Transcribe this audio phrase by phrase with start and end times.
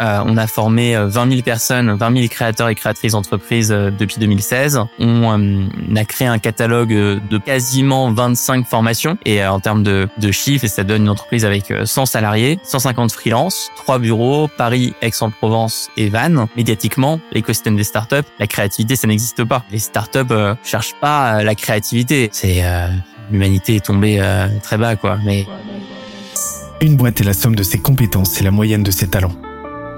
[0.00, 4.80] Euh, on a formé 20 000 personnes, 20 000 créateurs et créatrices d'entreprises depuis 2016.
[4.98, 10.66] On, a créé un catalogue de quasiment 25 formations et en termes de, de chiffres,
[10.66, 16.46] ça donne une entreprise avec 100 salariés, 150 freelances, 3 bureaux, Paris, Aix-en-Provence et Vannes.
[16.56, 19.64] Médiatiquement, l'écosystème des startups, la créativité, ça n'existe pas.
[19.70, 22.28] Les startups euh, cherchent pas la créativité.
[22.32, 22.62] C'est
[23.30, 24.22] l'humanité est tombée
[24.62, 25.18] très bas, quoi.
[25.24, 25.46] Mais
[26.80, 29.32] une boîte est la somme de ses compétences et la moyenne de ses talents.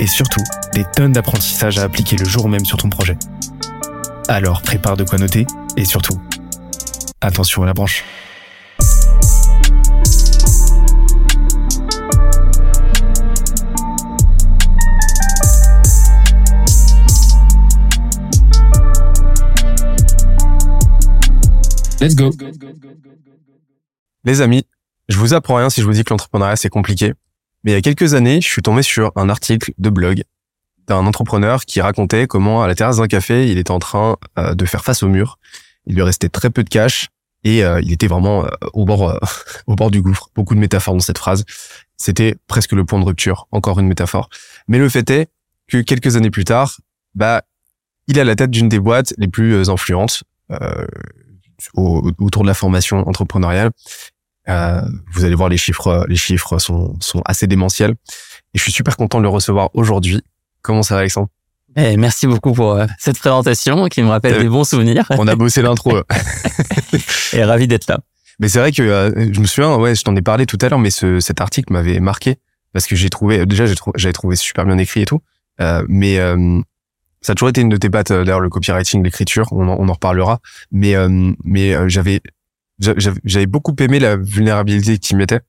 [0.00, 0.42] et surtout
[0.74, 3.16] des tonnes d'apprentissages à appliquer le jour même sur ton projet.
[4.28, 6.20] Alors prépare de quoi noter et surtout,
[7.20, 8.04] attention à la branche.
[22.00, 22.32] Let's go.
[24.24, 24.64] Les amis,
[25.08, 27.14] je vous apprends rien si je vous dis que l'entrepreneuriat c'est compliqué.
[27.64, 30.24] Mais il y a quelques années, je suis tombé sur un article de blog
[30.88, 34.54] d'un entrepreneur qui racontait comment à la terrasse d'un café, il était en train euh,
[34.54, 35.38] de faire face au mur.
[35.86, 37.08] Il lui restait très peu de cash
[37.44, 39.18] et euh, il était vraiment euh, au bord
[39.66, 40.28] au bord du gouffre.
[40.34, 41.44] Beaucoup de métaphores dans cette phrase.
[41.96, 44.28] C'était presque le point de rupture, encore une métaphore.
[44.66, 45.28] Mais le fait est
[45.68, 46.80] que quelques années plus tard,
[47.14, 47.42] bah
[48.08, 50.24] il est à la tête d'une des boîtes les plus influentes
[51.74, 53.70] autour de la formation entrepreneuriale
[54.48, 57.94] euh, vous allez voir les chiffres, les chiffres sont, sont assez démentiels.
[58.54, 60.22] Et je suis super content de le recevoir aujourd'hui.
[60.62, 61.28] Comment ça va, Alexandre?
[61.76, 65.06] Eh, Merci beaucoup pour euh, cette présentation qui me rappelle des bons souvenirs.
[65.10, 65.96] On a bossé l'intro.
[67.32, 68.00] et ravi d'être là.
[68.40, 70.68] Mais c'est vrai que euh, je me souviens, ouais, je t'en ai parlé tout à
[70.68, 72.36] l'heure, mais ce, cet article m'avait marqué
[72.72, 73.64] parce que j'ai trouvé, déjà,
[73.94, 75.20] j'avais trouvé super bien écrit et tout.
[75.60, 76.16] Euh, mais
[77.20, 79.92] ça a toujours été une de tes pattes, d'ailleurs, le copywriting, l'écriture, on, on, en
[79.92, 80.40] reparlera.
[80.72, 80.94] Mais,
[81.44, 82.20] mais j'avais
[83.24, 85.40] j'avais beaucoup aimé la vulnérabilité que tu mettais,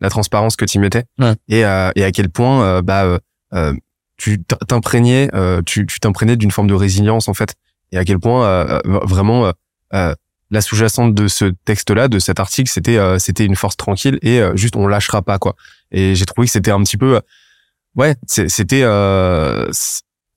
[0.00, 1.04] la transparence que tu mettais,
[1.48, 3.18] et, euh, et à quel point euh, bah
[3.54, 3.74] euh,
[4.16, 5.30] tu t'imprégnais,
[5.64, 7.54] tu t'imprégnais d'une forme de résilience en fait,
[7.92, 9.52] et à quel point vraiment
[9.92, 14.76] la sous-jacente de ce texte-là, de cet article, c'était c'était une force tranquille et juste
[14.76, 15.56] on lâchera pas quoi.
[15.90, 17.20] Et j'ai trouvé que c'était un petit peu
[17.96, 18.84] ouais, c'était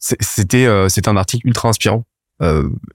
[0.02, 2.06] c'était c'était un article ultra inspirant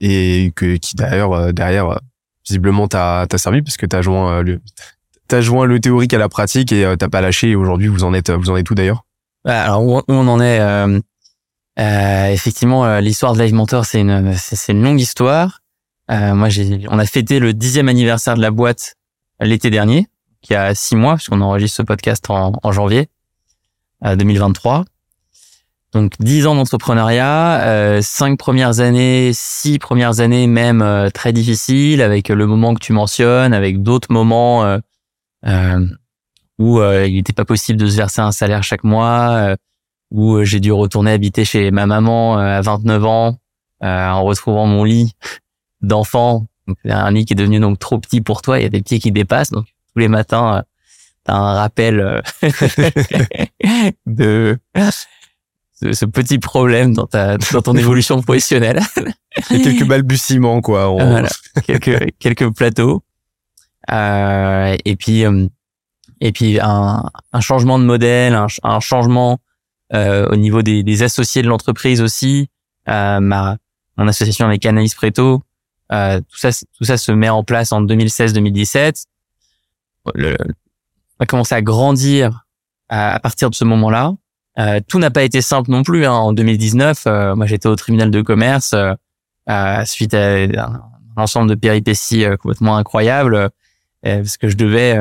[0.01, 1.99] et que qui d'ailleurs derrière
[2.45, 4.61] visiblement t'as as servi parce que t'as joint euh, le
[5.27, 7.51] t'as joint le théorique à la pratique et euh, t'as pas lâché.
[7.51, 9.05] Et aujourd'hui, vous en êtes vous en êtes tout d'ailleurs?
[9.45, 10.99] Bah, Alors où, on en est euh,
[11.79, 15.61] euh Effectivement, l'histoire de Live Mentor, c'est une c'est une longue histoire.
[16.11, 18.95] Euh, moi, j'ai on a fêté le dixième anniversaire de la boîte
[19.39, 20.07] l'été dernier,
[20.41, 23.09] qui a six mois, puisqu'on enregistre ce podcast en, en janvier
[24.03, 24.85] 2023.
[25.93, 32.01] Donc 10 ans d'entrepreneuriat, euh, 5 premières années, 6 premières années même euh, très difficiles,
[32.03, 34.77] avec le moment que tu mentionnes, avec d'autres moments euh,
[35.45, 35.85] euh
[36.59, 39.55] où euh, il n'était pas possible de se verser un salaire chaque mois,
[40.11, 43.37] où j'ai dû retourner habiter chez ma maman à 29 ans,
[43.81, 45.13] en retrouvant mon lit
[45.79, 46.47] d'enfant,
[46.83, 48.99] un lit qui est devenu donc trop petit pour toi, il y a des pieds
[48.99, 50.65] qui dépassent, donc tous les matins,
[51.23, 52.21] t'as un rappel
[54.05, 54.59] de
[55.81, 58.81] ce, petit problème dans ta dans ton évolution professionnelle.
[59.51, 60.87] Et quelques balbutiements quoi.
[60.87, 61.29] Voilà,
[61.65, 63.03] quelques quelques plateaux.
[63.91, 65.47] Euh, et puis euh,
[66.21, 69.39] et puis un, un changement de modèle, un, un changement
[69.93, 72.49] euh, au niveau des, des associés de l'entreprise aussi.
[72.87, 73.57] Euh, ma
[73.97, 75.43] mon association avec Anaïs Preto,
[75.91, 79.05] euh, tout ça tout ça se met en place en 2016-2017.
[80.15, 80.37] Le,
[81.19, 82.45] on a commencé à grandir
[82.87, 84.13] à, à partir de ce moment-là.
[84.59, 86.05] Euh, tout n'a pas été simple non plus.
[86.05, 86.13] Hein.
[86.13, 88.75] En 2019, euh, moi j'étais au tribunal de commerce
[89.49, 90.81] euh, suite à un,
[91.15, 93.49] ensemble de péripéties complètement incroyables,
[94.03, 94.97] parce que je devais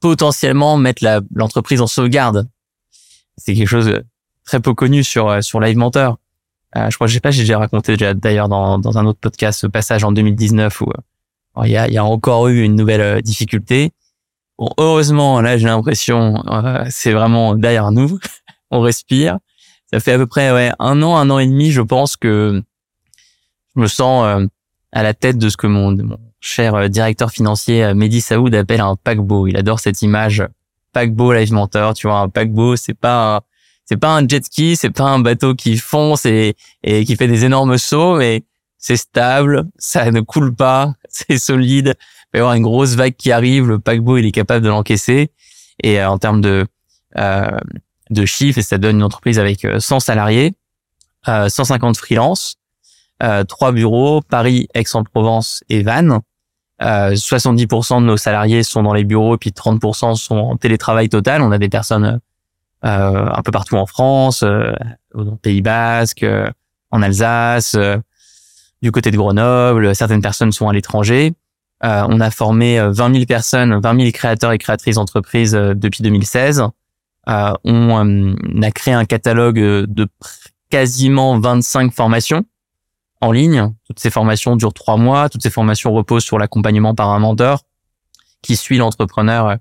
[0.00, 2.48] potentiellement mettre l'entreprise en sauvegarde.
[3.36, 4.04] C'est quelque chose de
[4.44, 6.18] très peu connu sur sur Live Mentor.
[6.74, 9.68] je crois, je sais pas, j'ai déjà raconté d'ailleurs dans, dans un autre podcast ce
[9.68, 10.92] passage en 2019 où
[11.62, 13.92] il y a, y a encore eu une nouvelle difficulté.
[14.58, 16.42] Bon, heureusement, là, j'ai l'impression,
[16.90, 18.18] c'est vraiment derrière nous
[18.72, 19.38] on respire.
[19.92, 22.62] Ça fait à peu près ouais, un an, un an et demi, je pense que
[23.76, 24.46] je me sens euh,
[24.90, 25.96] à la tête de ce que mon,
[26.40, 29.46] cher euh, directeur financier euh, Mehdi Saoud appelle un paquebot.
[29.46, 30.42] Il adore cette image
[30.92, 31.94] paquebot live mentor.
[31.94, 33.42] Tu vois, un paquebot, c'est pas
[33.84, 37.28] c'est pas un jet ski, c'est pas un bateau qui fonce et, et qui fait
[37.28, 38.44] des énormes sauts, mais
[38.78, 41.94] c'est stable, ça ne coule pas, c'est solide.
[41.98, 44.70] Il peut y avoir une grosse vague qui arrive, le paquebot il est capable de
[44.70, 45.30] l'encaisser.
[45.82, 46.66] Et en termes de
[47.18, 47.58] euh,
[48.12, 50.54] de chiffres, ça donne une entreprise avec 100 salariés,
[51.26, 52.56] 150 freelances,
[53.48, 56.20] trois bureaux, Paris, Aix-en-Provence et Vannes.
[56.80, 61.42] 70% de nos salariés sont dans les bureaux et puis 30% sont en télétravail total.
[61.42, 62.20] On a des personnes
[62.84, 64.72] euh, un peu partout en France, euh,
[65.14, 66.50] au Pays Basque, euh,
[66.90, 67.76] en Alsace,
[68.82, 69.94] du côté de Grenoble.
[69.94, 71.34] Certaines personnes sont à l'étranger.
[71.82, 76.64] on a formé 20 000 personnes, 20 000 créateurs et créatrices d'entreprises depuis 2016.
[77.26, 80.08] On a créé un catalogue de
[80.70, 82.44] quasiment 25 formations
[83.20, 83.72] en ligne.
[83.86, 85.28] Toutes ces formations durent trois mois.
[85.28, 87.62] Toutes ces formations reposent sur l'accompagnement par un mentor
[88.42, 89.58] qui suit l'entrepreneur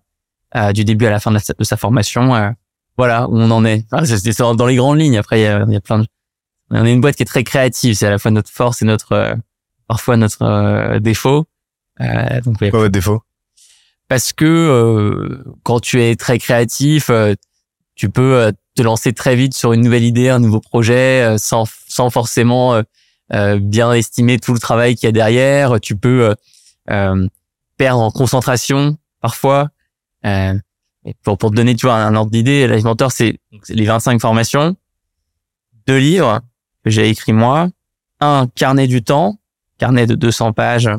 [0.73, 2.53] du début à la fin de, sa formation
[2.97, 3.85] voilà où on en est.
[4.05, 5.17] c'est dans les grandes lignes.
[5.17, 6.05] Après, il y a, il y a plein de...
[6.71, 7.95] On est une boîte qui est très créative.
[7.95, 9.33] C'est à la fois notre force et notre euh,
[9.87, 11.45] parfois notre euh, défaut.
[11.99, 13.23] Euh, donc, Quoi votre défaut?
[14.07, 17.09] Parce que euh, quand tu es très créatif,
[18.01, 22.09] tu peux te lancer très vite sur une nouvelle idée, un nouveau projet, sans sans
[22.09, 22.81] forcément
[23.29, 25.79] bien estimer tout le travail qu'il y a derrière.
[25.79, 26.33] Tu peux
[27.77, 29.69] perdre en concentration parfois.
[30.25, 30.53] Euh,
[31.23, 33.39] pour, pour te donner, tu vois, un ordre d'idée, Life Mentor, c'est
[33.69, 34.75] les 25 formations,
[35.87, 36.41] deux livres
[36.83, 37.69] que j'ai écrits moi,
[38.19, 39.39] un carnet du temps,
[39.79, 40.89] carnet de 200 pages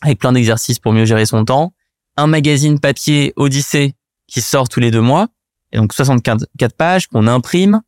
[0.00, 1.74] avec plein d'exercices pour mieux gérer son temps,
[2.16, 3.94] un magazine papier Odyssée
[4.26, 5.28] qui sort tous les deux mois,
[5.72, 6.46] et donc 64
[6.76, 7.82] pages qu'on imprime,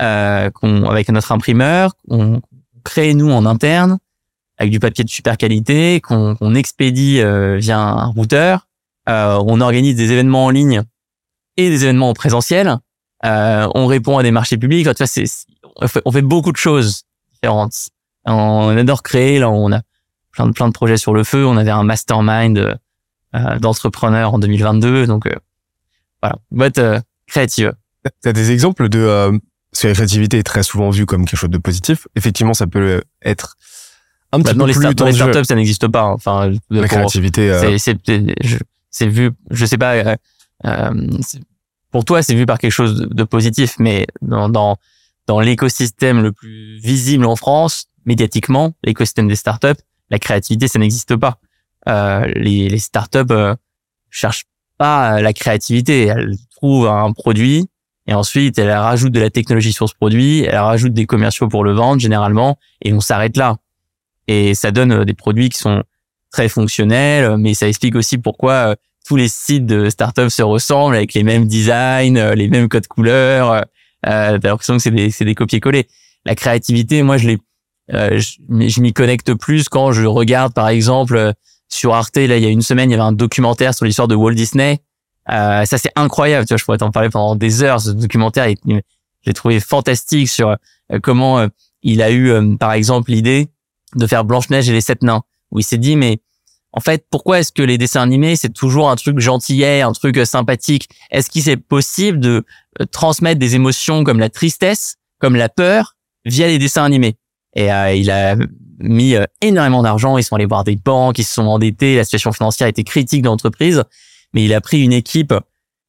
[0.00, 2.40] euh, qu'on avec notre imprimeur, qu'on
[2.84, 3.98] crée nous en interne
[4.58, 8.68] avec du papier de super qualité, qu'on expédie euh, via un routeur.
[9.08, 10.82] Euh, on organise des événements en ligne
[11.56, 12.78] et des événements en présentiel.
[13.24, 14.86] Euh, on répond à des marchés publics.
[14.94, 15.24] tu vois,
[15.76, 17.74] on, fait, on fait beaucoup de choses différentes.
[18.24, 19.38] On adore créer.
[19.38, 19.80] Là, on a
[20.30, 21.44] plein de plein de projets sur le feu.
[21.44, 22.78] On avait un mastermind
[23.34, 25.06] euh, d'entrepreneurs en 2022.
[25.06, 25.34] Donc euh,
[26.22, 26.36] voilà,
[27.32, 27.72] créative.
[28.20, 29.38] T'as des exemples de euh,
[29.72, 32.06] parce que la créativité est très souvent vue comme quelque chose de positif.
[32.14, 33.56] Effectivement, ça peut être
[34.32, 36.02] un petit bah, peu dans les, plus dans les startups, ça n'existe pas.
[36.02, 36.12] Hein.
[36.12, 37.50] Enfin, la créativité.
[37.50, 37.76] Euh...
[38.90, 39.30] C'est, vu.
[39.50, 39.94] Je sais pas.
[39.94, 40.16] Euh,
[40.66, 41.08] euh,
[41.90, 44.76] pour toi, c'est vu par quelque chose de, positif, mais dans, dans,
[45.26, 49.80] dans l'écosystème le plus visible en France, médiatiquement, l'écosystème des startups,
[50.10, 51.38] la créativité, ça n'existe pas.
[51.88, 53.54] Euh, les, les startups euh,
[54.10, 54.44] cherchent
[54.78, 57.68] pas la créativité, elles trouvent un produit
[58.06, 61.64] et ensuite elles rajoutent de la technologie sur ce produit, elles rajoutent des commerciaux pour
[61.64, 63.56] le vendre généralement et on s'arrête là.
[64.28, 65.82] Et ça donne euh, des produits qui sont
[66.30, 68.74] très fonctionnels, mais ça explique aussi pourquoi euh,
[69.06, 72.86] tous les sites de startups se ressemblent avec les mêmes designs, euh, les mêmes codes
[72.86, 73.52] couleurs.
[73.52, 73.60] Euh,
[74.06, 75.88] euh T'as l'impression que c'est des, des copier-coller.
[76.24, 77.38] La créativité, moi, je l'ai,
[77.92, 78.36] euh, je,
[78.68, 81.32] je m'y connecte plus quand je regarde, par exemple, euh,
[81.68, 82.16] sur Arte.
[82.16, 84.34] Là, il y a une semaine, il y avait un documentaire sur l'histoire de Walt
[84.34, 84.80] Disney.
[85.30, 86.46] Euh, ça, c'est incroyable.
[86.46, 87.80] Tu vois, je pourrais t'en parler pendant des heures.
[87.80, 88.48] Ce documentaire,
[89.22, 90.56] j'ai trouvé fantastique sur
[91.02, 91.46] comment
[91.82, 93.48] il a eu, par exemple, l'idée
[93.94, 96.20] de faire Blanche Neige et les sept nains, où il s'est dit, mais
[96.72, 100.16] en fait, pourquoi est-ce que les dessins animés, c'est toujours un truc gentillet, un truc
[100.16, 100.88] euh, sympathique?
[101.10, 102.44] Est-ce qu'il est possible de
[102.80, 107.16] euh, transmettre des émotions comme la tristesse, comme la peur, via les dessins animés?
[107.54, 108.36] Et euh, il a
[108.78, 112.32] mis énormément d'argent, ils sont allés voir des banques, ils se sont endettés, la situation
[112.32, 113.84] financière était critique de l'entreprise,
[114.34, 115.34] mais il a pris une équipe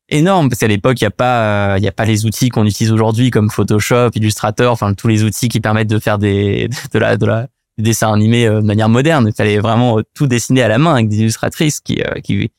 [0.09, 2.65] énorme parce qu'à l'époque il y a pas il y a pas les outils qu'on
[2.65, 6.99] utilise aujourd'hui comme Photoshop, Illustrator, enfin tous les outils qui permettent de faire des de
[6.99, 7.47] la de la
[7.77, 9.27] des dessins animés euh, de manière moderne.
[9.27, 12.51] Il fallait vraiment euh, tout dessiner à la main avec des illustratrices qui, euh, qui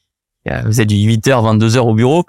[0.46, 2.24] faisaient du 8h, 22h au bureau.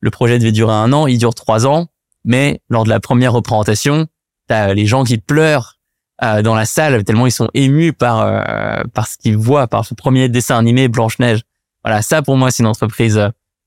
[0.00, 1.88] Le projet devait durer un an, il dure trois ans.
[2.24, 4.06] Mais lors de la première représentation,
[4.48, 5.74] t'as les gens qui pleurent
[6.20, 8.42] dans la salle tellement ils sont émus par
[8.94, 11.42] par ce qu'ils voient, par ce premier dessin animé Blanche Neige.
[11.86, 13.20] Voilà, ça pour moi c'est une entreprise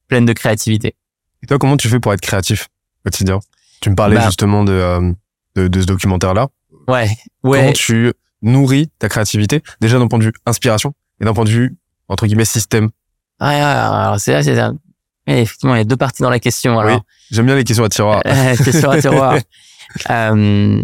[0.09, 0.95] pleine de créativité.
[1.41, 2.67] Et toi, comment tu fais pour être créatif
[3.05, 3.39] quotidien?
[3.79, 5.15] Tu me parlais bah justement de,
[5.55, 6.49] de, de ce documentaire là.
[6.89, 7.09] Ouais,
[7.43, 7.59] ouais.
[7.59, 11.49] Comment tu nourrit ta créativité Déjà d'un point de vue inspiration et d'un point de
[11.49, 11.77] vue,
[12.09, 12.89] entre guillemets, système?
[13.39, 14.73] Ouais, alors c'est c'est ça.
[15.25, 16.77] effectivement, il y a deux parties dans la question.
[16.77, 16.97] Alors.
[16.97, 18.21] Oui, j'aime bien les questions à tiroir.
[18.65, 19.37] questions à tiroir.
[20.09, 20.83] euh,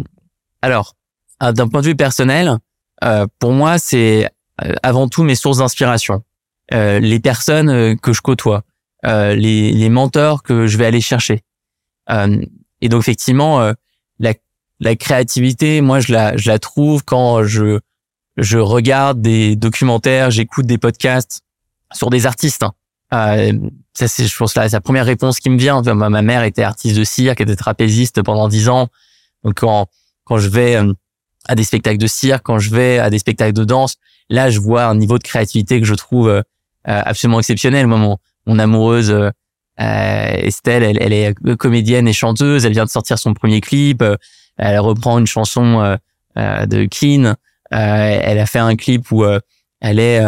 [0.62, 0.96] alors,
[1.44, 2.58] euh, d'un point de vue personnel,
[3.04, 4.30] euh, pour moi, c'est
[4.64, 6.24] euh, avant tout mes sources d'inspiration.
[6.74, 8.64] Euh, les personnes que je côtoie,
[9.06, 11.44] euh, les, les mentors que je vais aller chercher.
[12.10, 13.74] et donc, effectivement,
[14.20, 14.34] la
[14.82, 17.80] la créativité, moi, je la, je la trouve quand je,
[18.38, 21.42] je regarde des documentaires, j'écoute des podcasts
[21.94, 22.64] sur des artistes.
[22.64, 22.74] Hein.
[23.14, 23.54] Euh,
[23.94, 25.82] ça c'est je pense la, la première réponse qui me vient.
[25.82, 28.88] Ma, mère était artiste de cirque, était trapéziste pendant dix ans.
[29.44, 29.88] Donc quand
[30.24, 30.94] quand je vais euh,
[31.48, 33.96] à des spectacles de cirque, quand je vais à des spectacles de danse,
[34.30, 36.42] là je vois un niveau de créativité que je trouve euh,
[36.86, 37.88] absolument exceptionnel.
[37.88, 39.32] Moi, mon, mon amoureuse euh,
[39.78, 42.66] Estelle, elle, elle, est comédienne et chanteuse.
[42.66, 44.04] Elle vient de sortir son premier clip.
[44.58, 45.98] elle reprend une chanson
[46.36, 47.36] de Keane.
[47.72, 49.26] elle a fait un clip où
[49.82, 50.22] elle est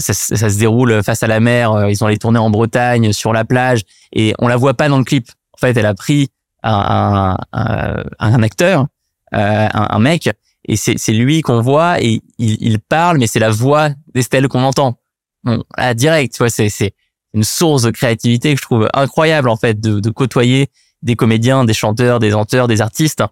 [0.00, 1.72] ça, ça, se déroule face à la mer.
[1.72, 4.88] Euh, ils ont allé tourner en Bretagne, sur la plage, et on la voit pas
[4.88, 5.28] dans le clip.
[5.52, 6.28] En fait, elle a pris
[6.62, 8.86] un, un, un acteur,
[9.34, 10.30] euh, un, un, mec,
[10.66, 14.62] et c'est lui qu'on voit et il, il, parle, mais c'est la voix d'Estelle qu'on
[14.62, 14.98] entend.
[15.42, 16.94] Bon, là, direct, tu vois, c'est c'est
[17.34, 20.68] une source de créativité que je trouve incroyable en fait de, de côtoyer
[21.02, 23.22] des comédiens, des chanteurs, des chanteurs, des artistes.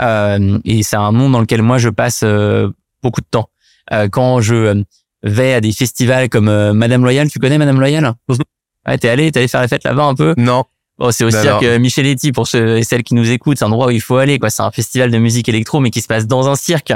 [0.00, 2.70] Euh, et c'est un monde dans lequel moi je passe euh,
[3.02, 3.50] beaucoup de temps.
[3.92, 4.82] Euh, quand je
[5.24, 7.30] vais à des festivals comme euh, Madame Loyal.
[7.30, 8.14] Tu connais Madame Loyal?
[8.86, 10.34] Ouais, t'es allé, t'es allé faire la fête là-bas un peu?
[10.36, 10.64] Non.
[10.98, 13.58] Bon, c'est aussi cirque Micheletti pour ceux et celles qui nous écoutent.
[13.58, 14.38] C'est un endroit où il faut aller.
[14.38, 14.50] quoi.
[14.50, 16.92] C'est un festival de musique électro, mais qui se passe dans un cirque.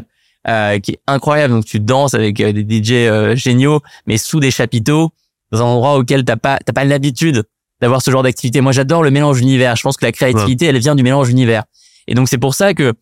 [0.46, 1.52] Euh, qui est incroyable.
[1.52, 5.10] Donc tu danses avec euh, des DJ euh, géniaux, mais sous des chapiteaux,
[5.50, 7.44] dans un endroit auquel t'as pas t'as pas l'habitude
[7.82, 8.60] d'avoir ce genre d'activité.
[8.60, 9.74] Moi, j'adore le mélange univers.
[9.76, 11.64] Je pense que la créativité, elle vient du mélange univers.
[12.06, 12.94] Et donc c'est pour ça que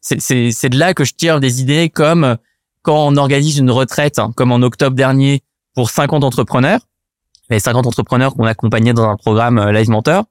[0.00, 2.36] c'est c'est de là que je tire des idées comme
[2.82, 5.42] quand on organise une retraite, hein, comme en octobre dernier,
[5.74, 6.80] pour 50 entrepreneurs,
[7.50, 10.24] les 50 entrepreneurs qu'on accompagnait dans un programme euh, Live Mentor,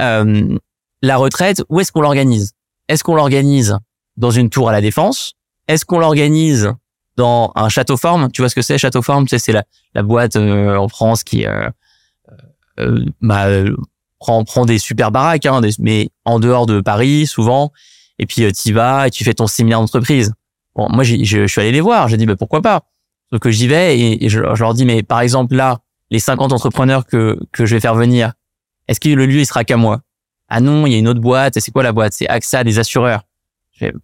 [0.00, 0.58] euh,
[1.02, 2.52] la retraite, où est-ce qu'on l'organise?
[2.88, 3.78] Est-ce qu'on l'organise
[4.16, 5.34] dans une tour à la défense?
[5.68, 6.72] Est-ce qu'on l'organise
[7.16, 8.30] dans un château forme?
[8.32, 9.24] Tu vois ce que c'est château forme?
[9.24, 9.64] Tu sais, c'est la,
[9.94, 11.68] la boîte euh, en France qui euh,
[12.78, 13.46] euh bah,
[14.18, 17.72] prend, prend des super baraques, hein, mais en dehors de Paris souvent.
[18.18, 20.34] Et puis tu vas et tu fais ton séminaire d'entreprise.
[20.74, 22.08] Bon, moi, je, je, suis allé les voir.
[22.08, 22.84] J'ai dit, bah, pourquoi pas?
[23.32, 25.78] Donc, j'y vais et, je, leur dis, mais par exemple, là,
[26.10, 28.32] les 50 entrepreneurs que, que je vais faire venir,
[28.90, 30.00] est-ce que le lieu, il sera qu'à moi?
[30.48, 31.58] Ah non, il y a une autre boîte.
[31.60, 32.12] C'est quoi la boîte?
[32.12, 33.22] C'est AXA, des assureurs.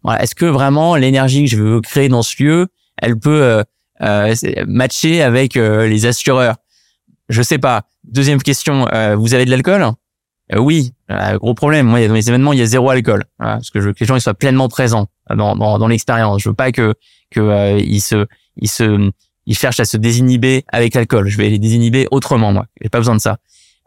[0.02, 2.68] Voilà, est-ce que vraiment l'énergie que je veux créer dans ce lieu,
[3.02, 3.62] elle peut euh,
[4.00, 4.34] euh,
[4.66, 6.56] matcher avec euh, les assureurs?
[7.28, 7.82] Je sais pas.
[8.04, 9.82] Deuxième question, euh, vous avez de l'alcool?
[10.54, 10.94] Euh, Oui,
[11.34, 11.86] gros problème.
[11.86, 14.06] Moi, dans les événements, il y a zéro alcool, parce que je veux que les
[14.06, 16.40] gens soient pleinement présents dans, dans, dans l'expérience.
[16.42, 16.94] Je veux pas que
[17.32, 18.26] que ils se
[18.56, 19.10] ils se
[19.46, 21.28] ils cherchent à se désinhiber avec l'alcool.
[21.28, 22.66] Je vais les désinhiber autrement moi.
[22.80, 23.38] J'ai pas besoin de ça.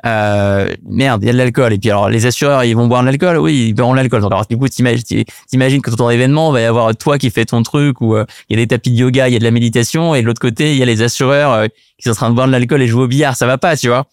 [0.06, 1.74] Euh, merde, il y a de l'alcool.
[1.74, 3.38] Et puis alors les assureurs, ils vont boire de l'alcool?
[3.38, 4.24] Oui, ils boiront de l'alcool.
[4.26, 7.64] Alors du coup, t'imagines que ton événement, il va y avoir toi qui fais ton
[7.64, 9.52] truc où euh, il y a des tapis de yoga, il y a de la
[9.52, 12.30] méditation, et de l'autre côté, il y a les assureurs euh, qui sont en train
[12.30, 13.36] de boire de l'alcool et jouer au billard.
[13.36, 14.06] Ça va pas, tu vois?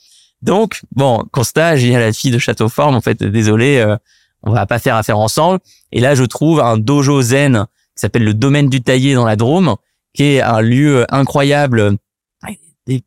[0.43, 2.97] Donc bon, constat, j'ai la fille de Château Forme.
[2.97, 3.97] En fait, désolé, euh,
[4.43, 5.61] on va pas faire affaire ensemble.
[5.93, 9.37] Et là, je trouve un dojo zen qui s'appelle le domaine du taillé dans la
[9.37, 9.77] Drôme,
[10.15, 11.97] qui est un lieu incroyable,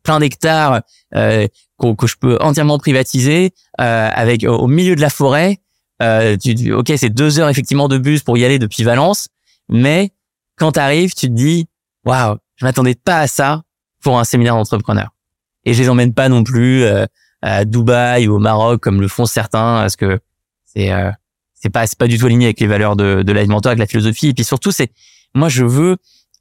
[0.02, 0.82] plein d'hectares
[1.14, 1.46] euh,
[1.80, 5.58] que, je peux entièrement privatiser, euh, avec au milieu de la forêt.
[6.02, 9.28] Euh, tu, ok, c'est deux heures effectivement de bus pour y aller depuis Valence,
[9.68, 10.12] mais
[10.56, 11.66] quand tu arrives, tu te dis,
[12.04, 13.62] waouh, je m'attendais pas à ça
[14.02, 15.10] pour un séminaire d'entrepreneur.
[15.64, 17.06] Et je les emmène pas non plus euh,
[17.42, 20.18] à Dubaï ou au Maroc comme le font certains, parce que
[20.64, 21.10] c'est euh,
[21.54, 24.28] c'est pas c'est pas du tout aligné avec les valeurs de de avec la philosophie.
[24.28, 24.90] Et puis surtout, c'est
[25.34, 25.96] moi je veux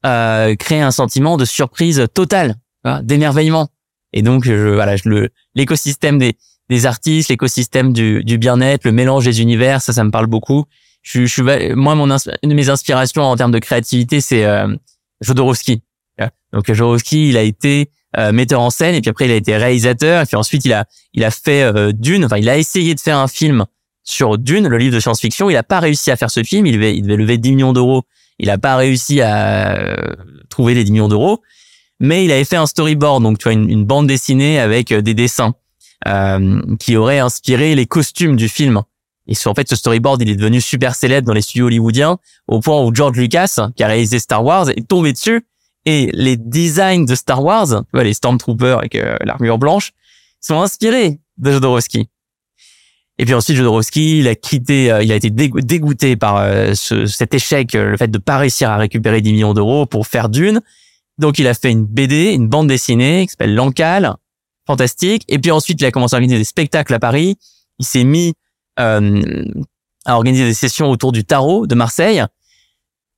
[0.06, 2.56] euh, créer un sentiment de surprise totale,
[3.04, 3.70] d'émerveillement.
[4.14, 6.36] Et donc je, voilà, le l'écosystème des
[6.70, 10.66] des artistes, l'écosystème du du bien-être, le mélange des univers, ça ça me parle beaucoup.
[11.02, 12.10] Je, je moi mon
[12.44, 14.76] une de mes inspirations en termes de créativité, c'est euh,
[15.22, 15.82] Jodorowsky.
[16.52, 19.56] Donc Jodorowsky, il a été euh, metteur en scène et puis après il a été
[19.56, 22.26] réalisateur et puis ensuite il a il a fait euh, Dune.
[22.26, 23.66] Enfin, il a essayé de faire un film
[24.04, 25.50] sur Dune, le livre de science-fiction.
[25.50, 26.66] Il n'a pas réussi à faire ce film.
[26.66, 28.04] Il devait, il devait lever 10 millions d'euros.
[28.40, 30.16] Il n'a pas réussi à euh,
[30.50, 31.42] trouver les 10 millions d'euros.
[32.00, 35.14] Mais il avait fait un storyboard, donc tu vois, une, bande dessinée avec euh, des
[35.14, 35.54] dessins
[36.08, 38.82] euh, qui auraient inspiré les costumes du film.
[39.28, 42.62] Et en fait, ce storyboard, il est devenu super célèbre dans les studios hollywoodiens, au
[42.62, 45.46] point où George Lucas, qui a réalisé Star Wars, est tombé dessus.
[45.86, 49.92] Et les designs de Star Wars, les Stormtroopers avec l'armure blanche,
[50.42, 52.10] sont inspirés de Jodorowsky.
[53.20, 57.06] Et puis ensuite, Jodorowsky, il a quitté, euh, il a été dégoûté par euh, ce,
[57.06, 60.30] cet échec, euh, le fait de pas réussir à récupérer 10 millions d'euros pour faire
[60.30, 60.62] Dune.
[61.20, 64.16] Donc, il a fait une BD, une bande dessinée qui s'appelle L'Ancal,
[64.66, 65.24] fantastique.
[65.28, 67.38] Et puis ensuite, il a commencé à organiser des spectacles à Paris.
[67.78, 68.34] Il s'est mis
[68.80, 69.46] euh,
[70.06, 72.24] à organiser des sessions autour du tarot de Marseille.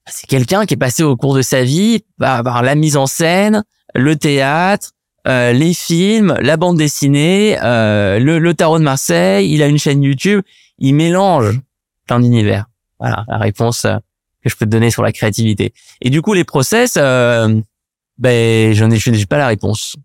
[0.08, 3.63] C'est quelqu'un qui est passé au cours de sa vie par la mise en scène,
[3.93, 4.91] le théâtre,
[5.27, 9.77] euh, les films, la bande dessinée, euh, le, le, tarot de Marseille, il a une
[9.77, 10.41] chaîne YouTube,
[10.79, 11.60] il mélange
[12.08, 12.65] plein d'univers.
[13.00, 13.98] Voilà la réponse euh,
[14.43, 15.74] que je peux te donner sur la créativité.
[16.01, 17.60] Et du coup, les process, euh,
[18.18, 19.96] ben, j'en ai, j'ai pas la réponse.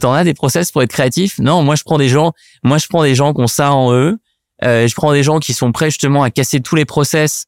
[0.00, 2.32] T'en as des process pour être créatif Non, moi je prends des gens,
[2.64, 4.18] moi je prends des gens qui ont ça en eux.
[4.64, 7.46] Euh, je prends des gens qui sont prêts justement à casser tous les process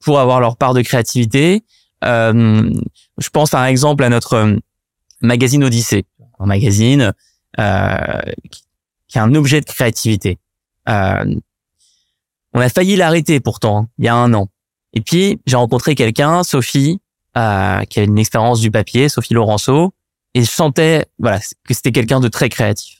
[0.00, 1.64] pour avoir leur part de créativité.
[2.04, 2.70] Euh,
[3.18, 4.56] je pense par exemple à notre euh,
[5.20, 6.06] magazine Odyssée,
[6.38, 7.12] un magazine
[7.58, 8.20] euh,
[9.08, 10.38] qui est un objet de créativité.
[10.88, 11.34] Euh,
[12.52, 14.48] on a failli l'arrêter pourtant hein, il y a un an.
[14.94, 17.00] Et puis j'ai rencontré quelqu'un, Sophie,
[17.38, 19.94] euh, qui a une expérience du papier, Sophie Laurenceau,
[20.34, 22.98] et je sentais voilà que c'était quelqu'un de très créatif.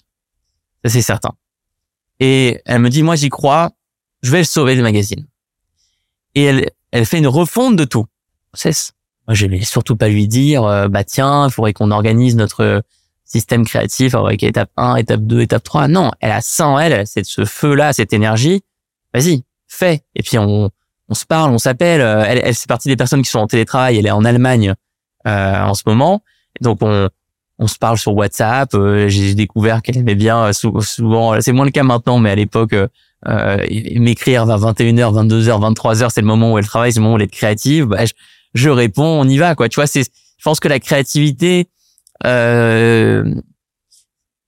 [0.85, 1.33] Ça c'est certain.
[2.21, 3.73] Et elle me dit moi j'y crois,
[4.23, 5.26] je vais sauver le magazine.
[6.35, 8.07] Et elle elle fait une refonte de tout.
[8.54, 8.92] Cesse.
[9.26, 12.83] Moi je vais surtout pas lui dire euh, bah tiens il faudrait qu'on organise notre
[13.25, 15.88] système créatif avec étape 1, étape 2, étape 3.
[15.88, 18.62] Non, elle a ça en elle, c'est ce feu-là, cette énergie.
[19.12, 20.02] Vas-y, fais.
[20.14, 20.71] Et puis on,
[21.09, 22.00] on se parle, on s'appelle.
[22.00, 23.99] Elle, elle fait partie des personnes qui sont en télétravail.
[23.99, 24.75] Elle est en Allemagne
[25.27, 26.23] euh, en ce moment.
[26.61, 27.09] Donc on,
[27.59, 28.75] on se parle sur WhatsApp.
[28.75, 31.41] Euh, J'ai découvert qu'elle aimait bien euh, souvent.
[31.41, 32.88] C'est moins le cas maintenant, mais à l'époque, euh,
[33.27, 33.59] euh
[33.97, 37.19] m'écrire vers 21h, 22h, 23h, c'est le moment où elle travaille, c'est le moment où
[37.19, 37.87] elle est créative.
[37.87, 38.12] Bah, je,
[38.55, 39.69] je réponds, on y va, quoi.
[39.69, 40.05] Tu vois, c'est.
[40.05, 41.69] Je pense que la créativité,
[42.25, 43.35] euh,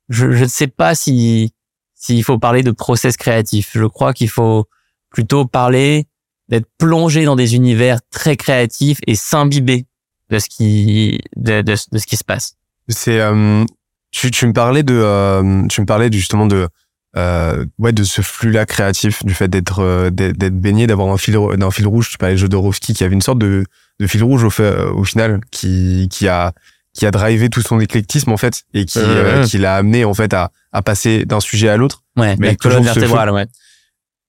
[0.09, 1.53] je, ne sais pas si
[1.97, 3.73] s'il faut parler de process créatif.
[3.75, 4.67] Je crois qu'il faut
[5.11, 6.07] plutôt parler
[6.51, 9.87] d'être plongé dans des univers très créatifs et s'imbiber
[10.29, 12.57] de ce qui de, de, ce qui se passe.
[12.89, 13.65] C'est euh,
[14.11, 16.69] tu, tu me parlais de euh, tu me parlais justement de
[17.17, 21.37] euh, ouais de ce flux là créatif du fait d'être d'être baigné d'avoir un fil
[21.57, 23.65] d'un fil rouge tu parlais de Jodorowsky qui avait une sorte de,
[23.99, 26.53] de fil rouge au fait au final qui qui a
[26.93, 29.01] qui a drivé tout son éclectisme en fait et qui
[29.47, 32.03] qui l'a amené en fait à à passer d'un sujet à l'autre.
[32.17, 33.47] Ouais, mais colonne vertébrale, ouais.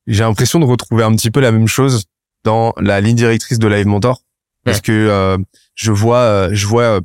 [0.07, 2.05] J'ai l'impression de retrouver un petit peu la même chose
[2.43, 4.21] dans la ligne directrice de Live Mentor.
[4.63, 5.37] Parce que euh,
[5.75, 7.01] je vois euh, je vois euh,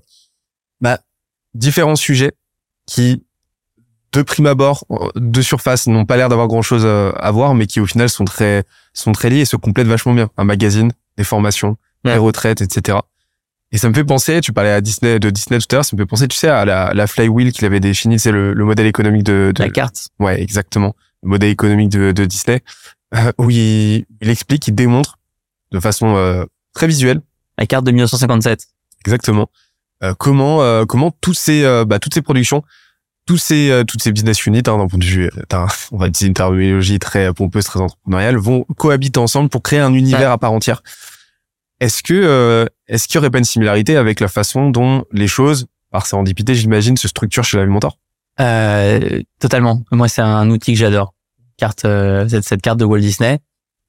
[0.80, 0.98] bah,
[1.54, 2.32] différents sujets
[2.86, 3.24] qui
[4.12, 4.84] de prime abord
[5.14, 8.24] de surface n'ont pas l'air d'avoir grand chose à voir mais qui au final sont
[8.24, 10.28] très sont très liés et se complètent vachement bien.
[10.36, 12.98] Un magazine des formations des retraites etc
[13.72, 15.96] et ça me fait penser, tu parlais à Disney, de Disney tout à l'heure, ça
[15.96, 18.64] me fait penser, tu sais, à la, la flywheel qu'il avait défini, c'est le, le
[18.64, 20.08] modèle économique de, de, La carte.
[20.20, 20.94] Ouais, exactement.
[21.26, 22.62] Le modèle économique de, de Disney,
[23.14, 25.18] euh, où il, il, explique, il démontre
[25.72, 27.20] de façon euh, très visuelle.
[27.58, 28.66] La carte de 1957.
[29.04, 29.50] Exactement.
[30.02, 32.62] Euh, comment euh, comment tous ces bah, toutes ces productions,
[33.26, 35.30] tous ces toutes ces business units, hein, d'un point de vue,
[35.92, 39.92] on va utiliser une terminologie très pompeuse, très entrepreneuriale, vont cohabiter ensemble pour créer un
[39.94, 40.82] univers à part entière.
[41.80, 45.28] Est-ce que euh, est-ce qu'il y aurait pas une similarité avec la façon dont les
[45.28, 47.98] choses, par serendipité, j'imagine, se structurent chez la Mentor?
[48.40, 49.82] Euh, Totalement.
[49.92, 51.12] Moi, c'est un outil que j'adore.
[51.56, 53.40] Carte, euh, cette, cette, carte de Walt Disney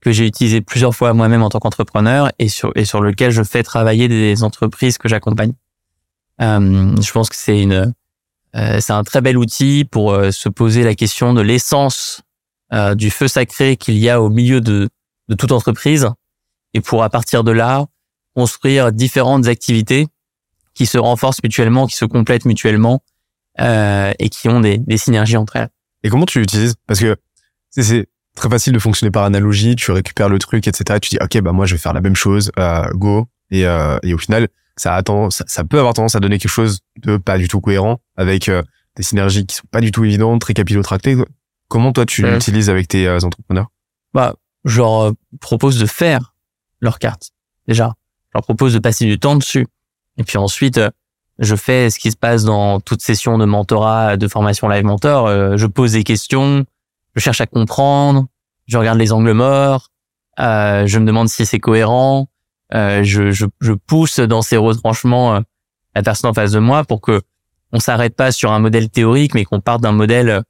[0.02, 3.44] que j'ai utilisée plusieurs fois moi-même en tant qu'entrepreneur et sur et sur lequel je
[3.44, 5.54] fais travailler des entreprises que j'accompagne.
[6.42, 7.94] Euh, je pense que c'est une
[8.56, 12.22] euh, c'est un très bel outil pour se poser la question de l'essence
[12.96, 14.90] du feu sacré qu'il y a au milieu de
[15.30, 16.10] de toute entreprise
[16.74, 17.86] et pour à partir de là
[18.36, 20.08] construire différentes activités
[20.78, 23.02] qui se renforcent mutuellement, qui se complètent mutuellement
[23.60, 25.70] euh, et qui ont des, des, synergies entre elles.
[26.04, 26.76] Et comment tu l'utilises?
[26.86, 27.18] Parce que
[27.70, 30.98] c'est très facile de fonctionner par analogie, tu récupères le truc, etc.
[30.98, 33.28] Et tu dis ok bah moi je vais faire la même chose, euh, go.
[33.50, 36.52] Et, euh, et au final ça, attend, ça, ça, peut avoir tendance à donner quelque
[36.52, 38.62] chose de pas du tout cohérent avec euh,
[38.96, 41.18] des synergies qui sont pas du tout évidentes, très capillotractées.
[41.68, 43.68] Comment toi tu l'utilises avec tes euh, entrepreneurs?
[44.14, 46.34] Bah je leur euh, propose de faire
[46.80, 47.32] leur carte.
[47.68, 47.96] Déjà,
[48.30, 49.68] je leur propose de passer du temps dessus.
[50.18, 50.80] Et puis ensuite,
[51.40, 55.58] je fais ce qui se passe dans toute session de mentorat, de formation live mentor.
[55.58, 56.66] Je pose des questions,
[57.18, 58.28] je cherche à comprendre,
[58.68, 59.90] je regarde les angles morts,
[60.40, 62.30] euh, je me demande si c'est cohérent,
[62.74, 65.40] euh, je, je, je, pousse dans ces retranchements euh,
[65.96, 67.22] la personne en face de moi pour que
[67.72, 70.44] on s'arrête pas sur un modèle théorique, mais qu'on parte d'un modèle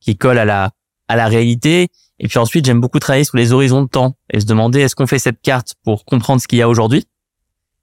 [0.00, 0.70] qui colle à la
[1.08, 1.88] à la réalité.
[2.18, 4.94] Et puis ensuite, j'aime beaucoup travailler sur les horizons de temps et se demander est-ce
[4.94, 7.04] qu'on fait cette carte pour comprendre ce qu'il y a aujourd'hui?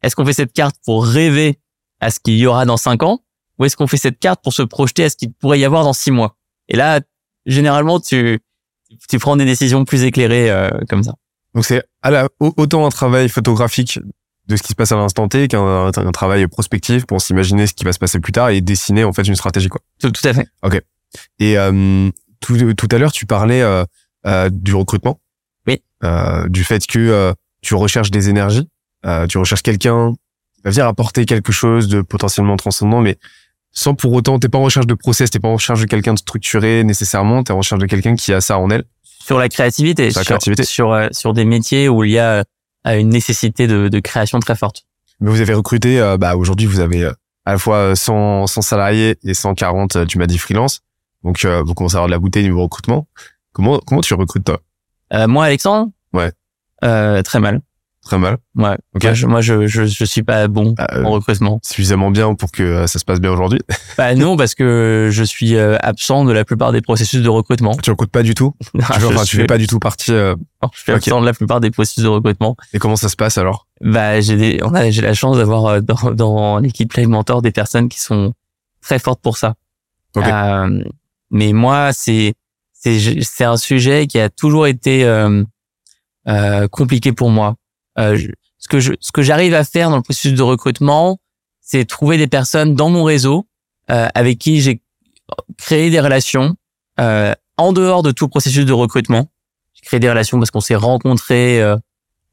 [0.01, 1.59] Est-ce qu'on fait cette carte pour rêver
[1.99, 3.19] à ce qu'il y aura dans cinq ans?
[3.57, 5.83] Ou est-ce qu'on fait cette carte pour se projeter à ce qu'il pourrait y avoir
[5.83, 6.37] dans six mois?
[6.69, 7.01] Et là,
[7.45, 8.39] généralement, tu,
[9.09, 11.13] tu prends des décisions plus éclairées euh, comme ça.
[11.55, 11.83] Donc c'est
[12.39, 13.99] autant un travail photographique
[14.47, 17.73] de ce qui se passe à l'instant T qu'un un travail prospectif pour s'imaginer ce
[17.73, 19.81] qui va se passer plus tard et dessiner en fait une stratégie quoi.
[19.99, 20.47] Tout, tout à fait.
[20.63, 20.81] Ok.
[21.39, 23.83] Et euh, tout, tout à l'heure tu parlais euh,
[24.25, 25.19] euh, du recrutement.
[25.67, 25.81] Oui.
[26.03, 28.67] Euh, du fait que euh, tu recherches des énergies,
[29.05, 30.13] euh, tu recherches quelqu'un
[30.55, 33.17] qui va venir apporter quelque chose de potentiellement transcendant, mais
[33.79, 36.13] sans pour autant, t'es pas en recherche de process, t'es pas en recherche de quelqu'un
[36.13, 38.83] de structuré nécessairement, t'es en recherche de quelqu'un qui a ça en elle.
[39.03, 40.63] Sur la créativité, sur, la créativité.
[40.63, 42.43] sur, sur, des métiers où il y a
[42.85, 44.83] une nécessité de, de création très forte.
[45.19, 47.09] Mais vous avez recruté, bah aujourd'hui vous avez
[47.49, 50.81] à la fois 100, 100 salariés et 140, euh, tu m'as dit freelance.
[51.23, 53.07] Donc, euh, vous commencez à avoir de la bouteille niveau recrutement.
[53.53, 54.61] Comment, comment tu recrutes, toi?
[55.13, 55.89] Euh, moi, Alexandre?
[56.13, 56.31] Ouais.
[56.83, 57.61] Euh, très mal.
[58.09, 58.37] Très mal.
[58.55, 58.75] Ouais.
[58.95, 59.03] Ok.
[59.03, 61.59] Moi, je, moi, je, je, je suis pas bon Ah, euh, en recrutement.
[61.63, 63.59] Suffisamment bien pour que euh, ça se passe bien aujourd'hui.
[63.99, 67.75] Bah non, parce que je suis euh, absent de la plupart des processus de recrutement.
[67.77, 68.55] tu recrutes pas du tout?
[68.79, 70.11] Enfin, tu suis, fais pas du tout partie.
[70.11, 72.55] euh, non, je suis absent de la plupart des processus de recrutement.
[72.73, 73.67] et comment ça se passe alors?
[73.79, 77.51] Bah j'ai des, on a, j'ai la chance d'avoir dans, dans l'équipe Live Mentor des
[77.51, 78.33] personnes qui sont
[78.81, 79.53] très fortes pour ça.
[80.15, 80.25] Ok.
[80.25, 80.83] Euh,
[81.29, 82.33] mais moi, c'est
[82.73, 85.43] c'est c'est un sujet qui a toujours été euh,
[86.27, 87.55] euh, compliqué pour moi.
[87.99, 91.19] Euh, je- ce que je ce que j'arrive à faire dans le processus de recrutement,
[91.61, 93.47] c'est trouver des personnes dans mon réseau
[93.91, 94.81] euh, avec qui j'ai
[95.57, 96.55] créé des relations
[96.99, 99.27] euh, en dehors de tout processus de recrutement.
[99.73, 101.61] J'ai créé des relations parce qu'on s'est rencontrés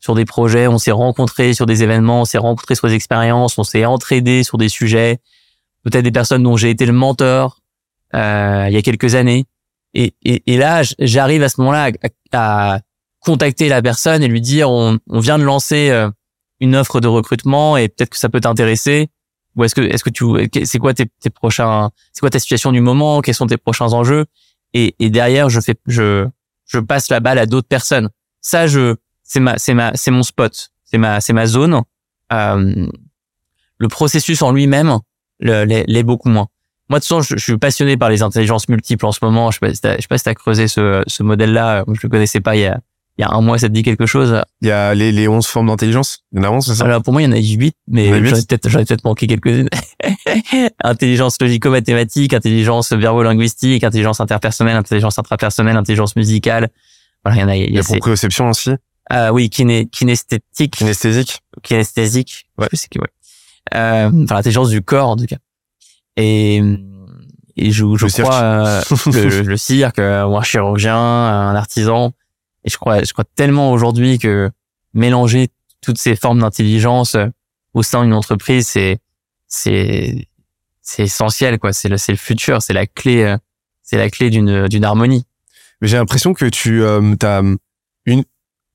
[0.00, 3.56] sur des projets, on s'est rencontrés sur des événements, on s'est rencontrés sur des expériences,
[3.58, 5.18] on s'est entraidés sur des sujets.
[5.84, 7.60] Peut-être des personnes dont j'ai été le mentor
[8.14, 9.44] euh, il y a quelques années.
[9.94, 11.90] Et, et, et là, j'arrive à ce moment-là
[12.32, 12.80] à, à
[13.26, 16.08] contacter la personne et lui dire on, on vient de lancer euh,
[16.60, 19.08] une offre de recrutement et peut-être que ça peut t'intéresser.
[19.56, 20.24] Ou est-ce que est-ce que tu
[20.64, 23.20] c'est quoi tes, tes prochains c'est quoi ta situation du moment?
[23.22, 24.24] Quels sont tes prochains enjeux?
[24.72, 26.26] Et, et derrière je fais je
[26.66, 28.08] je passe la balle à d'autres personnes.
[28.40, 31.82] Ça je c'est ma c'est ma c'est mon spot c'est ma c'est ma zone.
[32.32, 32.86] Euh,
[33.78, 34.98] le processus en lui-même
[35.40, 36.48] le- l'est beaucoup moins.
[36.88, 39.50] Moi, de toute façon, je, je suis passionné par les intelligences multiples en ce moment.
[39.50, 41.84] Je sais pas si t'as, je sais pas si t'as creusé ce, ce modèle-là.
[41.92, 42.78] Je le connaissais pas il y a,
[43.18, 43.58] il y a un mois.
[43.58, 44.40] Ça te dit quelque chose?
[44.62, 46.18] Il y a les, les 11 formes d'intelligence.
[46.32, 46.84] Il y en a 11, c'est ça?
[46.84, 48.28] Alors pour moi, il y en a 18, Il y en a mais huit?
[48.30, 49.68] j'en ai peut-être, peut-être manqué quelques-unes.
[50.84, 56.68] intelligence logico-mathématique, intelligence verbo-linguistique, intelligence interpersonnelle, intelligence intrapersonnelle, intelligence musicale.
[57.24, 57.56] Voilà, il y en a.
[57.56, 58.70] Il y a proprioception aussi?
[59.08, 61.40] ah oui, kiné, kinesthétique, Kinesthésique?
[61.62, 62.46] kinesthésique.
[62.58, 62.66] Ouais.
[62.72, 63.06] Je sais que, ouais.
[63.74, 65.36] Euh, enfin, l'intelligence du corps, en tout cas.
[66.16, 66.56] Et,
[67.56, 68.26] et je, je Le cirque.
[68.28, 68.80] crois, euh,
[69.12, 72.12] le, le cirque, euh, ou un chirurgien, un artisan.
[72.66, 74.50] Et je crois, je crois tellement aujourd'hui que
[74.92, 75.48] mélanger
[75.80, 77.28] toutes ces formes d'intelligence euh,
[77.74, 78.98] au sein d'une entreprise, c'est,
[79.46, 80.26] c'est,
[80.82, 81.72] c'est essentiel, quoi.
[81.72, 83.38] C'est le, c'est le futur, c'est la clé, euh,
[83.82, 85.24] c'est la clé d'une, d'une harmonie.
[85.80, 87.42] Mais j'ai l'impression que tu euh, as
[88.04, 88.24] une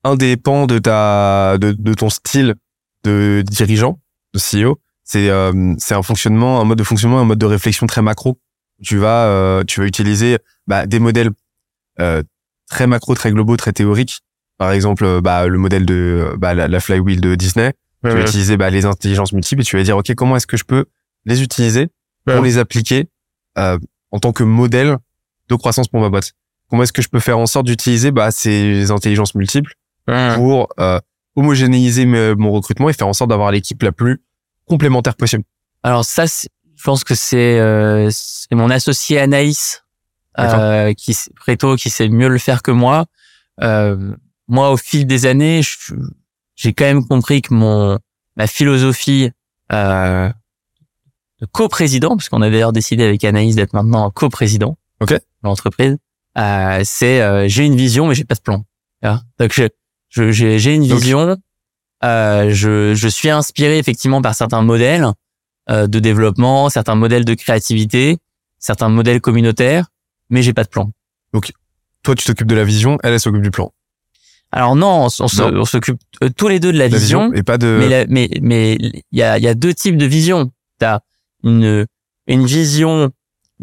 [0.04, 2.56] un des de ta de, de ton style
[3.04, 4.00] de dirigeant,
[4.34, 7.86] de CEO, c'est euh, c'est un fonctionnement, un mode de fonctionnement, un mode de réflexion
[7.86, 8.40] très macro.
[8.82, 11.30] Tu vas tu vas utiliser bah, des modèles
[12.00, 12.22] euh,
[12.72, 14.20] très macro, très globaux, très théoriques.
[14.58, 17.72] Par exemple, euh, bah, le modèle de bah, la, la flywheel de Disney.
[18.04, 20.56] tu vas utiliser bah, les intelligences multiples et tu vas dire ok comment est-ce que
[20.56, 20.86] je peux
[21.24, 21.88] les utiliser
[22.26, 22.42] pour Ouais.
[22.42, 23.08] les appliquer
[23.58, 23.78] euh,
[24.10, 24.96] en tant que modèle
[25.48, 26.32] de croissance pour ma boîte?
[26.68, 29.72] Comment est-ce que je peux faire en sorte d'utiliser bah, ces intelligences multiples
[30.36, 30.98] pour euh,
[31.36, 34.22] homogénéiser me- mon recrutement et faire en sorte d'avoir l'équipe la plus
[34.66, 35.44] complémentaire possible?
[35.82, 39.82] Alors ça, je pense que c'est euh, c'est mon associé Anaïs
[40.38, 43.06] euh, qui Préto qui sait mieux le faire que moi.
[43.62, 44.14] Euh,
[44.48, 45.94] moi, au fil des années, je-
[46.56, 47.98] j'ai quand même compris que mon
[48.36, 49.30] ma philosophie
[49.72, 50.30] euh,
[51.40, 55.10] de coprésident, parce qu'on a d'ailleurs décidé avec Anaïs d'être maintenant coprésident Ok.
[55.14, 55.96] de l'entreprise,
[56.38, 58.64] euh, c'est euh, j'ai une vision mais j'ai pas de plan.
[59.38, 59.68] Donc je-
[60.08, 61.36] je- j'ai j'ai une Donc- vision.
[62.04, 65.06] Euh, je, je suis inspiré effectivement par certains modèles
[65.70, 68.18] euh, de développement, certains modèles de créativité,
[68.58, 69.86] certains modèles communautaires,
[70.32, 70.90] mais j'ai pas de plan.
[72.02, 73.72] Toi, tu t'occupes de la vision, elle, elle s'occupe du plan.
[74.50, 77.58] Alors non, on, s'occupe euh, tous les deux de la, La vision, vision et pas
[77.58, 77.76] de.
[77.78, 80.50] mais la- mais mais il y a il y a deux types de vision.
[80.78, 81.00] T'as
[81.44, 81.86] une
[82.26, 83.10] une vision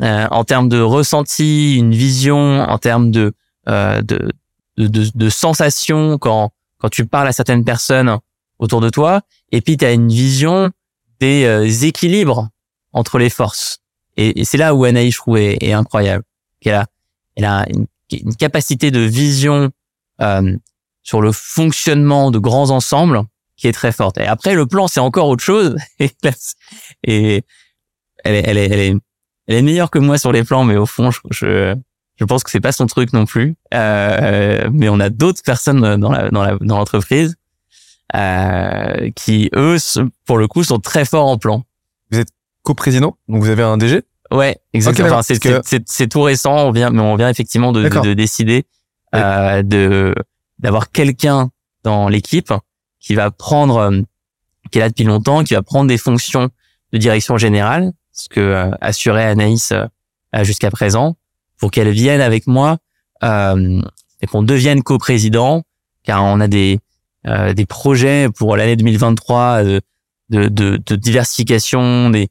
[0.01, 3.33] euh, en termes de ressenti, une vision en termes de
[3.67, 4.31] euh, de,
[4.77, 8.17] de de de sensation quand quand tu parles à certaines personnes
[8.57, 10.71] autour de toi, et puis tu as une vision
[11.19, 12.49] des euh, équilibres
[12.93, 13.79] entre les forces.
[14.17, 16.23] Et, et c'est là où Anaïs, je trouve, est, est incroyable.
[16.61, 16.85] Qu'elle a,
[17.35, 19.71] elle a une, une capacité de vision
[20.21, 20.57] euh,
[21.03, 23.23] sur le fonctionnement de grands ensembles
[23.55, 24.17] qui est très forte.
[24.17, 25.75] Et après, le plan, c'est encore autre chose.
[27.03, 27.43] Et,
[28.23, 28.95] elle, est, elle, est, elle, est,
[29.47, 31.75] elle est meilleure que moi sur les plans, mais au fond, je,
[32.15, 33.55] je, pense que c'est pas son truc non plus.
[33.73, 37.35] Euh, mais on a d'autres personnes dans la dans la dans l'entreprise
[38.15, 39.77] euh, qui eux,
[40.25, 41.63] pour le coup, sont très forts en plan.
[42.63, 44.03] Co-président, donc vous avez un DG.
[44.31, 45.07] Ouais, exactement.
[45.07, 46.55] Enfin, c'est, parce que- c'est, c'est, c'est tout récent.
[46.67, 48.65] On vient, mais on vient effectivement de, de, décider
[49.15, 50.13] euh, de
[50.59, 51.49] d'avoir quelqu'un
[51.83, 52.53] dans l'équipe
[52.99, 54.01] qui va prendre, euh,
[54.71, 56.49] qui est là depuis longtemps, qui va prendre des fonctions
[56.91, 61.15] de direction générale, ce que euh, assurait Anaïs euh, jusqu'à présent,
[61.57, 62.77] pour qu'elle vienne avec moi
[63.23, 63.81] euh,
[64.21, 65.63] et qu'on devienne coprésident,
[66.03, 66.79] car on a des
[67.27, 69.81] euh, des projets pour l'année 2023 de,
[70.29, 72.29] de, de, de diversification, des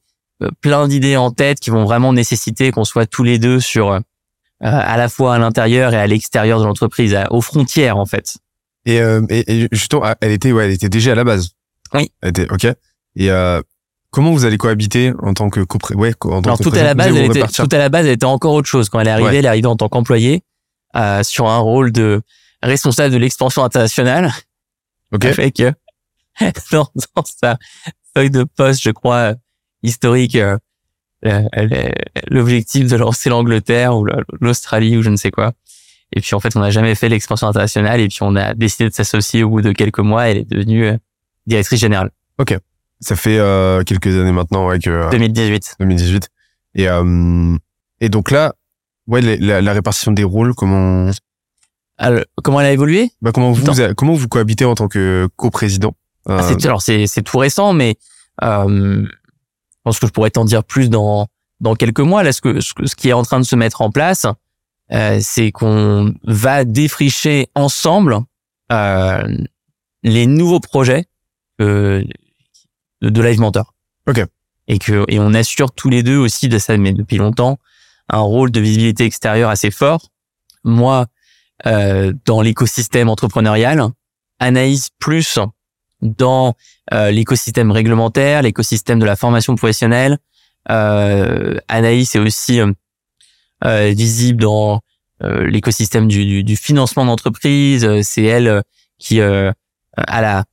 [0.60, 4.00] plein d'idées en tête qui vont vraiment nécessiter qu'on soit tous les deux sur euh,
[4.60, 8.36] à la fois à l'intérieur et à l'extérieur de l'entreprise, aux frontières en fait.
[8.86, 11.50] Et, euh, et, et justement, ah, elle était, ouais, elle était déjà à la base.
[11.94, 12.10] Oui.
[12.22, 12.64] Elle était, ok.
[13.16, 13.60] Et euh,
[14.10, 16.82] comment vous allez cohabiter en tant que copré, ouais, en tant Alors que tout à
[16.82, 18.88] la base, elle était, tout à la base, elle était encore autre chose.
[18.88, 19.36] Quand elle est arrivée, Ouais.
[19.36, 20.42] elle est arrivée en tant qu'employée
[20.96, 22.22] euh, sur un rôle de
[22.62, 24.32] responsable de l'expansion internationale.
[25.12, 25.24] Ok.
[25.24, 25.72] Avec euh,
[26.72, 27.58] dans, dans sa
[28.14, 29.34] feuille de poste, je crois euh,
[29.82, 30.56] historique, euh,
[31.26, 31.42] euh,
[32.28, 35.52] l'objectif de lancer l'Angleterre ou la- l'Australie ou je ne sais quoi.
[36.12, 38.88] Et puis en fait, on n'a jamais fait l'expansion internationale et puis on a décidé
[38.88, 40.28] de s'associer au bout de quelques mois.
[40.28, 40.96] Elle est devenue euh,
[41.46, 42.10] directrice générale.
[43.00, 45.76] Ça fait euh, quelques années maintenant, ouais, que euh, 2018.
[45.78, 46.28] 2018.
[46.74, 47.56] Et euh,
[48.00, 48.54] et donc là,
[49.06, 51.10] ouais, la, la- la répartition des rôles, comment,
[51.96, 53.10] Alors, comment elle a évolué?
[53.22, 53.64] Bah, comment vous,
[53.96, 55.94] comment vous cohabitez en tant que coprésident?
[56.28, 57.96] Ah, alors c'est, c'est tout récent, mais
[58.42, 59.06] euh,
[59.88, 61.26] pense que je pourrais t'en dire plus dans
[61.60, 62.22] dans quelques mois.
[62.22, 64.26] Là, ce que ce, que- ce qui est en train de se mettre en place,
[64.92, 68.18] euh, c'est qu'on va défricher ensemble
[68.70, 69.26] euh,
[70.02, 71.06] les nouveaux projets
[71.60, 72.04] euh,
[73.02, 73.74] de, de Live Mentor.
[74.06, 74.20] Ok.
[74.68, 77.58] Et que et on assure tous les deux aussi de ça, mais depuis longtemps,
[78.10, 80.10] un rôle de visibilité extérieure assez fort.
[80.64, 81.06] Moi,
[81.66, 83.82] euh, dans l'écosystème entrepreneurial,
[84.38, 85.38] Anaïs plus
[86.02, 86.54] dans
[86.92, 90.18] euh, l'écosystème réglementaire, l'écosystème de la formation professionnelle.
[90.70, 92.72] Euh, Anaïs est aussi euh,
[93.64, 94.80] euh, visible dans
[95.22, 97.84] euh, l'écosystème du, du, du financement d'entreprise.
[97.84, 98.62] Euh, C'est elle
[98.98, 99.54] qui à
[100.20, 100.44] la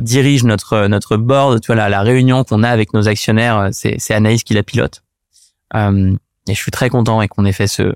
[0.00, 1.60] dirige notre notre board.
[1.60, 5.02] Tu vois la, la réunion qu'on a avec nos actionnaires, c'est Anaïs qui la pilote.
[5.74, 7.94] Et je suis très content et qu'on ait fait ce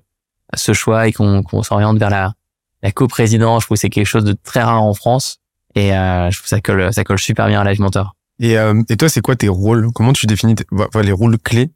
[0.55, 2.35] ce choix et qu'on qu'on s'oriente vers la
[2.83, 3.62] la coprésidence.
[3.62, 5.38] Je trouve que c'est quelque chose de très rare en France.
[5.76, 8.16] Et euh, je trouve ça colle, ça colle super bien à Live Mentor.
[8.40, 9.90] Et, euh, et toi, c'est quoi tes rôles?
[9.94, 11.70] Comment tu définis tes- voilà, les rôles clés?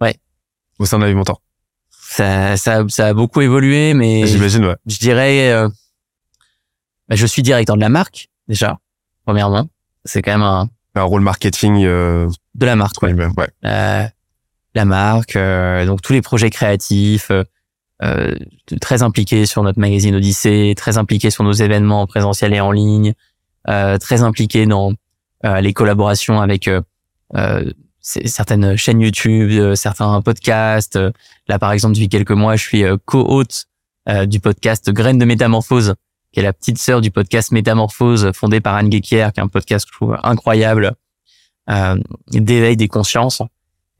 [0.00, 0.14] Ouais.
[0.78, 1.40] au sein de la Mentor
[1.90, 4.76] Ça, ça, ça a beaucoup évolué, mais J'imagine, ouais.
[4.86, 5.68] je dirais, euh,
[7.08, 8.78] bah, je suis directeur de la marque déjà,
[9.24, 9.68] premièrement.
[10.04, 11.82] C'est quand même un, Un rôle marketing.
[11.84, 13.12] Euh, de la marque, ouais.
[13.14, 13.48] ouais.
[13.64, 14.04] Euh,
[14.74, 17.30] la marque, euh, donc tous les projets créatifs,
[18.82, 22.70] très impliqué sur notre magazine Odyssée, très impliqué sur nos événements en présentiel et en
[22.70, 23.14] ligne,
[23.66, 24.92] très impliqué dans
[25.44, 26.80] euh, les collaborations avec euh,
[27.34, 30.96] euh, certaines chaînes YouTube, euh, certains podcasts.
[30.96, 31.10] Euh,
[31.48, 33.66] Là, par exemple, depuis quelques mois, je suis euh, co-hôte
[34.08, 35.94] euh, du podcast Graines de Métamorphose,
[36.32, 39.48] qui est la petite sœur du podcast Métamorphose, fondé par Anne Guéquière, qui est un
[39.48, 40.94] podcast que je trouve incroyable,
[41.70, 41.96] euh,
[42.30, 43.42] d'éveil des consciences.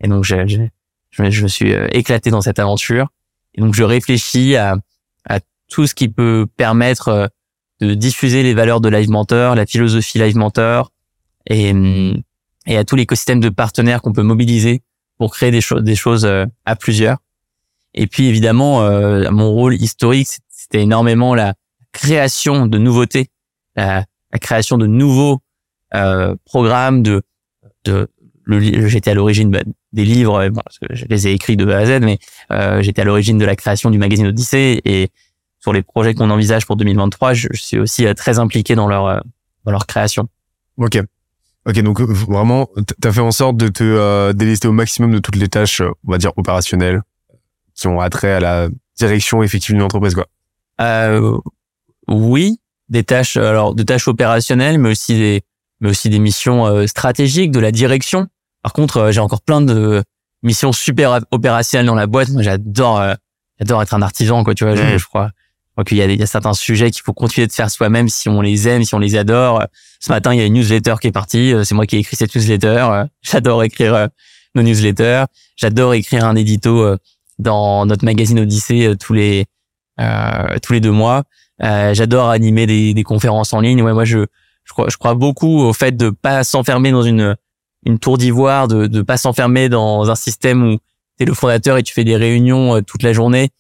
[0.01, 0.63] Et donc, je, je,
[1.11, 3.09] je, me suis euh, éclaté dans cette aventure.
[3.55, 4.77] Et donc, je réfléchis à,
[5.29, 7.27] à tout ce qui peut permettre euh,
[7.81, 10.91] de diffuser les valeurs de Live Mentor, la philosophie Live Mentor,
[11.49, 11.73] et,
[12.67, 14.83] et à tout l'écosystème de partenaires qu'on peut mobiliser
[15.19, 17.19] pour créer des, choses des choses euh, à plusieurs.
[17.95, 21.55] Et puis, évidemment, euh, mon rôle historique, c'était énormément la
[21.93, 23.29] création de nouveautés,
[23.77, 25.41] la, la création de nouveaux
[25.95, 27.23] euh, programmes, de,
[27.85, 28.09] de
[28.49, 29.63] j'étais à l'origine bah,
[29.93, 32.19] des livres, euh, bon, parce que je les ai écrits de A à Z, mais
[32.51, 35.09] euh, j'étais à l'origine de la création du magazine Odyssée et
[35.67, 38.87] sur les projets qu'on envisage pour 2023, je, je suis aussi euh, très impliqué dans
[38.87, 39.19] leur euh,
[39.65, 40.29] dans leur création.
[40.77, 40.97] Ok.
[41.69, 45.11] Ok, donc euh, vraiment, t- t'as fait en sorte de te euh, délester au maximum
[45.11, 47.03] de toutes les tâches, on va dire opérationnelles,
[47.75, 50.29] qui ont attrait à la direction effective d'une entreprise, quoi.
[50.81, 51.37] Euh,
[52.07, 55.43] oui, des tâches alors de tâches opérationnelles, mais aussi des
[55.81, 58.29] mais aussi des missions euh, stratégiques, de la direction.
[58.63, 60.05] Par contre, j'ai encore plein de
[60.45, 62.29] missions super opérationnelles dans la boîte.
[62.29, 63.03] Moi, j'adore
[63.59, 64.55] j'adore être un artisan, quoi.
[64.55, 65.31] Tu vois, je, je crois.
[65.77, 68.09] Crois qu'il y a, il y a certains sujets qu'il faut continuer de faire soi-même
[68.09, 69.63] si on les aime, si on les adore.
[70.01, 71.53] Ce matin, il y a une newsletter qui est partie.
[71.53, 72.67] Euh, C'est moi qui ai écrit cette newsletter.
[72.91, 74.07] Euh, J'adore écrire euh,
[74.55, 75.25] nos newsletters.
[75.57, 76.97] J'adore écrire un édito
[77.39, 79.45] dans notre magazine Odyssée tous les
[80.01, 81.25] euh, tous les deux mois.
[81.61, 83.83] J'adore animer des, des conférences en ligne.
[83.83, 84.25] Ouais, moi, je
[84.65, 87.37] je crois, je crois beaucoup au fait de pas s'enfermer dans une
[87.85, 90.79] une tour d'ivoire, de de pas s'enfermer dans un système où
[91.19, 93.51] t'es le fondateur et tu fais des réunions toute la journée.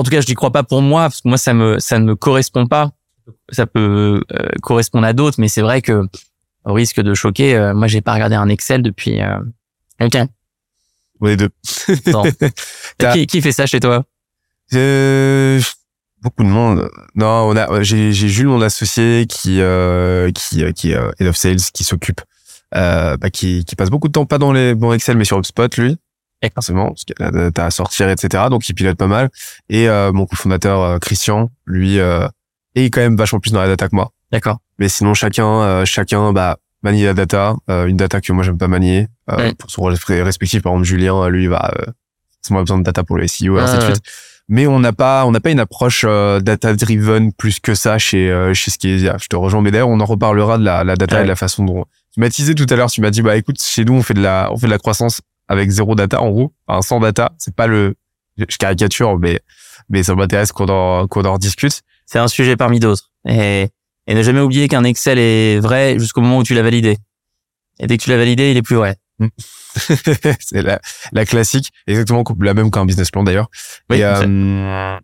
[0.00, 1.98] En tout cas, je n'y crois pas pour moi parce que moi, ça me ça
[1.98, 2.90] ne me correspond pas.
[3.50, 6.06] Ça peut euh, correspondre à d'autres, mais c'est vrai que
[6.64, 9.38] au risque de choquer, euh, moi, j'ai pas regardé un Excel depuis euh,
[10.00, 10.26] longtemps.
[11.20, 11.50] On est deux.
[12.06, 12.22] Non.
[13.12, 14.04] Qui, qui fait ça chez toi?
[14.72, 15.60] Euh,
[16.22, 16.88] beaucoup de monde.
[17.14, 21.12] Non, on a, j'ai, j'ai Jules, mon associé, qui, euh, qui, euh, qui est euh,
[21.20, 22.22] head of sales, qui s'occupe,
[22.74, 25.36] euh, bah, qui, qui passe beaucoup de temps pas dans les bons Excel, mais sur
[25.36, 25.98] HubSpot, lui.
[26.42, 26.54] D'accord.
[26.62, 28.44] Forcément, parce qu'il a des data à sortir, etc.
[28.50, 29.28] Donc, il pilote pas mal.
[29.68, 32.26] Et euh, mon cofondateur euh, Christian, lui, euh,
[32.74, 34.10] est quand même vachement plus dans la data que moi.
[34.32, 34.58] D'accord.
[34.78, 38.56] Mais sinon, chacun, euh, chacun, bah, manier la data, euh, une data que moi j'aime
[38.56, 39.54] pas manier euh, Ouais.
[39.54, 40.62] pour son rôle respectif.
[40.62, 41.84] Par exemple, Julien, lui, va euh,
[42.42, 44.02] forcément besoin de data pour le SEO et ainsi de Ouais, suite.
[44.48, 47.98] Mais on n'a pas, on n'a pas une approche euh, data driven plus que ça
[47.98, 49.16] chez euh, chez Skeesia.
[49.20, 51.20] Je te rejoins, mais d'ailleurs, on en reparlera de la, la data Ouais.
[51.20, 52.90] et de la façon dont tu m'as teasé tout à l'heure.
[52.90, 54.78] Tu m'as dit, bah écoute, chez nous, on fait de la, on fait de la
[54.78, 57.32] croissance avec zéro data en gros, enfin, sans data.
[57.36, 57.96] C'est pas le,
[58.38, 59.40] je caricature, mais
[59.90, 61.82] mais ça m'intéresse qu'on en qu'on en rediscute.
[62.06, 63.10] C'est un sujet parmi d'autres.
[63.28, 63.68] Et,
[64.06, 66.96] et ne jamais oublier qu'un Excel est vrai jusqu'au moment où tu l'as validé.
[67.80, 68.96] Et dès que tu l'as validé, il est plus vrai.
[69.76, 70.80] c'est la,
[71.12, 73.48] la classique, exactement la même qu'un business plan d'ailleurs.
[73.90, 74.98] Oui, et, c'est- euh,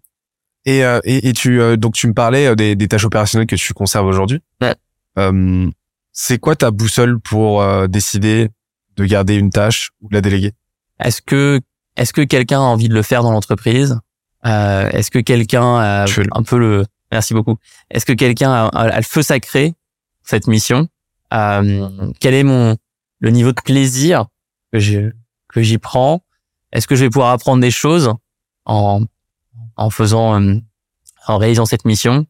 [0.64, 3.46] et, euh, et, et tu euh, donc tu me parlais euh, des, des tâches opérationnelles
[3.46, 4.40] que tu conserves aujourd'hui.
[4.60, 4.74] Ouais.
[5.18, 5.68] Euh,
[6.12, 8.48] c'est quoi ta boussole pour euh, décider
[8.96, 10.52] de garder une tâche ou de la déléguer.
[10.98, 11.60] Est-ce que
[11.96, 13.98] est-ce que quelqu'un a envie de le faire dans l'entreprise?
[14.44, 17.56] Euh, Est-ce que quelqu'un a un peu le merci beaucoup.
[17.90, 19.74] Est-ce que quelqu'un a, a- a le feu sacré
[20.22, 20.88] cette mission?
[21.34, 21.88] Euh,
[22.20, 22.76] Quel est mon
[23.20, 24.26] le niveau de plaisir
[24.72, 25.10] que je
[25.48, 26.22] que j'y prends?
[26.72, 28.12] Est-ce que je vais pouvoir apprendre des choses
[28.66, 29.02] en
[29.76, 30.56] en faisant euh,
[31.26, 32.26] en réalisant cette mission?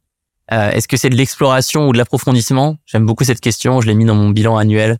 [0.53, 2.77] Euh, Est-ce que c'est de l'exploration ou de l'approfondissement?
[2.87, 3.81] J'aime beaucoup cette question.
[3.81, 4.99] Je l'ai mis dans mon bilan annuel.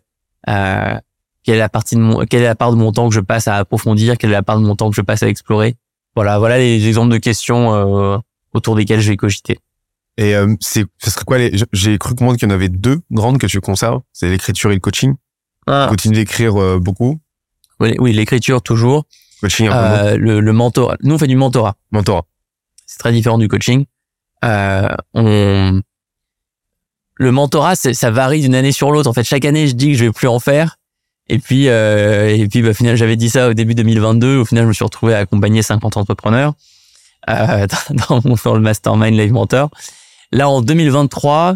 [0.49, 0.99] Euh,
[1.47, 3.21] quelle est la partie de mon, quelle est la part de mon temps que je
[3.21, 5.77] passe à approfondir, quelle est la part de mon temps que je passe à explorer.
[6.13, 8.17] Voilà, voilà les exemples de questions euh,
[8.53, 9.57] autour desquelles je vais cogiter.
[10.17, 12.99] Et euh, c'est ce serait quoi les J'ai cru comprendre qu'il y en avait deux
[13.11, 14.01] grandes que tu conserves.
[14.11, 15.13] C'est l'écriture et le coaching.
[15.65, 17.21] Continue d'écrire euh, beaucoup.
[17.79, 19.05] Oui, oui, l'écriture toujours.
[19.39, 19.77] Coaching un peu.
[19.77, 20.97] Euh, le, le mentorat.
[21.01, 21.75] Nous on fait du mentorat.
[21.91, 22.25] Mentorat.
[22.85, 23.85] C'est très différent du coaching.
[24.43, 25.81] Euh, on...
[27.15, 29.09] Le mentorat, ça varie d'une année sur l'autre.
[29.09, 30.75] En fait, chaque année, je dis que je vais plus en faire.
[31.29, 34.37] Et puis, euh, et puis, bah, au final, j'avais dit ça au début 2022.
[34.37, 36.53] Au final, je me suis retrouvé à accompagner 50 entrepreneurs
[37.29, 37.67] euh,
[38.09, 39.69] dans, dans le mastermind Live Mentor.
[40.31, 41.55] Là, en 2023,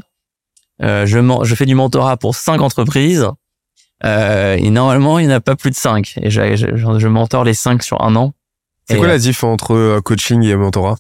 [0.84, 3.28] euh, je, je fais du mentorat pour cinq entreprises.
[4.04, 6.16] Euh, et normalement, il n'y en a pas plus de cinq.
[6.22, 8.34] Et je, je, je, mentor les cinq sur un an.
[8.88, 10.98] C'est quoi euh, la diff entre euh, coaching et mentorat?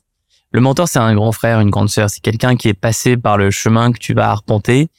[0.52, 2.10] Le mentor, c'est un grand frère, une grande sœur.
[2.10, 4.90] C'est quelqu'un qui est passé par le chemin que tu vas arpenter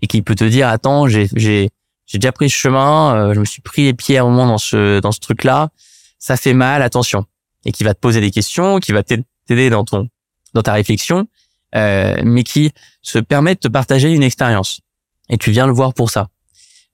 [0.00, 1.70] et qui peut te dire attends, j'ai
[2.06, 4.46] j'ai déjà pris ce chemin, euh, je me suis pris les pieds à un moment
[4.46, 5.70] dans ce dans ce truc-là,
[6.18, 7.24] ça fait mal, attention.
[7.64, 10.08] Et qui va te poser des questions, qui va t'aider- t'aider dans ton
[10.54, 11.26] dans ta réflexion,
[11.74, 14.80] euh, mais qui se permet de te partager une expérience.
[15.28, 16.28] Et tu viens le voir pour ça.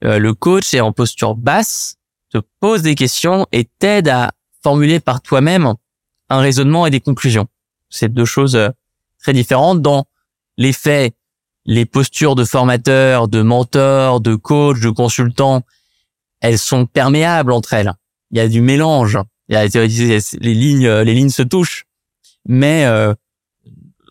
[0.05, 1.97] Euh, le coach est en posture basse,
[2.31, 5.75] te pose des questions et t'aide à formuler par toi-même
[6.29, 7.49] un raisonnement et des conclusions.
[7.91, 8.69] C'est deux choses euh,
[9.19, 9.83] très différentes.
[9.83, 10.05] Dans
[10.57, 11.15] les faits,
[11.69, 15.63] les postures de formateur, de mentor, de coach, de consultant,
[16.41, 17.93] elles sont perméables entre elles.
[18.31, 19.19] Il y a du mélange.
[19.51, 21.85] Il y a les lignes, euh, les lignes se touchent.
[22.47, 23.15] Mais euh,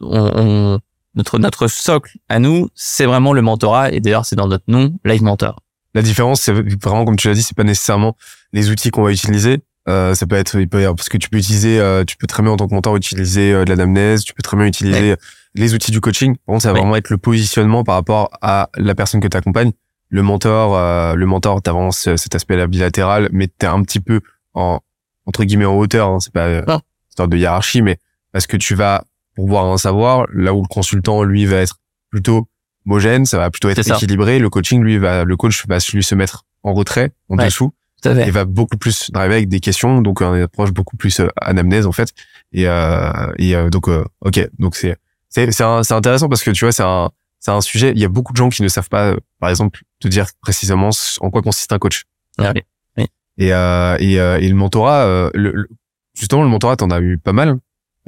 [0.02, 0.32] on,
[0.76, 0.80] on-
[1.15, 3.91] notre notre socle à nous, c'est vraiment le mentorat.
[3.91, 5.60] Et d'ailleurs, c'est dans notre nom, Live Mentor.
[5.96, 8.15] La différence, c'est vraiment comme tu l'as dit, c'est pas nécessairement
[8.54, 9.58] les outils qu'on va utiliser.
[9.89, 12.17] Euh, ça peut être, il peut y avoir- parce que tu peux utiliser, euh, tu
[12.17, 14.65] peux très bien en tant que mentor utiliser euh, de l'anamnèse, tu peux très bien
[14.65, 15.15] utiliser
[15.56, 16.36] les outils du coaching.
[16.45, 16.80] Par contre, ça va Ouais.
[16.82, 19.71] vraiment être le positionnement par rapport à la personne que tu accompagnes.
[20.10, 24.19] Le mentor, euh, le mentor, t'avances cet aspect bilatéral, mais t'es un petit peu
[24.54, 24.80] en
[25.26, 26.10] entre guillemets en hauteur.
[26.10, 26.80] Hein, c'est pas euh, Non.
[27.10, 27.97] histoire de hiérarchie, mais
[28.32, 29.04] parce que tu vas
[29.36, 31.78] pouvoir en savoir là où le consultant lui va être
[32.10, 32.47] plutôt
[32.86, 33.95] homogène, ça va plutôt être ça.
[33.95, 34.39] équilibré.
[34.39, 37.45] Le coaching, lui, va, le coach va lui se mettre en retrait, en Ouais.
[37.45, 37.73] dessous,
[38.04, 38.28] Tout à fait.
[38.28, 41.86] et va beaucoup plus driver avec des questions, donc une approche beaucoup plus euh, anamnèse
[41.88, 42.14] en fait.
[42.54, 44.96] Et, euh, et euh, donc, euh, ok, donc c'est
[45.30, 47.92] c'est c'est intéressant parce que tu vois, c'est un c'est un sujet.
[47.96, 50.90] Il y a beaucoup de gens qui ne savent pas, par exemple, te dire précisément
[51.22, 52.04] en quoi consiste un coach.
[52.38, 52.62] Ah oui.
[52.98, 53.06] Oui.
[53.38, 55.70] Et euh, et, euh, et le mentorat, euh, le, le-
[56.14, 57.58] justement, le mentorat, t'en as eu pas mal.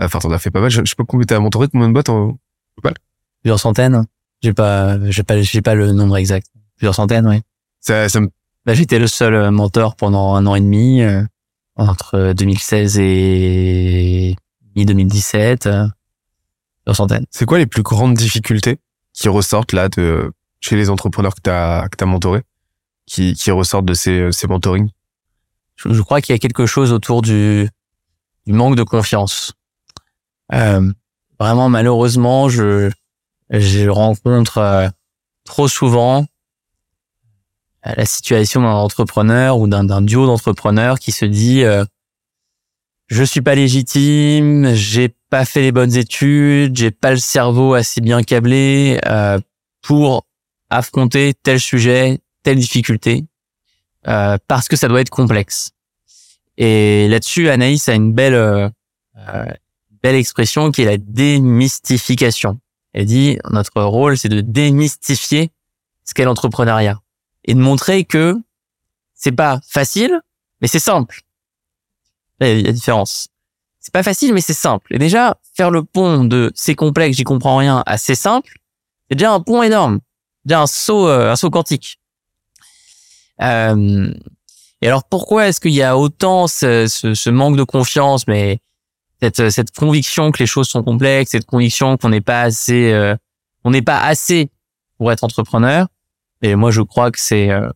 [0.01, 0.69] Enfin, t'en as fait pas mal.
[0.69, 2.37] Je, je pas combien t'as mentoré combien de boîtes en...
[3.41, 4.05] Plusieurs centaines.
[4.41, 6.47] J'ai pas, j'ai pas, j'ai pas le nombre exact.
[6.77, 7.41] Plusieurs centaines, oui.
[7.81, 8.29] ça, ça me
[8.65, 11.23] Bah, j'étais le seul euh, mentor pendant un an et demi, euh,
[11.75, 14.35] entre 2016 et
[14.75, 15.67] mi-2017.
[15.67, 15.87] Euh,
[16.93, 17.25] centaines.
[17.29, 18.79] C'est quoi les plus grandes difficultés
[19.13, 22.41] qui ressortent là de chez les entrepreneurs que t'as que t'as mentoré,
[23.05, 24.89] qui qui ressortent de ces ces mentorings?
[25.75, 27.69] Je, je crois qu'il y a quelque chose autour du,
[28.45, 29.53] du manque de confiance.
[30.53, 30.91] Euh,
[31.39, 32.91] vraiment, malheureusement, je,
[33.49, 34.89] je rencontre euh,
[35.45, 36.25] trop souvent
[37.83, 41.85] la situation d'un entrepreneur ou d'un duo d'entrepreneurs qui se dit euh,
[43.07, 48.01] je suis pas légitime, j'ai pas fait les bonnes études, j'ai pas le cerveau assez
[48.01, 49.39] bien câblé euh,
[49.81, 50.25] pour
[50.69, 53.25] affronter tel sujet, telle difficulté,
[54.07, 55.71] euh, parce que ça doit être complexe.
[56.57, 58.69] Et là-dessus, Anaïs a une belle, euh,
[59.17, 59.45] euh,
[60.03, 62.59] belle expression qui est la démystification.
[62.93, 65.51] Elle dit notre rôle, c'est de démystifier
[66.03, 66.99] ce qu'est l'entrepreneuriat.
[67.49, 68.37] Et de montrer que
[69.15, 70.21] c'est pas facile,
[70.61, 71.21] mais c'est simple.
[72.41, 73.29] Il y a différence.
[73.79, 74.93] C'est pas facile, mais c'est simple.
[74.93, 78.59] Et déjà, faire le pont de c'est complexe, j'y comprends rien, à c'est simple,
[79.09, 79.99] c'est déjà un pont énorme.
[80.45, 81.99] Déjà un saut, euh, un saut quantique.
[83.41, 84.13] Euh,
[84.81, 88.59] et alors, pourquoi est-ce qu'il y a autant ce, ce, ce, manque de confiance, mais
[89.21, 93.15] cette, cette conviction que les choses sont complexes, cette conviction qu'on n'est pas assez, euh,
[93.63, 94.51] on n'est pas assez
[94.99, 95.87] pour être entrepreneur?
[96.41, 97.69] Et moi, je crois que c'est euh,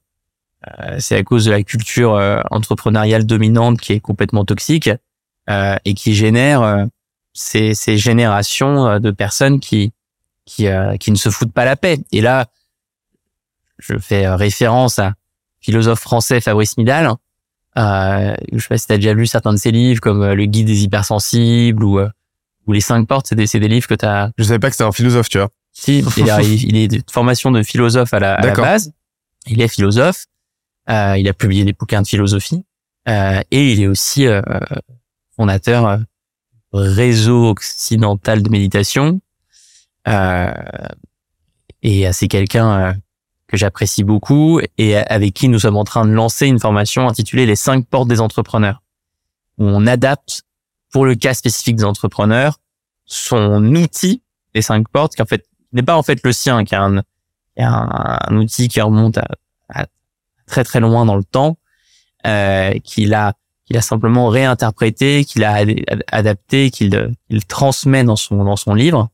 [0.80, 4.89] euh, c'est à cause de la culture euh, entrepreneuriale dominante qui est complètement toxique
[5.49, 6.88] euh, et qui génère
[7.34, 9.91] ces, ces générations de personnes qui
[10.45, 10.68] qui
[10.99, 11.99] qui ne se foutent pas la paix.
[12.11, 12.47] Et là,
[13.80, 15.14] je fais référence à
[15.59, 17.11] philosophe français Fabrice Midal.
[17.76, 20.45] Euh, je sais pas si tu as déjà lu certains de ses livres comme Le
[20.45, 21.99] Guide des hypersensibles ou
[22.66, 23.28] ou Les cinq portes.
[23.28, 24.32] C'est des, des livres que tu as.
[24.38, 25.49] Je savais pas que c'était un philosophe, tu vois.
[25.74, 28.93] Si, il, il est de formation de philosophe à la, à la base.
[29.47, 30.28] Il est philosophe.
[30.89, 32.65] Euh, il a publié des bouquins de philosophie
[33.07, 34.41] euh, et il est aussi euh,
[35.36, 35.99] fondateur
[36.74, 39.21] réseau occidental de méditation.
[41.82, 42.95] Et c'est quelqu'un
[43.47, 47.45] que j'apprécie beaucoup et avec qui nous sommes en train de lancer une formation intitulée
[47.45, 48.82] Les cinq portes des entrepreneurs,
[49.57, 50.43] où on adapte
[50.91, 52.59] pour le cas spécifique des entrepreneurs
[53.05, 54.24] son outil,
[54.55, 57.03] les cinq portes, qui en fait n'est pas en fait le sien, qui est un,
[57.57, 59.28] un, outil qui remonte à,
[59.69, 59.86] à
[60.47, 61.57] très très loin dans le temps,
[62.26, 63.34] euh, qu'il a
[63.65, 65.65] qu'il a simplement réinterprété, qu'il a
[66.11, 69.09] adapté, qu'il il transmet dans son dans son livre.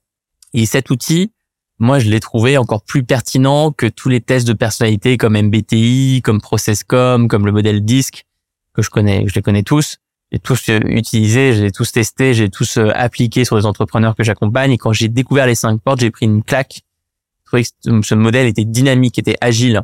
[0.54, 1.32] Et cet outil,
[1.80, 6.22] moi, je l'ai trouvé encore plus pertinent que tous les tests de personnalité comme MBTI,
[6.24, 8.26] comme ProcessCom, comme le modèle DISC
[8.74, 9.98] que je connais, je les connais tous.
[10.32, 14.24] J'ai tous euh, utilisé, j'ai tous testé, j'ai tous euh, appliqué sur les entrepreneurs que
[14.24, 14.72] j'accompagne.
[14.72, 16.82] Et quand j'ai découvert les cinq portes, j'ai pris une claque.
[17.44, 19.82] Je trouvais que ce modèle était dynamique, était agile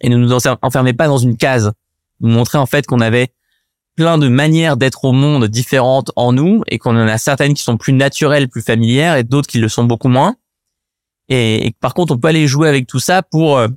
[0.00, 1.72] et ne nous enfermez pas dans une case.
[2.20, 3.32] Nous montrer en fait qu'on avait
[3.96, 7.62] plein de manières d'être au monde différentes en nous et qu'on en a certaines qui
[7.62, 10.36] sont plus naturelles, plus familières et d'autres qui le sont beaucoup moins.
[11.28, 13.68] Et, par contre, on peut aller jouer avec tout ça pour euh,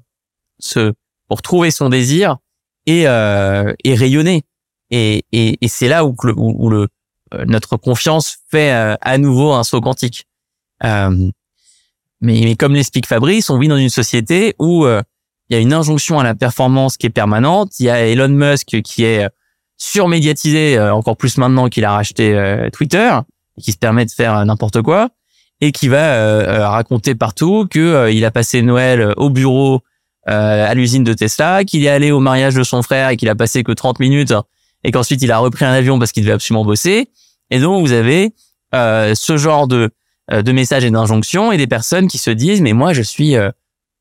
[0.59, 0.93] se
[1.29, 2.37] pour trouver son désir
[2.85, 4.43] et euh, et rayonner.
[4.91, 6.87] Et, et, et c'est là où, le, où, le
[7.33, 10.25] euh, notre confiance fait euh, à nouveau un saut quantique.
[10.83, 11.31] mais,
[12.21, 14.87] mais comme l'explique Fabrice, on vit dans une société où
[15.49, 17.79] il y a une injonction à la performance qui est permanente.
[17.79, 19.29] Il y a Elon Musk qui est euh,
[19.77, 23.11] surmédiatisé euh, encore plus maintenant qu'il a racheté euh, Twitter
[23.57, 25.09] et qui se permet de faire n'importe quoi
[25.59, 29.81] et qui va raconter partout que il a passé Noël au bureau
[30.27, 33.33] à l'usine de Tesla, qu'il est allé au mariage de son frère et qu'il a
[33.33, 34.35] passé que 30 minutes
[34.83, 37.09] et qu'ensuite il a repris un avion parce qu'il devait absolument bosser.
[37.49, 38.33] Et donc vous avez
[38.73, 39.89] ce genre de
[40.29, 43.35] de messages et d'injonctions et des personnes qui se disent mais moi je suis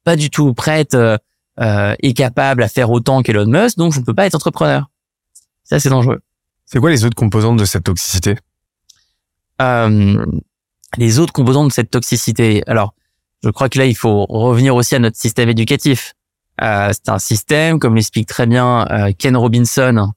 [0.04, 0.96] pas du tout prête
[1.58, 4.90] euh, est capable à faire autant qu'Elon Musk, donc je ne peux pas être entrepreneur.
[5.64, 6.20] Ça, c'est dangereux.
[6.66, 8.36] C'est quoi les autres composantes de cette toxicité?
[9.62, 10.26] Euh,
[10.98, 12.62] Les autres composantes de cette toxicité.
[12.66, 12.92] Alors,
[13.42, 16.12] je crois que là, il faut revenir aussi à notre système éducatif.
[16.60, 20.12] Euh, c'est un système, comme l'explique très bien euh, Ken Robinson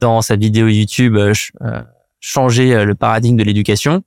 [0.00, 1.32] dans sa vidéo YouTube euh,
[1.62, 1.82] euh,
[2.20, 4.02] Changer le paradigme de l'éducation,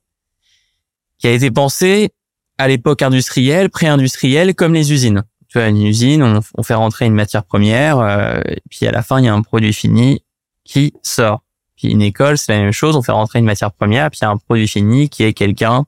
[1.18, 2.10] qui a été pensé
[2.58, 7.14] à l'époque industrielle, pré-industrielle, comme les usines tu as une usine, on, fait rentrer une
[7.14, 10.22] matière première, euh, et puis à la fin, il y a un produit fini
[10.64, 11.42] qui sort.
[11.76, 14.24] Puis une école, c'est la même chose, on fait rentrer une matière première, puis il
[14.24, 15.86] y a un produit fini qui est quelqu'un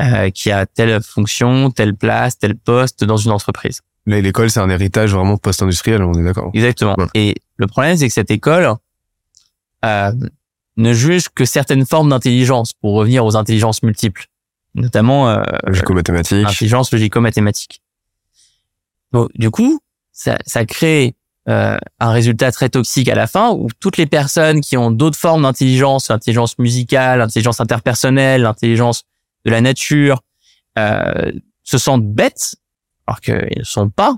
[0.00, 3.80] euh, qui a telle fonction, telle place, tel poste dans une entreprise.
[4.06, 6.50] L'école, c'est un héritage vraiment post-industriel, on est d'accord.
[6.52, 6.96] Exactement.
[7.14, 8.74] Et le problème, c'est que cette école
[9.86, 10.12] euh,
[10.76, 14.26] ne juge que certaines formes d'intelligence, pour revenir aux intelligences multiples,
[14.74, 16.46] notamment euh, logico-mathématiques.
[16.46, 17.82] Intelligence logico-mathématique.
[19.12, 19.80] Donc, du coup,
[20.12, 21.14] ça, ça crée
[21.48, 25.18] euh, un résultat très toxique à la fin où toutes les personnes qui ont d'autres
[25.18, 29.04] formes d'intelligence, intelligence musicale, intelligence interpersonnelle, intelligence
[29.44, 30.22] de la nature,
[30.76, 31.30] euh,
[31.62, 32.56] se sentent bêtes
[33.06, 34.16] alors qu'ils ne sont pas.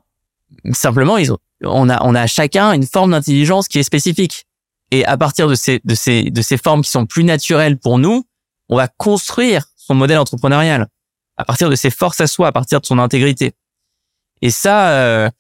[0.73, 4.47] Simplement, ils ont, on a, on a chacun une forme d'intelligence qui est spécifique.
[4.91, 7.99] Et à partir de ces, de ces, de ces formes qui sont plus naturelles pour
[7.99, 8.25] nous,
[8.69, 10.89] on va construire son modèle entrepreneurial
[11.37, 13.53] à partir de ses forces à soi, à partir de son intégrité.
[14.43, 15.31] Et ça, euh,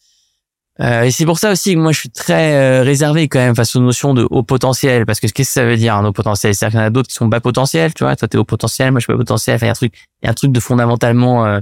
[0.81, 3.57] euh, et c'est pour ça aussi que moi je suis très euh, réservé quand même
[3.57, 6.13] face aux notions de haut potentiel, parce que qu'est-ce que ça veut dire un haut
[6.13, 6.55] potentiel?
[6.55, 8.15] C'est-à-dire qu'il y en a d'autres qui sont bas potentiel, tu vois.
[8.15, 9.59] Toi t'es haut potentiel, moi je suis bas potentiel.
[9.61, 11.61] Il y a un truc, il y a un truc de fondamentalement euh,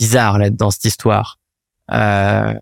[0.00, 1.38] bizarre là dans cette histoire.
[1.92, 2.54] Euh,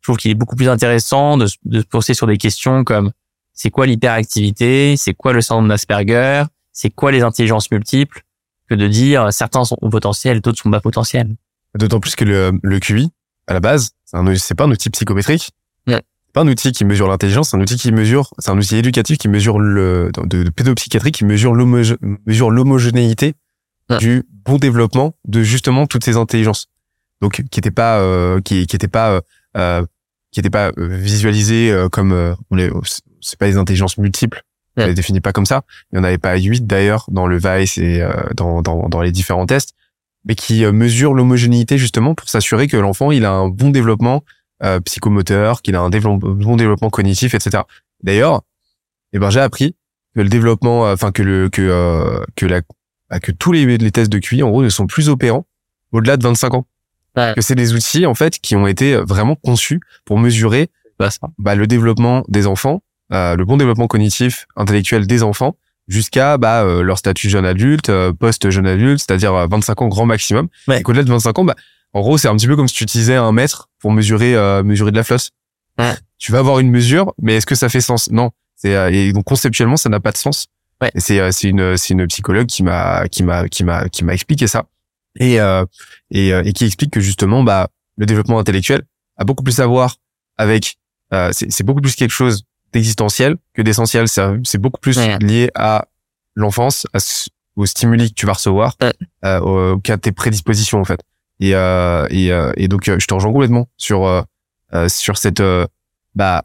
[0.00, 3.12] je trouve qu'il est beaucoup plus intéressant de, de se poser sur des questions comme
[3.60, 8.22] c'est quoi l'hyperactivité, c'est quoi le syndrome d'Asperger, c'est quoi les intelligences multiples,
[8.70, 11.34] que de dire certains sont haut potentiel, d'autres sont bas potentiel.
[11.76, 13.10] D'autant plus que le, le QI,
[13.48, 15.50] à la base, c'est pas un outil psychométrique.
[15.88, 16.00] Ouais.
[16.32, 19.18] pas un outil qui mesure l'intelligence, c'est un outil qui mesure, c'est un outil éducatif
[19.18, 21.96] qui mesure le de, de pédopsychiatrie qui mesure l'homo-
[22.26, 23.34] mesure l'homogénéité
[23.90, 23.96] Ouais.
[23.98, 26.66] du bon développement de justement toutes ces intelligences.
[27.22, 29.20] Donc qui était pas euh, qui qui était pas euh,
[29.56, 29.86] euh,
[30.30, 32.68] qui était pas euh, visualisé euh, comme euh, on les
[33.20, 34.42] c'est pas des intelligences multiples.
[34.76, 34.88] On Ouais.
[34.88, 35.62] les définit pas comme ça.
[35.92, 39.00] Il y en avait pas huit d'ailleurs dans le Vice et euh, dans, dans dans
[39.02, 39.74] les différents tests,
[40.24, 44.22] mais qui euh, mesure l'homogénéité justement pour s'assurer que l'enfant il a un bon développement
[44.62, 47.64] euh, psychomoteur, qu'il a un développe- bon développement cognitif, etc.
[48.04, 48.42] D'ailleurs,
[49.12, 49.74] eh ben j'ai appris
[50.14, 52.60] que le développement, euh, enfin que le que euh, que la
[53.10, 55.46] bah, que tous les, les tests de QI en gros ne sont plus opérants
[55.92, 56.66] au-delà de 25 ans.
[57.16, 57.32] Ouais.
[57.34, 60.68] Que c'est des outils en fait qui ont été vraiment conçus pour mesurer
[61.00, 61.26] Bah, ça.
[61.38, 65.56] bah, le développement des enfants, euh, le bon développement cognitif, intellectuel des enfants,
[65.86, 70.06] jusqu'à bah, euh, leur statut jeune adulte, euh, post-jeune adulte, c'est-à-dire euh, 25 ans grand
[70.06, 70.48] maximum.
[70.66, 70.80] Ouais.
[70.80, 71.56] Et qu'au-delà de 25 ans, bah,
[71.94, 74.62] en gros, c'est un petit peu comme si tu utilisais un mètre pour mesurer euh,
[74.62, 75.30] mesurer de la flosse.
[75.78, 75.94] Ouais.
[76.18, 78.10] Tu vas avoir une mesure, mais est-ce que ça fait sens?
[78.10, 78.30] Non.
[78.56, 80.48] C'est euh, et donc conceptuellement, ça n'a pas de sens.
[80.82, 80.90] Ouais.
[80.94, 84.04] Et c'est euh, c'est une c'est une psychologue qui m'a qui m'a qui m'a qui
[84.04, 84.66] m'a expliqué ça
[85.18, 85.64] et euh,
[86.10, 88.82] et euh, et qui explique que justement bah le développement intellectuel
[89.16, 89.96] a beaucoup plus à voir
[90.36, 90.76] avec
[91.12, 94.06] euh, c'est c'est beaucoup plus quelque chose d'existentiel que d'essentiel.
[94.08, 95.18] C'est beaucoup plus Ouais.
[95.20, 95.86] lié à
[96.34, 96.86] l'enfance,
[97.56, 98.92] aux stimuli que tu vas recevoir, Ouais.
[99.24, 101.00] euh, qu'à tes prédispositions en fait.
[101.40, 104.22] Et et et, euh, et donc euh, je te rejoins complètement sur euh,
[104.74, 105.66] euh, sur cette euh,
[106.14, 106.44] bah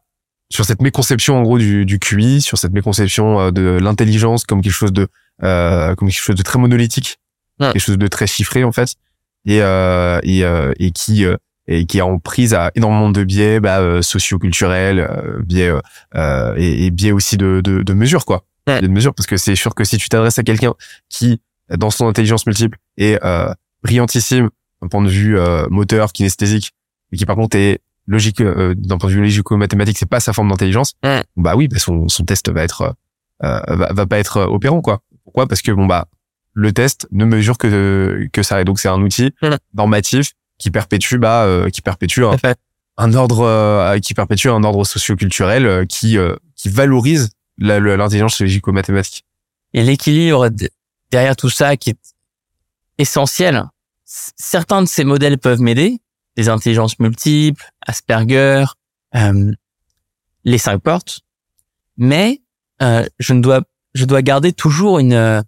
[0.52, 4.62] sur cette méconception en gros du, du QI, sur cette méconception euh, de l'intelligence comme
[4.62, 5.08] quelque chose de
[5.44, 7.18] euh, comme quelque chose de très monolithique,
[7.60, 7.72] Ouais.
[7.74, 8.96] quelque chose de très chiffré en fait,
[9.46, 11.36] et euh, et, euh, et qui euh,
[11.68, 15.80] et qui est en prise à énormément de biais bah, euh, socioculturels, euh, biais euh,
[16.16, 18.82] euh, et, et biais aussi de, de, de mesures quoi, Ouais.
[18.82, 20.74] de mesures parce que c'est sûr que si tu t'adresses à quelqu'un
[21.10, 21.42] qui
[21.78, 23.54] dans son intelligence multiple est euh,
[23.84, 24.50] brillantissime
[24.82, 26.72] d'un point de vue euh, moteur, kinesthésique,
[27.12, 30.34] et qui par contre est logique euh, d'un point de vue logico-mathématique, c'est pas sa
[30.34, 30.94] forme d'intelligence.
[31.04, 31.24] Ouais.
[31.38, 32.96] Bah oui, bah son, son test va être
[33.44, 35.02] euh, va, va pas être opérant quoi.
[35.24, 35.48] Pourquoi?
[35.48, 36.08] Parce que bon bah
[36.54, 39.34] le test ne mesure que que ça et donc c'est un outil
[39.74, 42.22] normatif qui perpétue bah euh, qui perpétue
[42.98, 49.26] un, ordre euh, qui perpétue un ordre socioculturel euh, qui euh, qui valorise l'intelligence logico-mathématique.
[49.74, 50.50] Et l'équilibre
[51.12, 52.00] derrière tout ça qui est
[52.98, 53.64] essentiel.
[54.06, 56.00] Certains de ces modèles peuvent m'aider,
[56.38, 58.66] les intelligences multiples, Asperger,
[59.16, 59.52] euh,
[60.44, 61.22] les cinq portes,
[61.98, 62.42] mais
[62.82, 63.62] euh, je ne dois
[63.94, 65.44] je dois garder toujours une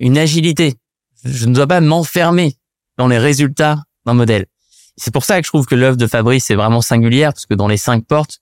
[0.00, 0.74] une agilité.
[1.24, 2.56] Je ne dois pas m'enfermer
[2.98, 4.46] dans les résultats d'un modèle.
[4.96, 7.54] C'est pour ça que je trouve que l'œuvre de Fabrice est vraiment singulière parce que
[7.54, 8.40] dans les cinq portes,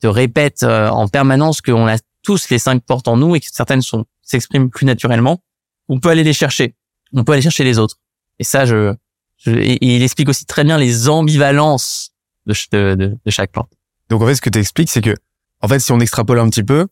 [0.00, 3.46] te répète euh, en permanence qu'on a tous les cinq portes en nous et que
[3.50, 5.42] certaines sont s'expriment plus naturellement.
[5.88, 6.74] On peut aller les chercher.
[7.14, 7.96] On peut aller chercher les autres.
[8.38, 8.94] Et ça, je,
[9.38, 12.10] je et, il explique aussi très bien les ambivalences
[12.44, 13.72] de, de, de chaque porte.
[14.10, 15.14] Donc en fait, ce que tu expliques, c'est que
[15.62, 16.86] en fait, si on extrapole un petit peu,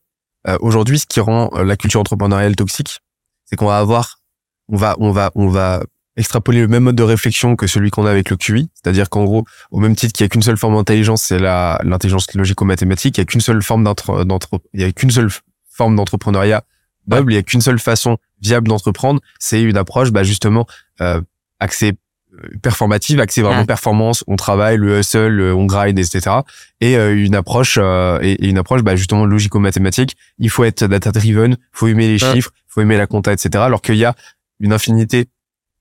[0.46, 3.00] euh, aujourd'hui, ce qui rend euh, la culture entrepreneuriale toxique,
[3.44, 4.20] c'est qu'on va avoir,
[4.68, 5.82] on va, on va, on va
[6.16, 9.24] extrapoler le même mode de réflexion que celui qu'on a avec le QI, c'est-à-dire qu'en
[9.24, 13.18] gros, au même titre qu'il y a qu'une seule forme d'intelligence, c'est la l'intelligence logico-mathématique,
[13.18, 15.30] il y a qu'une seule forme d'entre, d'entre- il y a qu'une seule
[15.70, 16.62] forme d'entrepreneuriat
[17.08, 20.66] noble, il y a qu'une seule façon viable d'entreprendre, c'est une approche, bah justement,
[21.00, 21.20] euh,
[21.60, 21.92] axée
[22.34, 23.66] euh, performative, axée vraiment Ouais.
[23.66, 26.36] performance, on travaille, le hustle, le- on grind, etc
[26.80, 30.16] et euh, une approche euh, et, et une approche bah, justement logico-mathématique.
[30.38, 32.32] Il faut être data-driven, faut aimer les Ouais.
[32.34, 33.50] chiffres, faut aimer la compta, etc.
[33.64, 34.14] Alors qu'il y a
[34.60, 35.26] une infinité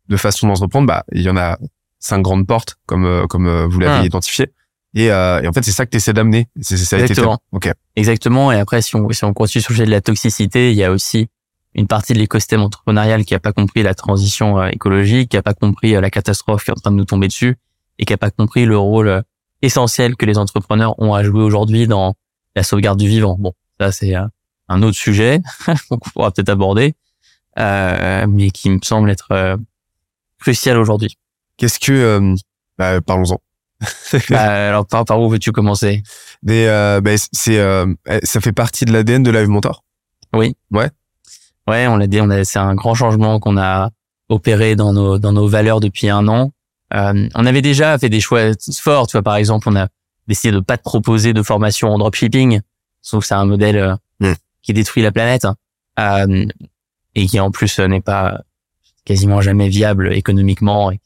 [0.10, 0.88] de façons d'entreprendre.
[0.88, 1.58] Bah, il y en a
[2.00, 4.06] cinq grandes portes, comme euh, comme euh, vous l'avez Ouais.
[4.08, 4.52] identifié.
[4.96, 6.48] Et, euh, et en fait, c'est ça que tu essaies d'amener.
[6.62, 7.22] C'est c'est- ça a été fait.
[7.22, 7.40] Exactement.
[7.96, 8.52] Exactement.
[8.52, 10.84] Et après, si on, si on continue sur le sujet de la toxicité, il y
[10.84, 11.28] a aussi
[11.74, 15.42] une partie de l'écosystème entrepreneurial qui a pas compris la transition euh, écologique, qui a
[15.42, 17.58] pas compris euh, la catastrophe qui est en train de nous tomber dessus
[17.98, 19.24] et qui a pas compris le rôle
[19.64, 22.14] essentiel que les entrepreneurs ont à jouer aujourd'hui dans
[22.56, 23.36] la sauvegarde du vivant.
[23.40, 24.14] Bon, ça c'est
[24.70, 25.42] un autre sujet
[25.90, 26.94] qu'on pourra peut-être aborder,
[27.60, 29.58] euh, mais qui me semble être euh,
[30.44, 31.18] crucial aujourd'hui.
[31.58, 32.36] Qu'est-ce que euh,
[32.78, 33.40] bah, parlons-en.
[34.30, 36.04] Bah, alors par, par où veux-tu commencer?
[36.44, 37.92] Mais euh, bah, c'est euh,
[38.24, 39.84] ça fait partie de l'ADN de Live Mentor?
[41.68, 43.90] Ouais, on l'a dit, on a, c'est un grand changement qu'on a
[44.30, 46.52] opéré dans nos dans nos valeurs depuis un an.
[46.94, 49.24] Euh, on avait déjà fait des choix forts, tu vois.
[49.24, 49.88] Par exemple, on a
[50.28, 52.62] décidé de pas te proposer de formation en dropshipping,
[53.02, 54.34] sauf que c'est un modèle euh, Mm.
[54.62, 55.56] qui détruit la planète hein.
[56.00, 56.46] euh,
[57.16, 58.42] et qui en plus euh, n'est pas
[59.06, 60.92] quasiment jamais viable économiquement.
[60.92, 61.00] Et,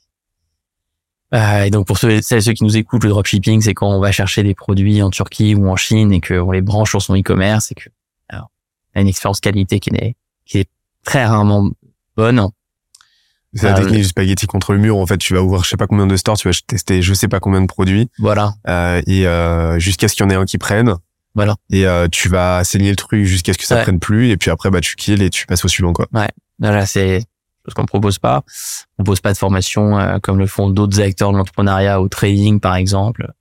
[1.34, 3.90] Euh, et donc pour ceux, celles et ceux qui nous écoutent, le dropshipping, c'est quand
[3.90, 7.02] on va chercher des produits en Turquie ou en Chine et qu'on les branche sur
[7.02, 7.90] son e-commerce et que
[8.30, 8.50] alors,
[8.96, 10.70] on a une expérience qualité qui est qui est
[11.04, 11.70] très rarement
[12.16, 12.48] bonne.
[13.54, 14.96] C'est la Euh, technique du spaghetti contre le mur.
[14.98, 17.14] En fait, tu vas ouvrir je sais pas combien de stores, tu vas tester je
[17.14, 20.36] sais pas combien de produits, Voilà, euh, et euh, jusqu'à ce qu'il y en ait
[20.36, 20.96] un qui prenne.
[21.36, 21.56] Voilà.
[21.72, 23.84] Et euh, tu vas saigner le truc jusqu'à ce que ça Ouais.
[23.84, 26.08] prenne plus, et puis après, bah, tu kills et tu passes au suivant, quoi.
[26.60, 27.26] voilà, c'est
[27.68, 28.44] ce qu'on propose pas.
[28.98, 32.60] On propose pas de formation euh, comme le font d'autres acteurs de l'entrepreneuriat au trading,
[32.60, 33.32] par exemple.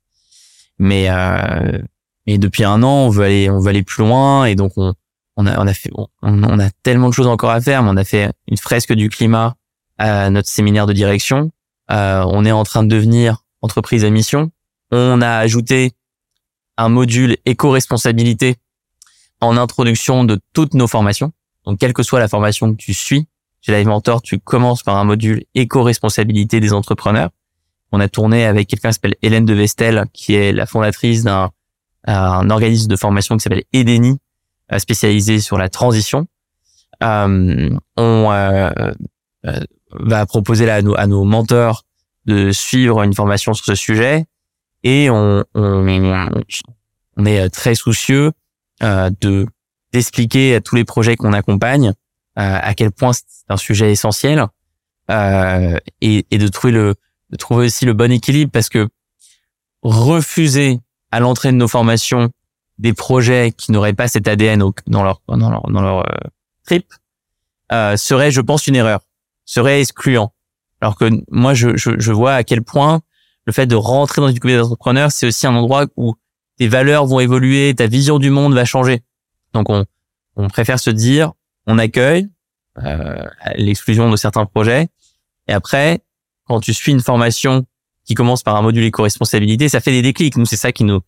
[0.79, 1.79] Mais euh,
[2.25, 4.93] mais depuis un an, on veut aller, on veut aller plus loin, et donc on
[5.35, 7.83] on a on a fait on, on a tellement de choses encore à faire.
[7.83, 9.55] Mais on a fait une fresque du climat
[9.97, 11.51] à notre séminaire de direction.
[11.89, 14.51] Euh, on est en train de devenir entreprise à mission.
[14.91, 15.93] On a ajouté
[16.77, 18.57] un module éco-responsabilité
[19.41, 21.31] en introduction de toutes nos formations.
[21.65, 23.27] Donc, quelle que soit la formation que tu suis,
[23.67, 27.31] chez Live Mentor, tu commences par un module éco-responsabilité des entrepreneurs.
[27.91, 31.51] On a tourné avec quelqu'un qui s'appelle Hélène de Vestel, qui est la fondatrice d'un
[32.05, 34.17] un organisme de formation qui s'appelle Edeni,
[34.71, 36.25] euh, spécialisé sur la transition.
[37.03, 38.69] Euh, on euh,
[39.45, 39.59] euh,
[39.91, 41.83] va proposer là à nos, à nos mentors
[42.25, 44.25] de suivre une formation sur ce sujet
[44.83, 46.33] et on, on,
[47.17, 48.31] on est très soucieux
[48.81, 49.45] euh, de
[49.91, 51.93] d'expliquer à tous les projets qu'on accompagne euh,
[52.37, 54.45] à quel point c'est un sujet essentiel
[55.09, 56.95] euh, et, et de trouver le
[57.29, 58.87] de trouver aussi le bon équilibre parce que
[59.81, 60.79] refuser
[61.11, 62.29] à l'entrée de nos formations
[62.77, 66.27] des projets qui n'auraient pas cet ADN dans leur dans leur dans leur euh,
[66.65, 66.85] trip
[67.71, 69.01] euh, serait je pense une erreur
[69.45, 70.33] serait excluant.
[70.81, 73.01] Alors que moi je, je je vois à quel point
[73.45, 76.15] le fait de rentrer dans une communauté d'entrepreneurs c'est aussi un endroit où
[76.57, 79.03] tes valeurs vont évoluer ta vision du monde va changer.
[79.53, 79.85] Donc on
[80.35, 81.31] on préfère se dire
[81.67, 82.29] on accueille
[82.83, 83.23] euh,
[83.55, 84.87] l'exclusion de certains projets
[85.47, 86.01] et après
[86.47, 87.65] quand tu suis une formation
[88.05, 90.37] qui commence par un module éco-responsabilité, ça fait des déclics.
[90.37, 91.01] Nous, c'est ça qui nous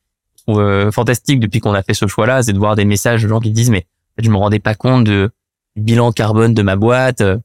[0.46, 3.28] trouve euh, fantastique depuis qu'on a fait ce choix-là, c'est de voir des messages de
[3.30, 3.86] gens qui disent mais
[4.18, 5.32] je me rendais pas compte de,
[5.76, 7.22] du bilan carbone de ma boîte.
[7.22, 7.38] euh,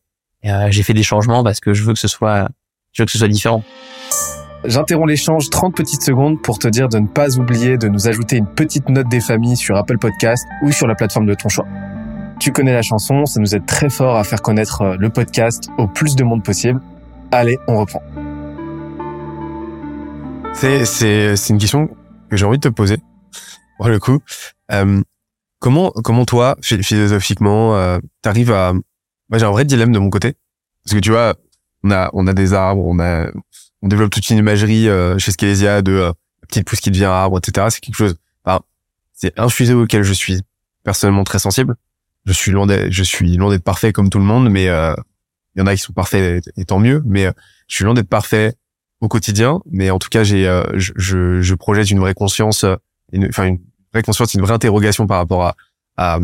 [0.44, 2.48] euh, j'ai fait des changements parce que je veux que ce soit,
[2.92, 3.62] je veux que ce soit différent.
[4.64, 8.36] J'interromps l'échange 30 petites secondes pour te dire de ne pas oublier de nous ajouter
[8.36, 11.66] une petite note des familles sur Apple Podcast ou sur la plateforme de ton choix.
[12.38, 15.68] Tu connais la chanson, ça nous aide très fort à faire connaître euh, le podcast
[15.78, 16.80] au plus de monde possible.
[17.30, 18.02] Allez, on reprend.
[20.52, 21.88] C'est, une question
[22.30, 22.98] que j'ai envie de te poser.
[23.78, 24.20] Pour le coup,
[24.72, 25.02] euh,
[25.58, 30.10] comment, comment toi, phi- philosophiquement, euh, t'arrives à, moi j'ai un vrai dilemme de mon
[30.10, 30.34] côté.
[30.84, 31.34] Parce que tu vois,
[31.82, 33.26] on a, on a des arbres, on a,
[33.82, 34.86] on développe toute une imagerie
[35.18, 36.12] chez Scalesia de la
[36.46, 37.68] petite pousse qui devient arbre, etc.
[37.70, 38.60] C'est quelque chose, enfin,
[39.12, 40.40] c'est un sujet auquel je suis
[40.84, 41.74] personnellement très sensible.
[42.26, 44.94] Je suis loin d'être, je suis loin d'être parfait comme tout le monde, mais euh,
[45.54, 47.02] il y en a qui sont parfaits et tant mieux.
[47.04, 47.32] Mais euh,
[47.68, 48.54] je suis loin d'être parfait
[49.00, 52.64] au quotidien, mais en tout cas, j'ai, euh, je, je, je projette une vraie conscience,
[53.12, 53.58] une, enfin une
[53.92, 55.56] vraie conscience, une vraie interrogation par rapport à
[55.96, 56.18] à,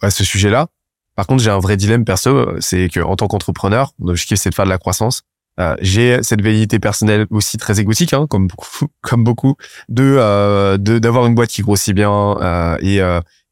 [0.00, 0.68] à ce sujet-là.
[1.14, 4.50] Par contre, j'ai un vrai dilemme perso, c'est que en tant qu'entrepreneur, mon objectif c'est
[4.50, 5.22] de faire de la croissance.
[5.58, 9.56] Euh, j'ai cette velléité personnelle aussi très égotique, hein, comme beaucoup, comme beaucoup,
[9.88, 13.00] de euh, d'avoir une boîte qui grossit bien euh, et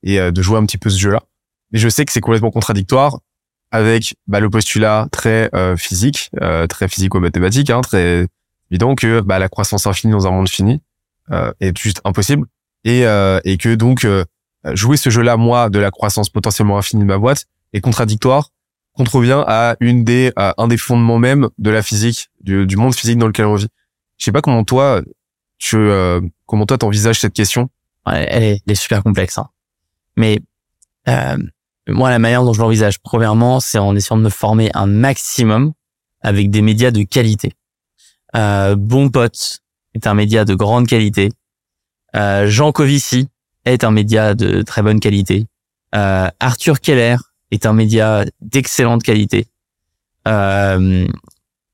[0.07, 1.23] et de jouer un petit peu ce jeu-là.
[1.73, 3.19] Mais je sais que c'est complètement contradictoire
[3.71, 8.29] avec bah, le postulat très euh, physique, euh, très physico-mathématique, hein, très
[8.71, 10.81] évident que bah, la croissance infinie dans un monde fini
[11.33, 12.47] euh, est juste impossible
[12.85, 14.25] et euh, et que donc euh,
[14.73, 18.51] jouer ce jeu-là, moi, de la croissance potentiellement infinie de ma boîte, est contradictoire,
[18.93, 22.95] contrevient à une des à un des fondements même de la physique, du, du monde
[22.95, 23.69] physique dans lequel on vit.
[24.19, 25.03] Je sais pas comment toi,
[25.59, 27.69] tu euh, comment toi t'envisages cette question.
[28.07, 29.39] Ouais, elle, est, elle est super complexe.
[29.39, 29.49] Hein.
[30.17, 30.41] Mais
[31.09, 31.39] euh,
[31.89, 35.73] moi, la manière dont je l'envisage, premièrement, c'est en essayant de me former un maximum
[36.23, 37.53] avec des médias de qualité.
[38.35, 39.61] Euh, bon Pote
[39.95, 41.31] est un média de grande qualité.
[42.17, 43.29] Euh, Jean Covici
[43.65, 45.47] est un média de très bonne qualité.
[45.95, 47.17] Euh, Arthur Keller
[47.51, 49.47] est un média d'excellente qualité.
[50.27, 51.07] Euh,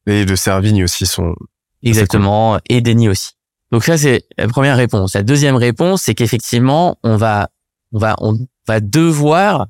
[0.07, 1.35] Et de Servigne aussi sont.
[1.83, 3.31] Exactement, et Denis aussi.
[3.73, 5.15] Donc ça c'est la première réponse.
[5.15, 7.49] La deuxième réponse, c'est qu'effectivement, on va,
[7.93, 9.69] on va, on va devoir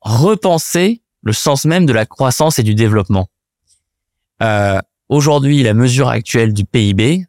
[0.00, 3.28] repenser le sens même de la croissance et du développement.
[4.42, 4.80] Euh,
[5.10, 7.26] Aujourd'hui, la mesure actuelle du PIB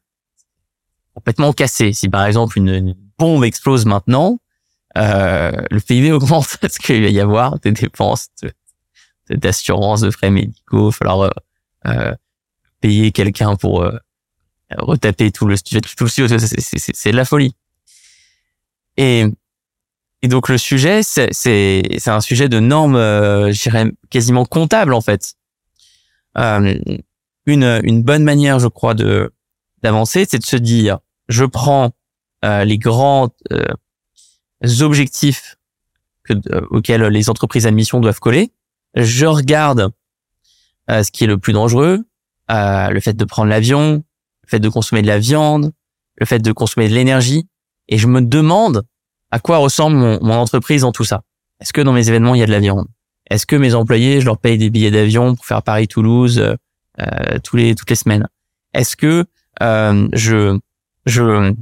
[1.16, 1.94] complètement cassée.
[1.94, 4.40] Si par exemple une, bombe explose maintenant,
[4.98, 8.52] euh, le PIB augmente parce qu'il va y avoir des dépenses de-
[9.30, 10.80] de- d'assurance, de, frais médicaux.
[10.80, 11.30] Il va falloir euh,
[11.88, 12.16] euh,
[12.82, 13.98] payer quelqu'un pour euh,
[14.78, 17.56] retaper tout le studio, tout le c'est- la folie.
[18.98, 19.26] Et,
[20.22, 25.02] et donc le sujet, c'est un sujet de normes, euh, je dirais quasiment comptable en
[25.02, 25.34] fait.
[26.38, 26.78] Euh,
[27.46, 29.34] une une bonne manière, je crois, de
[29.82, 31.92] d'avancer, c'est de se dire, je prends
[32.46, 33.66] euh, les grands euh,
[34.82, 35.58] objectifs
[36.24, 38.52] que, euh, auxquels les entreprises à mission doivent coller,
[38.96, 39.92] je regarde
[40.90, 42.06] euh, ce qui est le plus dangereux,
[42.50, 44.04] le fait de prendre l'avion,
[44.44, 45.72] le fait de consommer de la viande,
[46.18, 47.48] le fait de consommer de l'énergie.
[47.88, 48.84] Et je me demande
[49.32, 51.24] à quoi ressemble mon, mon entreprise dans tout ça?
[51.60, 52.88] Est-ce que dans mes événements, il y a de la viande
[53.30, 56.56] Est-ce que mes employés, je leur paye des billets d'avion pour faire Paris-Toulouse euh,
[57.00, 58.28] euh, tous les toutes les semaines?
[58.74, 59.26] Est-ce que
[59.62, 60.60] euh, je
[61.06, 61.54] je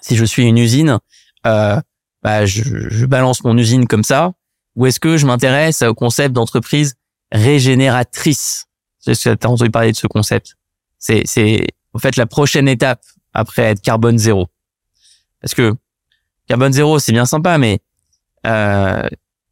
[0.00, 0.98] si je suis une usine,
[1.46, 1.80] euh,
[2.22, 4.32] bah, je, je balance mon usine comme ça,
[4.76, 6.94] ou est-ce que je m'intéresse au concept d'entreprise
[7.32, 8.66] régénératrice?
[9.04, 10.56] Tu as entendu parler de ce concept.
[10.98, 13.02] C'est c'est en fait la prochaine étape
[13.32, 14.48] après être carbone zéro.
[15.40, 15.74] Parce que
[16.48, 17.80] carbone zéro, c'est bien sympa, mais
[18.46, 19.08] euh,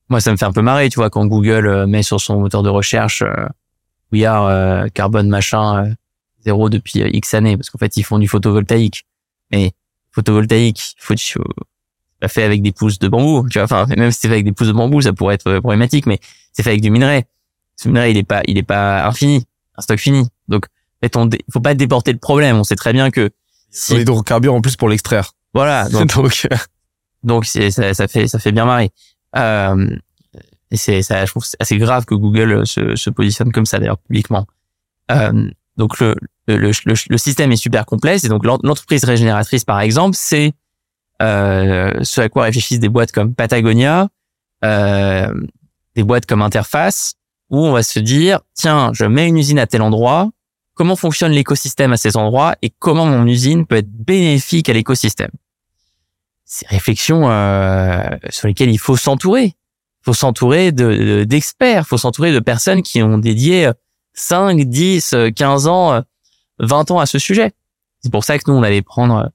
[0.09, 2.41] moi, ça me fait un peu marrer, tu vois, quand Google euh, met sur son
[2.41, 3.47] moteur de recherche euh,
[4.13, 5.95] We are euh, carbone machin euh,
[6.45, 9.05] zéro depuis euh, X années, parce qu'en fait, ils font du photovoltaïque.
[9.53, 9.73] Mais
[10.13, 11.43] photovoltaïque, faut, faut
[12.21, 13.65] pas fait avec des pousses de bambou, tu vois.
[13.65, 16.19] Enfin, même si c'est fait avec des pousses de bambou, ça pourrait être problématique, mais
[16.53, 17.27] c'est fait avec du minerai.
[17.77, 19.45] Ce minerai, il est pas, il est pas infini,
[19.77, 20.27] un stock fini.
[20.49, 22.57] Donc, en fait, on dé- faut pas déporter le problème.
[22.57, 23.31] On sait très bien que
[23.71, 23.95] Si...
[23.97, 25.33] L'hydrocarbure en plus pour l'extraire.
[25.53, 26.47] voilà, donc Donc,
[27.27, 28.91] donc ça, ça fait ça fait bien marrer.
[29.37, 29.87] Euh,
[30.71, 33.99] et c'est ça, je trouve assez grave que Google se, se positionne comme ça d'ailleurs
[33.99, 34.47] publiquement.
[35.11, 36.15] Euh, donc le,
[36.49, 40.53] le, le, le système est super complexe et donc l'en- l'entreprise régénératrice par exemple c'est
[41.23, 44.09] euh, ce à quoi réfléchissent des boîtes comme Patagonia,
[44.65, 45.33] euh,
[45.95, 47.15] des boîtes comme Interface
[47.51, 50.31] où on va se dire tiens je mets une usine à tel endroit
[50.75, 55.31] comment fonctionne l'écosystème à ces endroits et comment mon usine peut être bénéfique à l'écosystème?
[56.47, 59.45] Ces réflexions euh, sur lesquelles il faut s'entourer.
[60.01, 63.71] Il faut s'entourer de- de- d'experts, il faut s'entourer de personnes qui ont dédié
[64.15, 66.01] 5, 10, euh, 15 ans, euh,
[66.61, 67.53] 20 ans à ce sujet.
[68.01, 69.31] C'est pour ça que nous, on allait prendre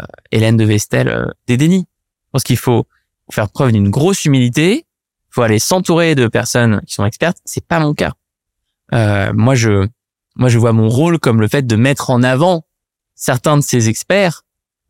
[0.00, 1.80] euh, Hélène de Vestel euh, d'Edeni.
[1.86, 2.86] Je pense qu'il faut
[3.30, 4.86] faire preuve d'une grosse humilité,
[5.28, 7.36] il faut aller s'entourer de personnes qui sont expertes.
[7.44, 8.12] C'est pas mon cas.
[8.94, 9.86] Euh, moi, je,
[10.36, 12.64] moi, je vois mon rôle comme le fait de mettre en avant
[13.14, 14.44] certains de ces experts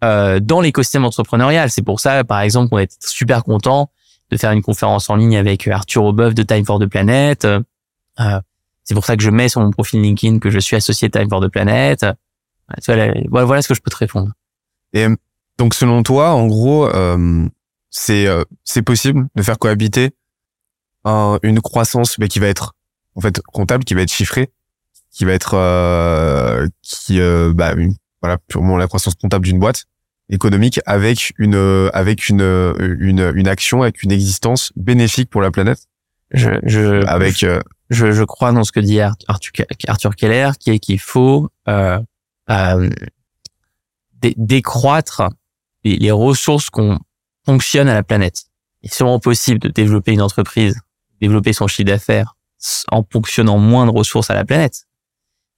[0.05, 1.71] euh, dans l'écosystème entrepreneurial.
[1.71, 3.91] C'est pour ça, par exemple, qu'on est super content
[4.31, 7.45] de faire une conférence en ligne avec Arthur Aubeuf de Time for the Planet.
[7.45, 7.61] Euh,
[8.85, 11.29] c'est pour ça que je mets sur mon profil LinkedIn que je suis associé Time
[11.29, 12.05] for the Planet.
[12.05, 14.33] Euh, voilà, ce que je peux te répondre.
[14.93, 15.07] Et
[15.59, 17.47] donc selon toi, en gros, euh,
[17.91, 20.11] c'est euh, c'est possible de faire cohabiter
[21.05, 22.75] un- une croissance mais qui va être
[23.15, 24.51] en fait comptable, qui va être chiffrée,
[25.11, 27.75] qui va être euh, qui euh, bah
[28.23, 29.85] voilà purement la croissance comptable d'une boîte
[30.31, 35.41] économique avec une euh, avec une euh, une une action avec une existence bénéfique pour
[35.41, 35.81] la planète
[36.33, 37.61] Je, je, avec euh,
[37.91, 39.53] je, je crois dans ce que dit Ar- Arthur,
[39.87, 41.99] Arthur Keller, qui est qu'il faut euh,
[42.51, 42.91] euh,
[44.21, 45.23] dé- décroître
[45.85, 46.99] les, les ressources qu'on
[47.47, 48.45] fonctionne à la planète.
[48.83, 50.79] Il est sûrement possible de développer une entreprise,
[51.21, 52.35] développer son chiffre d'affaires
[52.91, 54.85] en fonctionnant moins de ressources à la planète.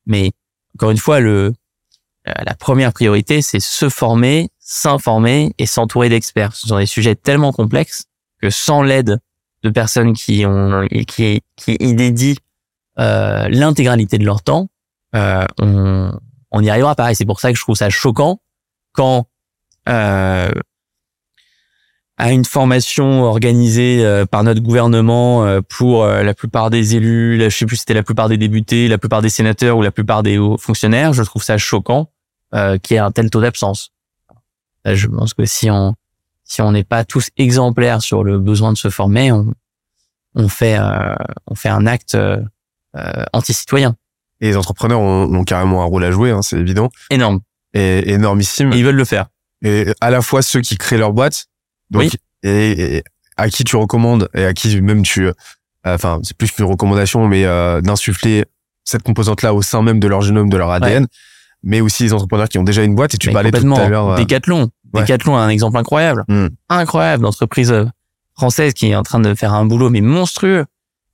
[0.06, 0.30] Mais
[0.76, 1.52] encore une fois, le
[2.26, 6.54] la première priorité, c'est se former, s'informer et s'entourer d'experts.
[6.54, 8.04] Ce sont des sujets tellement complexes
[8.40, 9.18] que sans l'aide
[9.62, 12.36] de personnes qui ont qui qui y dédient
[12.98, 14.68] euh, l'intégralité de leur temps,
[15.14, 17.14] euh, on n'y arrivera pas.
[17.14, 18.40] C'est pour ça que je trouve ça choquant
[18.92, 19.26] quand
[19.88, 20.50] euh,
[22.20, 27.40] à une formation organisée euh, par notre gouvernement euh, pour euh, la plupart des élus,
[27.40, 29.90] je sais plus si c'était la plupart des députés, la plupart des sénateurs ou la
[29.90, 32.10] plupart des hauts fonctionnaires, je trouve ça choquant
[32.54, 33.92] euh, qu'il y ait un tel taux d'absence.
[34.84, 35.94] Je pense que si on
[36.44, 39.54] si on n'est pas tous exemplaires sur le besoin de se former, on
[40.34, 41.14] on fait euh,
[41.46, 42.36] on fait un acte euh,
[42.96, 43.96] euh, anti-citoyen
[44.42, 47.40] et les entrepreneurs ont, ont carrément un rôle à jouer, hein, c'est évident, énorme.
[47.72, 48.72] et énormissime.
[48.72, 49.26] Et ils veulent le faire.
[49.62, 51.49] et à la fois ceux qui créent leur boîte
[51.90, 52.10] donc Oui.
[52.42, 53.04] et, et
[53.36, 55.32] à qui tu recommandes et à qui même tu euh,
[55.84, 58.44] enfin c'est plus qu'une recommandation mais euh, d'insuffler
[58.84, 61.06] cette composante là au sein même de leur génome de leur ADN
[61.62, 63.88] mais aussi les entrepreneurs qui ont déjà une boîte et tu Mais parlais tout à
[63.88, 64.70] l'heure euh, Decathlon.
[64.94, 65.02] ouais.
[65.02, 66.24] Decathlon un exemple incroyable.
[66.28, 66.48] Hmm.
[66.70, 67.84] Incroyable d'entreprise euh,
[68.34, 70.64] française qui est en train de faire un boulot mais monstrueux.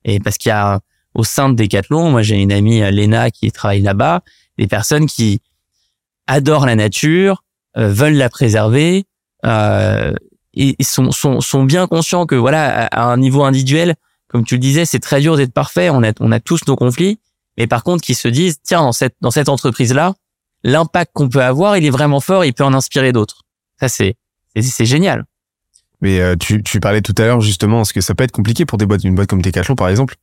[0.04, 0.78] Et parce qu'il y a
[1.14, 4.22] au sein de Decathlon, moi j'ai une amie Léna qui travaille là-bas,
[4.58, 5.40] des personnes qui
[6.28, 7.42] adorent la nature,
[7.76, 9.04] euh, veulent la préserver
[9.44, 10.12] euh,
[10.57, 13.94] et sont, sont sont bien conscients que voilà à, à un niveau individuel,
[14.28, 15.90] comme tu le disais, c'est très dur d'être parfait.
[15.90, 17.20] On a on a tous nos conflits,
[17.59, 20.14] mais par contre qui se disent tiens dans cette dans cette entreprise là
[20.64, 23.42] l'impact qu'on peut avoir, il est vraiment fort, il peut en inspirer d'autres.
[23.78, 24.16] Ça, c'est,
[24.61, 25.24] c'est, génial.
[26.00, 28.64] mais euh, tu, tu parlais tout à l'heure justement parce que ça peut être compliqué
[28.64, 30.16] pour des boîtes une boîte comme Decathlon par exemple?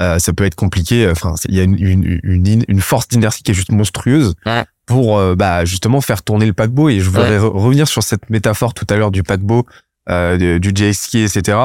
[0.00, 3.08] Euh, ça peut être compliqué enfin c'est- il y a une une une, une force
[3.08, 4.64] d'inertie qui est juste monstrueuse Ouais.
[4.90, 6.88] Pour euh, bah justement faire tourner le paquebot.
[6.90, 9.64] Et je voudrais re- revenir sur cette métaphore tout à l'heure du paquebot
[10.08, 11.58] euh, du jet ski etc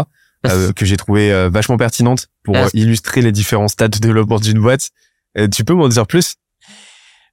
[0.45, 4.39] euh, que j'ai trouvé euh, vachement pertinente pour euh, illustrer les différents stades de développement
[4.39, 4.89] d'une boîte.
[5.51, 6.35] Tu peux m'en dire plus?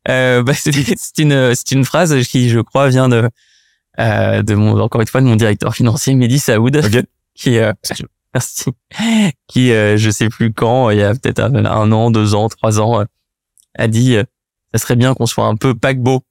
[0.08, 3.28] Euh, bah, c'est une c'est une phrase qui je crois vient de
[4.00, 6.76] euh, de mon encore une fois de mon directeur financier Mehdi Saoud.
[6.76, 7.04] Ok.
[7.34, 7.72] qui euh,
[8.34, 8.64] merci.
[9.46, 12.48] Qui euh, je sais plus quand il y a peut-être un, un an deux ans
[12.48, 13.04] trois ans
[13.78, 14.24] a dit euh,
[14.72, 16.22] ça serait bien qu'on soit un peu paquebot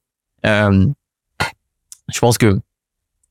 [0.46, 0.86] euh,
[2.12, 2.60] je pense que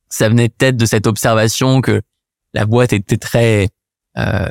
[0.09, 2.01] ça venait peut-être de cette observation que
[2.53, 3.69] la boîte était très
[4.17, 4.49] euh,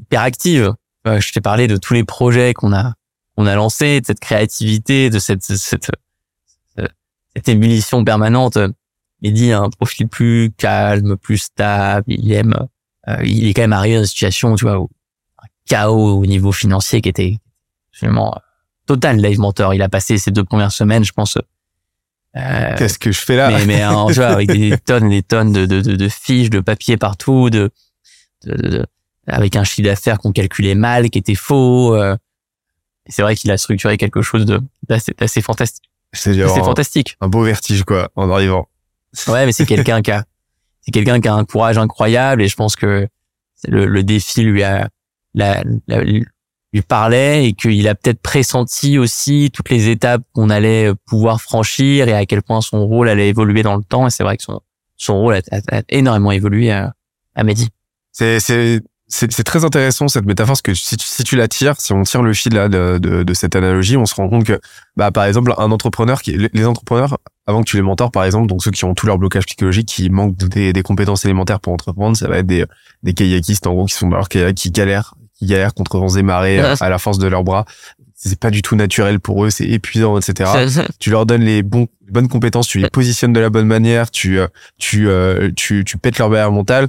[0.00, 0.74] hyperactive
[1.06, 2.94] Euh, je t'ai parlé de tous les projets qu'on a
[3.36, 5.90] qu'on a lancés de cette créativité de cette cette, cette,
[7.34, 8.58] cette ébullition permanente
[9.24, 12.04] Mehdi a un profil plus calme, plus stable.
[12.08, 12.54] Il aime,
[13.08, 14.90] euh, il est quand même arrivé dans une situation, tu vois, où
[15.42, 17.38] un chaos au niveau financier qui était
[17.90, 18.40] absolument euh,
[18.86, 19.16] total.
[19.20, 21.38] Live Mentor, il a passé ces deux premières semaines, je pense.
[22.36, 23.50] Euh, Qu'est-ce que je fais là?
[23.50, 26.08] mais, mais hein, tu vois, avec des tonnes et des tonnes de, de, de, de
[26.08, 27.70] fiches, de papier partout, de,
[28.44, 28.84] de,
[29.26, 31.94] avec un chiffre d'affaires qu'on calculait mal, qui était faux.
[31.94, 32.16] euh.
[33.06, 35.84] C'est vrai qu'il a structuré quelque chose de d'assez d'assez fantastique.
[36.12, 37.16] C'est fantastique.
[37.20, 38.68] un beau vertige quoi en arrivant.
[39.28, 40.24] Ouais, mais c'est quelqu'un qui a,
[40.80, 43.06] c'est quelqu'un qui a un courage incroyable et je pense que
[43.68, 44.88] le, le défi lui a,
[45.34, 46.02] la, la-
[46.74, 52.08] lui parlait et qu'il a peut-être pressenti aussi toutes les étapes qu'on allait pouvoir franchir
[52.08, 54.08] et à quel point son rôle allait évoluer dans le temps.
[54.08, 54.60] Et c'est vrai que son,
[54.96, 56.92] son rôle a, énormément évolué à,
[57.34, 57.68] à Mehdi.
[58.12, 61.46] C'est c'est c'est c'est très intéressant cette métaphore parce que si tu, si tu la
[61.46, 64.28] tires, si on tire le fil là de, de, de cette analogie, on se rend
[64.28, 64.60] compte que
[64.96, 68.48] bah par exemple un entrepreneur qui les entrepreneurs avant que tu les mentors par exemple
[68.48, 71.72] donc ceux qui ont tout leur blocage psychologique qui manquent des, des compétences élémentaires pour
[71.72, 72.64] entreprendre, ça va être des
[73.02, 75.14] des kayakistes en gros qui sont dans leur kayak qui galèrent
[75.46, 77.64] galèrent contre vents et marées à la force de leurs bras.
[78.16, 80.50] C'est pas du tout naturel pour eux, c'est épuisant, etc.
[80.98, 84.38] tu leur donnes les bons bonnes compétences, tu les positionnes de la bonne manière, tu
[84.38, 84.46] euh,
[84.78, 86.88] tu euh, tu tu pètes leur barrière mentale,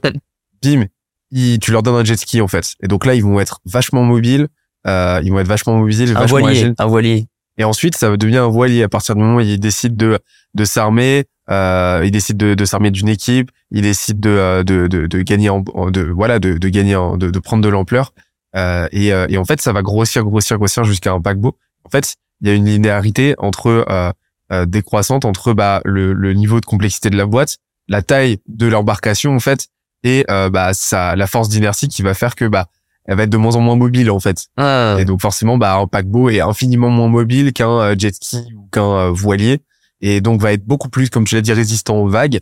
[0.64, 0.86] bim,
[1.32, 2.76] ils- tu leur donnes un jet ski en fait.
[2.82, 4.48] Et donc là ils vont être vachement mobiles,
[4.88, 6.76] euh, ils vont être vachement mobiles, un vachement voilier, agiles.
[6.78, 7.26] un voilier.
[7.58, 10.20] Et ensuite ça devenir un voilier à partir du moment où ils décident de
[10.54, 14.88] de s'armer, euh, ils décident de, de s'armer d'une équipe, ils décident de euh, de
[14.88, 17.70] de, de gagner en, en- de voilà de de gagner en- de, de prendre de
[17.70, 18.14] l'ampleur.
[18.56, 21.58] Euh, et, euh, et en fait ça va grossir grossir grossir jusqu'à un paquebot.
[21.84, 24.12] En fait il y a une linéarité entre euh,
[24.52, 28.68] euh, décroissante entre bah le, le niveau de complexité de la boîte, la taille de
[28.68, 29.68] l'embarcation en fait
[30.04, 32.68] et euh, bah ça la force d'inertie qui va faire que bah
[33.06, 34.48] elle va être de moins en moins mobile en fait.
[34.58, 38.68] Ah, Et donc forcément bah un paquebot est infiniment moins mobile qu'un jet ski ou
[38.72, 39.62] qu'un voilier
[40.02, 42.40] et donc va être beaucoup plus comme tu l'as dit résistant aux vagues.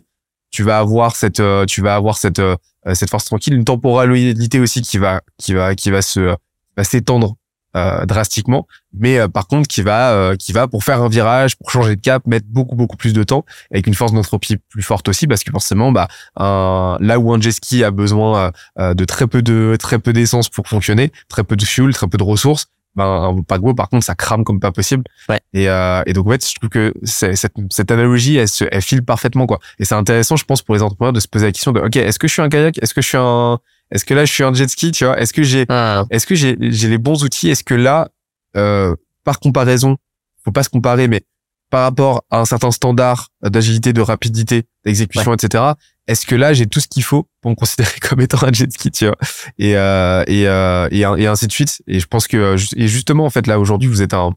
[0.50, 2.56] Tu vas avoir cette euh, tu vas avoir cette euh,
[2.92, 6.34] cette force tranquille, une temporalité aussi qui va qui va qui va se
[6.76, 7.36] va s'étendre
[7.76, 11.56] euh, drastiquement, mais euh, par contre qui va euh, qui va pour faire un virage,
[11.56, 14.82] pour changer de cap, mettre beaucoup beaucoup plus de temps avec une force d'entropie plus
[14.82, 16.06] forte aussi parce que forcément bah
[16.36, 19.98] un, là où un jet ski a besoin euh, euh, de très peu de très
[19.98, 23.74] peu d'essence pour fonctionner, très peu de fuel, très peu de ressources, ben un paquebot
[23.74, 25.04] par contre ça crame comme pas possible.
[25.28, 25.40] Ouais.
[25.52, 28.82] Et, euh, et donc en fait je trouve que cette, cette analogie elle, se, elle
[28.82, 29.58] file parfaitement quoi.
[29.78, 31.96] Et c'est intéressant je pense pour les entrepreneurs de se poser la question de ok
[31.96, 33.58] est-ce que je suis un kayak, est-ce que je suis un
[33.90, 36.26] est-ce que là je suis un jet ski, tu vois, est-ce que j'ai ah, est-ce
[36.26, 37.48] que j'ai j'ai les bons outils?
[37.50, 38.08] Est-ce que là,
[38.56, 39.96] euh, par comparaison,
[40.44, 41.22] faut pas se comparer, mais
[41.70, 45.64] par rapport à un certain standard d'agilité, de rapidité, d'exécution, etc.
[46.06, 48.70] Est-ce que là j'ai tout ce qu'il faut pour me considérer comme étant un jet
[48.72, 49.16] ski, tu vois?
[49.58, 51.82] Et euh, et, euh, et et ainsi de suite.
[51.86, 54.30] Et je pense que euh, et justement en fait là aujourd'hui vous êtes un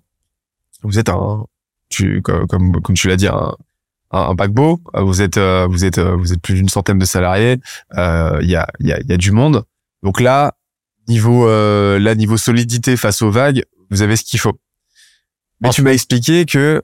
[0.84, 1.46] vous êtes un
[1.90, 3.54] tu comme comme, comme tu l'as dit un
[4.12, 4.80] un, un paquebot.
[4.96, 7.60] Euh, Vous êtes euh, vous êtes vous êtes plus d'une centaine de salariés.
[7.98, 9.64] Euh, Il y a il y a il y a du monde.
[10.04, 10.54] Donc là
[11.08, 14.58] niveau euh, là niveau solidité face aux vagues, vous avez ce qu'il faut.
[15.62, 16.84] Mais tu m'as expliqué que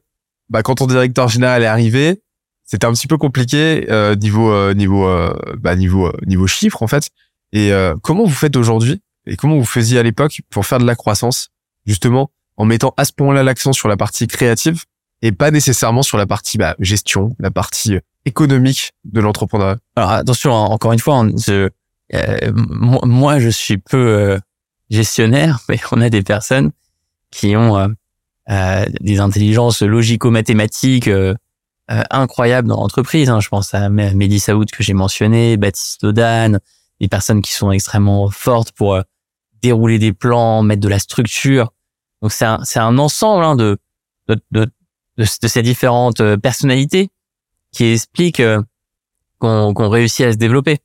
[0.54, 2.22] bah, quand ton directeur général est arrivé,
[2.64, 6.82] c'était un petit peu compliqué euh, niveau euh, niveau euh, bah, niveau euh, niveau chiffre
[6.82, 7.10] en fait.
[7.51, 10.86] Et euh, comment vous faites aujourd'hui et comment vous faisiez à l'époque pour faire de
[10.86, 11.49] la croissance
[11.86, 14.84] justement en mettant à ce point-là l'accent sur la partie créative
[15.22, 19.78] et pas nécessairement sur la partie bah, gestion, la partie euh, économique de l'entrepreneuriat?
[19.95, 21.70] Alors attention, encore une fois, on- je,
[23.06, 24.39] moi, je suis peu
[24.89, 26.72] gestionnaire, mais on a des personnes
[27.32, 27.89] qui ont
[28.50, 31.34] des intelligences logico-mathématiques euh,
[31.91, 33.30] euh, incroyables dans l'entreprise.
[33.30, 33.39] hein.
[33.39, 36.58] Je pense à Mehdi Saoud que j'ai mentionné, Baptiste Odan,
[37.00, 39.02] des personnes qui sont extrêmement fortes pour euh,
[39.62, 41.72] dérouler des plans, mettre de la structure.
[42.22, 43.78] Donc c'est un, un ensemble hein, de,
[44.28, 44.72] de, de,
[45.18, 47.10] de, ces différentes euh, personnalités
[47.72, 48.62] qui expliquent euh,
[49.39, 50.80] qu'on réussit à se développer.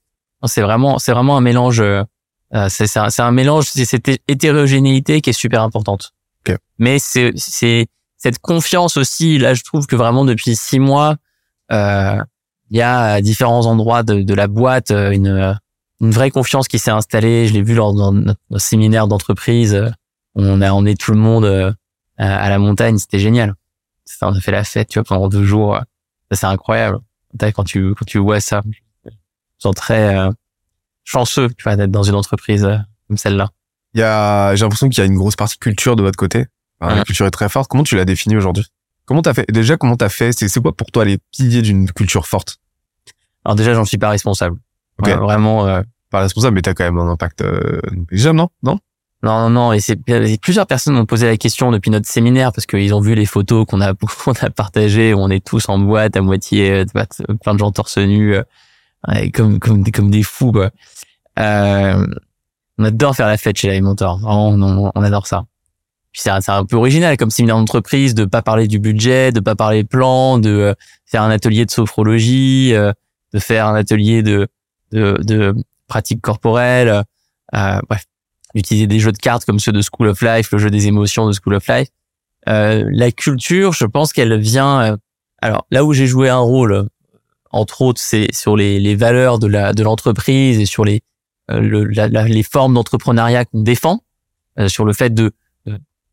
[0.46, 1.80] C'est vraiment, c'est vraiment un mélange.
[1.80, 2.02] euh,
[2.54, 6.12] euh, c'est c'est un, un mélange, c'est cette hétérogénéité qui est super importante.
[6.78, 7.86] Mais c'est c'est
[8.16, 9.38] cette confiance aussi.
[9.38, 11.16] Là, je trouve que vraiment depuis six mois,
[11.72, 12.22] euh,
[12.70, 15.58] il y a à différents endroits de, de la boîte euh, une
[16.00, 17.48] une vraie confiance qui s'est installée.
[17.48, 19.90] Je l'ai vu lors de notre, séminaire d'entreprise euh,
[20.38, 21.72] on a emmené tout le monde euh,
[22.16, 23.54] à la montagne, c'était génial.
[24.22, 25.78] on a fait la fête, tu vois, pendant deux jours.
[26.30, 26.98] Ça, c'est incroyable.
[27.54, 28.62] Quand tu, quand tu vois ça,
[29.04, 29.10] je
[29.58, 30.30] sens très euh,
[31.04, 32.76] chanceux, tu vois, d'être dans une entreprise euh,
[33.06, 33.50] comme celle-là.
[33.94, 36.46] Il y a, j'ai l'impression qu'il y a une grosse partie culture de votre côté.
[36.80, 37.68] La culture est très forte.
[37.68, 38.66] Comment tu l'as définie aujourd'hui?
[39.04, 42.26] Comment t'as fait Déjà, comment t'as fait C'est quoi pour toi les piliers d'une culture
[42.26, 42.58] forte?
[43.44, 44.58] Alors déjà, j'en suis pas responsable.
[45.00, 45.08] Ok.
[45.08, 45.66] vraiment.
[45.66, 45.82] Euh...
[46.10, 47.80] Pas responsable, mais t'as quand même un impact euh,
[48.10, 48.48] déjà, non?
[48.62, 48.78] Non?
[49.22, 49.72] Non, non, non.
[49.72, 49.96] Et c'est
[50.40, 53.66] plusieurs personnes m'ont posé la question depuis notre séminaire parce qu'ils ont vu les photos
[53.66, 55.12] qu'on a qu'on a partagées.
[55.12, 56.84] Où on est tous en boîte à moitié, euh,
[57.42, 58.42] plein de gens torse nu, euh,
[59.34, 60.70] comme comme des comme des fous quoi.
[61.38, 62.06] Euh,
[62.78, 64.18] on adore faire la fête chez Mentor.
[64.18, 65.44] Vraiment, on, on adore ça.
[66.12, 69.54] Puis c'est un peu original comme séminaire d'entreprise de pas parler du budget, de pas
[69.54, 70.74] parler plan, de euh,
[71.06, 72.92] faire un atelier de sophrologie, euh,
[73.34, 74.48] de faire un atelier de
[74.90, 75.54] de, de
[75.86, 77.04] pratique corporelle,
[77.54, 78.04] euh, bref,
[78.54, 81.26] d'utiliser des jeux de cartes comme ceux de School of Life, le jeu des émotions
[81.26, 81.88] de School of Life.
[82.48, 84.80] Euh, la culture, je pense qu'elle vient.
[84.80, 84.96] Euh,
[85.42, 86.88] alors là où j'ai joué un rôle,
[87.50, 91.02] entre autres, c'est sur les, les valeurs de la de l'entreprise et sur les
[91.48, 94.02] le, la, les formes d'entrepreneuriat qu'on défend,
[94.66, 95.32] sur le fait de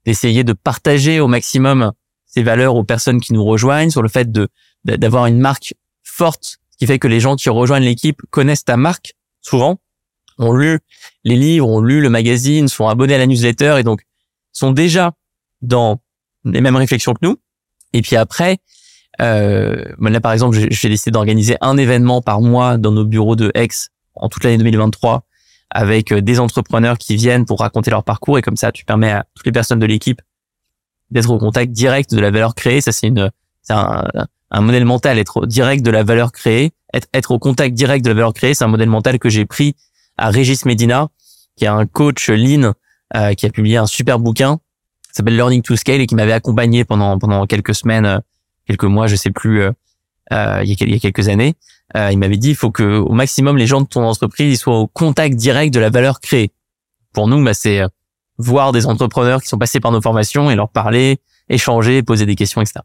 [0.06, 1.92] d'essayer de partager au maximum
[2.26, 4.48] ces valeurs aux personnes qui nous rejoignent, sur le fait de
[4.84, 5.74] d'avoir une marque
[6.04, 9.80] forte, qui fait que les gens qui rejoignent l'équipe connaissent ta marque souvent,
[10.38, 10.80] ont lu
[11.24, 14.02] les livres, ont lu le magazine, sont abonnés à la newsletter et donc
[14.52, 15.14] sont déjà
[15.62, 16.02] dans
[16.44, 17.38] les mêmes réflexions que nous.
[17.94, 18.58] Et puis après,
[19.22, 23.52] euh, là par exemple, j'ai décidé d'organiser un événement par mois dans nos bureaux de
[23.56, 23.70] Aix
[24.16, 25.26] en toute l'année 2023
[25.70, 29.11] avec euh, des entrepreneurs qui viennent pour raconter leur parcours et comme ça, tu permets
[29.11, 30.22] à toutes les personnes de l'équipe
[31.11, 32.82] d'être au contact direct de la valeur créée.
[32.82, 34.05] Ça, c'est une, c'est un,
[34.51, 38.09] un, modèle mental, être direct de la valeur créée, être, être au contact direct de
[38.09, 38.53] la valeur créée.
[38.53, 39.76] C'est un modèle mental que j'ai pris
[40.18, 41.09] à Régis Medina,
[41.55, 42.74] qui est un coach lean,
[43.16, 44.59] euh, qui a publié un super bouquin,
[45.16, 48.20] s'appelle Learning to Scale et qui m'avait accompagné pendant, pendant quelques semaines, euh,
[48.68, 49.61] quelques mois, je sais plus,
[50.34, 51.56] euh, il, y a, quelques années.
[51.96, 54.58] Euh, il m'avait dit il faut que au maximum les gens de ton entreprise ils
[54.58, 56.52] soient au contact direct de la valeur créée.
[57.14, 57.88] Pour nous, bah, c'est euh,
[58.38, 61.20] voir des entrepreneurs qui sont passés par nos formations et leur parler,
[61.50, 62.82] échanger, poser des questions, etc.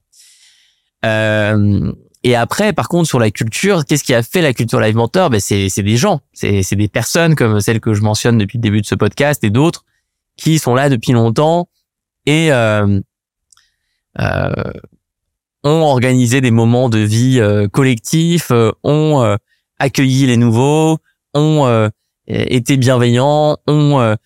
[1.04, 4.94] Euh, et après, par contre, sur la culture, qu'est-ce qui a fait la culture Live
[4.94, 5.30] Mentor?
[5.30, 8.62] Ben, c'est, des gens, c'est, c'est des personnes comme celles que je mentionne depuis le
[8.62, 9.84] début de ce podcast et d'autres
[10.36, 11.68] qui sont là depuis longtemps
[12.26, 13.00] et euh,
[14.18, 14.72] euh,
[15.64, 19.36] ont organisé des moments de vie euh, collectifs, euh, ont euh,
[19.78, 20.98] accueilli les nouveaux,
[21.34, 21.90] ont
[22.26, 24.16] été bienveillants, ont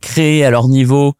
[0.00, 1.14] créé à leur niveau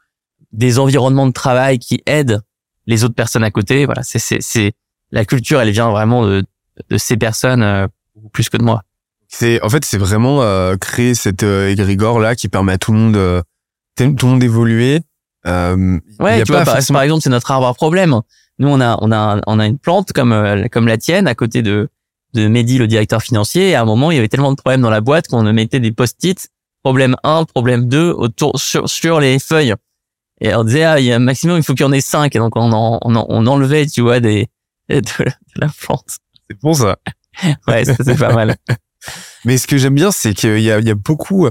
[0.52, 2.40] des environnements de travail qui aident
[2.86, 3.84] les autres personnes à côté.
[3.86, 4.72] Voilà, c'est c'est c'est
[5.10, 6.44] la culture, elle vient vraiment de
[6.88, 7.88] de ces personnes
[8.32, 8.82] plus que de moi.
[9.28, 10.40] C'est en fait c'est vraiment
[10.78, 13.42] créer cette égrégore là qui permet à tout le monde
[13.96, 15.00] tout le monde d'évoluer.
[15.44, 18.22] ouais, tu vois, par, par, exemple, c'est notre arbre à problème.
[18.62, 21.34] Nous, on a, on a, on a une plante comme, euh, comme la tienne à
[21.34, 21.88] côté de,
[22.34, 23.70] de Mehdi, le directeur financier.
[23.70, 25.80] Et à un moment, il y avait tellement de problèmes dans la boîte qu'on mettait
[25.80, 26.48] des post-it.
[26.84, 29.74] Problème 1, problème 2, autour, sur, sur les feuilles.
[30.40, 32.00] Et on disait, ah, il y a un maximum, il faut qu'il y en ait
[32.00, 32.36] 5.
[32.36, 34.48] Et donc, on, en, on, enlevait, tu vois, des,
[34.88, 35.02] de,
[35.56, 36.18] la plante.
[36.48, 36.98] C'est bon, ça.
[37.66, 38.54] ouais, ça, c'est pas mal.
[39.44, 41.48] Mais ce que j'aime bien, c'est qu'il y a, il y a beaucoup,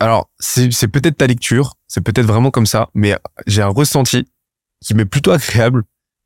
[0.00, 3.16] alors, c'est peut-être ta lecture, c'est peut-être vraiment comme ça, mais
[3.46, 4.26] j'ai un ressenti
[4.84, 5.82] qui m'est plutôt agréable,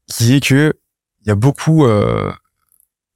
[0.09, 0.75] qui est que
[1.23, 2.33] il y a beaucoup, euh,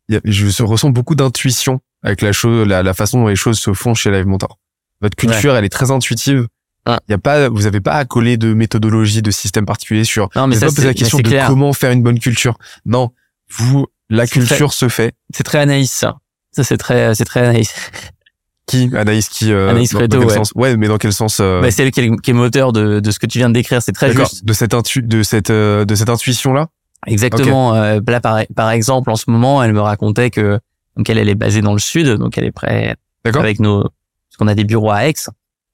[0.08, 3.58] y a, je ressens beaucoup d'intuition avec la chose, la, la, façon dont les choses
[3.58, 4.58] se font chez Live Mentor.
[5.00, 6.46] Votre culture, elle est très intuitive.
[6.86, 10.28] Il y a pas, vous avez pas à coller de méthodologie, de système particulier sur.
[10.34, 12.58] Non, mais ça, pas la question de comment faire une bonne culture.
[12.86, 13.12] Non,
[13.48, 15.14] vous, la culture se fait.
[15.32, 16.18] C'est très Anaïs, ça.
[16.50, 17.72] Ça, c'est très, c'est très Anaïs.
[18.66, 20.34] Qui Anaïs qui euh, Anaïs Creto, ouais.
[20.34, 21.60] Sens ouais, mais dans quel sens euh...
[21.60, 23.54] bah, C'est elle qui est, qui est, moteur de, de ce que tu viens de
[23.54, 23.82] décrire.
[23.82, 24.44] C'est très juste.
[24.44, 26.68] De cette intu de cette euh, de cette intuition là.
[27.06, 27.74] Exactement.
[27.74, 30.60] Euh, là, par, par exemple, en ce moment, elle me racontait que
[30.96, 34.36] donc elle, elle est basée dans le sud, donc elle est prête avec nos parce
[34.38, 35.14] qu'on a des bureaux à Aix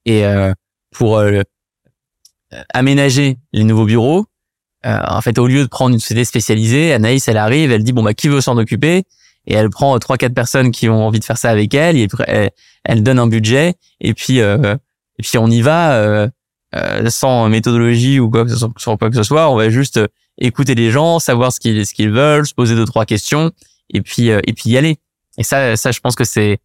[0.07, 0.53] et euh,
[0.91, 1.23] pour
[2.73, 4.25] aménager les nouveaux bureaux.
[4.85, 8.03] en fait, au lieu de prendre une société spécialisée, Anaïs, elle arrive, elle dit bon
[8.03, 9.05] bah qui veut s'en occuper?
[9.49, 12.07] Et elle prend trois quatre personnes qui ont envie de faire ça avec elle et
[12.85, 14.77] elle, donne un budget et puis euh,
[15.19, 16.29] et puis on y va euh,
[16.77, 19.99] euh, sans méthodologie ou quoi que ce soit, on va juste
[20.37, 23.51] écouter les gens savoir ce qu'ils ce qu'ils veulent se poser deux trois questions
[23.89, 24.99] et puis et puis y aller.
[25.39, 26.59] Et ça ça je pense que c'est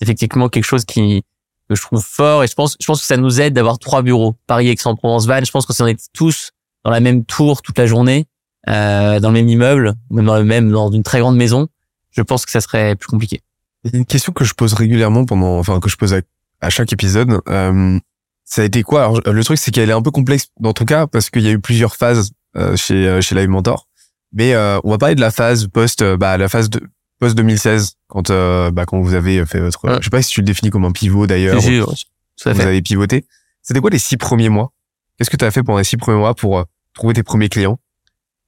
[0.00, 1.22] effectivement quelque chose qui
[1.68, 4.00] que je trouve fort et je pense je pense que ça nous aide d'avoir trois
[4.00, 4.34] bureaux.
[4.46, 6.52] Paris Aix-en-Provence Val je pense que si on est tous
[6.86, 8.24] dans la même tour toute la journée
[8.68, 11.68] euh, dans le même immeuble même dans le même dans une très grande maison
[12.10, 13.40] je pense que ça serait plus compliqué.
[13.92, 16.14] Une question que je pose régulièrement pendant, enfin que je pose
[16.60, 17.98] à, chaque épisode, euh,
[18.44, 19.04] ça a été quoi?
[19.04, 21.48] Alors, Le truc, c'est qu'elle est un peu complexe dans ton cas parce qu'il y
[21.48, 23.86] a eu plusieurs phases euh, chez euh, chez Live Mentor.
[24.32, 26.80] Mais euh, on va parler de la phase post, euh, bah la phase de
[27.18, 29.96] post 2016 quand euh, bah quand vous avez fait votre, Ouais.
[30.00, 31.60] je sais pas si tu le définis comme un pivot d'ailleurs.
[31.62, 31.86] Si, tout
[32.48, 32.62] Vous fait.
[32.62, 33.24] avez pivoté.
[33.62, 34.72] C'était quoi les six premiers mois?
[35.16, 37.78] Qu'est-ce que tu as fait pendant les six premiers mois pour trouver tes premiers clients?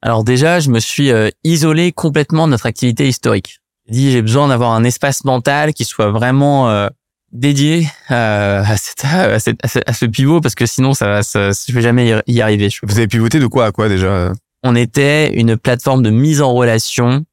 [0.03, 3.61] Alors déjà, je me suis euh, isolé complètement de notre activité historique.
[3.87, 6.89] J'ai dit, j'ai besoin d'avoir un espace mental qui soit vraiment euh,
[7.31, 11.51] dédié euh, à, cette- à, cette- à ce- pivot parce que sinon, ça, va- ça,
[11.51, 12.69] je vais jamais y- arriver.
[12.69, 14.33] je Vous avez pivoté de quoi à quoi déjà?
[14.65, 17.25] On était une plateforme de mise en relation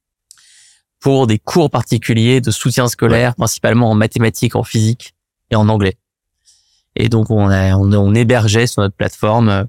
[0.99, 5.13] pour des cours particuliers de soutien scolaire, principalement en mathématiques, en physique
[5.49, 5.95] et en anglais.
[6.95, 9.65] Et donc on, a, on, on hébergeait sur notre plateforme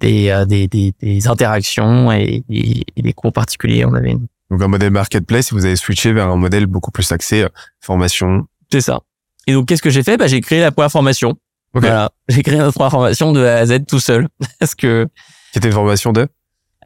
[0.00, 3.84] des, euh, des, des, des interactions et, et- et des cours particuliers.
[3.84, 4.26] On avait une...
[4.50, 7.48] Donc un modèle marketplace, et vous avez switché vers un modèle beaucoup plus axé euh,
[7.80, 8.46] formation.
[8.70, 9.00] c'est ça.
[9.46, 10.16] Et donc qu'est-ce que j'ai fait?
[10.16, 11.30] Bah, j'ai créé la première formation.
[11.74, 11.82] Ok.
[11.82, 14.28] Voilà, j'ai créé notre première formation de A à Z tout seul
[14.60, 15.08] parce que
[15.52, 16.28] Qui était une formation de?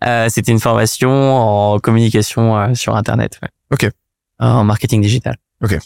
[0.05, 3.39] Euh, c'était une formation en communication euh, sur Internet.
[3.43, 3.49] ouais.
[3.73, 3.91] Ok.
[4.39, 5.37] En marketing digital.
[5.63, 5.77] Ok.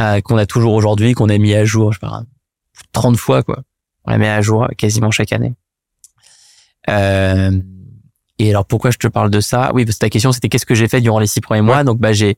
[0.00, 2.22] Euh, qu'on a toujours aujourd'hui, qu'on a mis à jour, je sais pas,
[2.72, 3.60] plus de 30 fois, quoi.
[4.04, 5.54] On la met à jour quasiment chaque année.
[6.88, 7.50] Euh,
[8.38, 9.70] et alors, pourquoi je te parle de ça?
[9.74, 11.84] Oui, parce que ta question, c'était qu'est-ce que j'ai fait durant les six premiers mois?
[11.84, 12.36] Donc, bah, j'ai,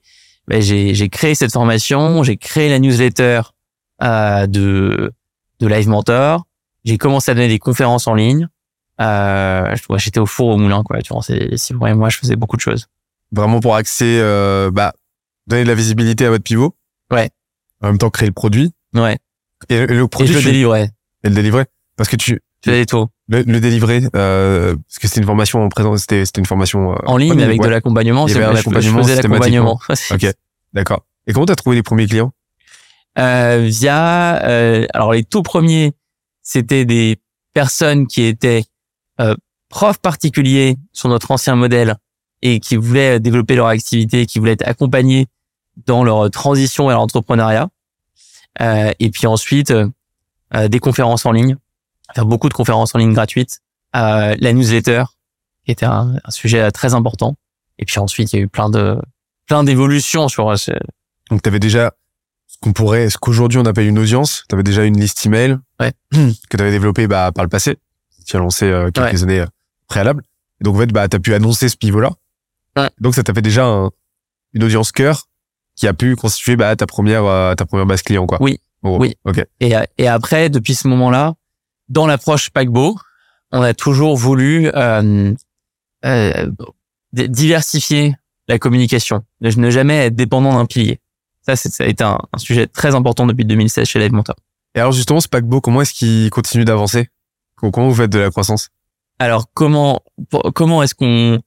[0.48, 3.42] bah, j'ai, j'ai créé cette formation, j'ai créé la newsletter
[4.03, 5.12] euh, de
[5.61, 6.46] de Live Mentor.
[6.84, 8.48] J'ai commencé à donner des conférences en ligne.
[9.03, 10.98] Euh, j'étais au four au moulin, quoi.
[11.01, 12.86] Durant ces six premiers mois, je faisais beaucoup de choses.
[13.30, 14.94] vraiment pour axer, euh, bah,
[15.46, 16.74] donner de la visibilité à votre pivot.
[17.12, 17.30] Ouais.
[17.82, 18.72] En même temps, créer le produit.
[18.94, 19.18] Ouais.
[19.68, 20.90] Et, et le Et produit, je le tu- délivrais.
[21.24, 21.66] et le délivrer.
[21.96, 23.07] Parce que tu, Je faisais tout.
[23.30, 26.92] Le, le délivrer, euh, parce que c'était une formation en présent, c'était, c'était une formation
[26.92, 27.66] euh, En ligne, avec ouais.
[27.66, 28.26] de l'accompagnement.
[28.26, 29.80] Il y c'est- avait un je- je accompagnement faisais l'accompagnement.
[30.10, 30.26] Ok.
[30.74, 31.04] D'accord.
[31.26, 32.32] Et comment t'as trouvé les premiers clients?
[33.18, 35.92] Euh, via, euh, alors les tout premiers,
[36.42, 37.18] c'était des
[37.54, 38.64] personnes qui étaient
[39.20, 39.34] euh,
[39.68, 41.96] profs particuliers sur notre ancien modèle
[42.42, 45.26] et qui voulaient développer leur activité, qui voulaient être accompagnés
[45.86, 47.68] dans leur transition vers l'entrepreneuriat.
[48.60, 49.88] Euh, et puis ensuite, euh,
[50.54, 51.56] euh, des conférences en ligne,
[52.14, 53.58] faire beaucoup de conférences en ligne gratuites,
[53.96, 55.04] euh, la newsletter,
[55.64, 57.36] qui était un, un sujet très important.
[57.78, 58.98] Et puis ensuite, il y a eu plein de
[59.46, 60.70] plein d'évolutions sur euh, ce,
[61.30, 61.92] Donc, t'avais déjà
[62.46, 64.44] ce qu'on pourrait, ce qu'aujourd'hui on appelle une audience.
[64.48, 65.56] T'avais déjà une liste email.
[65.80, 65.92] Ouais.
[66.48, 67.76] Que t'avais développée, bah, par le passé.
[68.26, 69.46] Tu as lancé euh, quelques années euh,
[69.88, 70.22] préalables.
[70.61, 72.11] Et donc, en fait, bah, t'as pu annoncer ce pivot-là.
[72.76, 72.90] Ouais.
[73.00, 73.90] Donc, ça t'a fait déjà un-
[74.52, 75.24] une audience cœur
[75.74, 78.38] qui a pu constituer, bah, ta première, euh, ta première base client, quoi.
[78.40, 78.61] Oui.
[78.82, 79.16] Oh, Oui.
[79.24, 79.44] Ok.
[79.61, 81.34] Et, et après, depuis ce moment-là,
[81.91, 82.97] dans l'approche paquebot,
[83.53, 85.34] on a toujours voulu euh,
[86.07, 86.51] euh,
[87.12, 88.14] di- diversifier
[88.49, 91.01] la communication, ne jamais être dépendant d'un pilier.
[91.43, 94.36] Ça, ça a été un, un sujet très important depuis 2016 chez Live Mentor.
[94.74, 97.09] Et alors, justement, ce paquebot, comment est-ce qu'il continue d'avancer?
[97.57, 98.68] Comment vous faites de la croissance?
[99.18, 100.01] Alors, comment
[100.55, 101.41] comment est-ce qu'on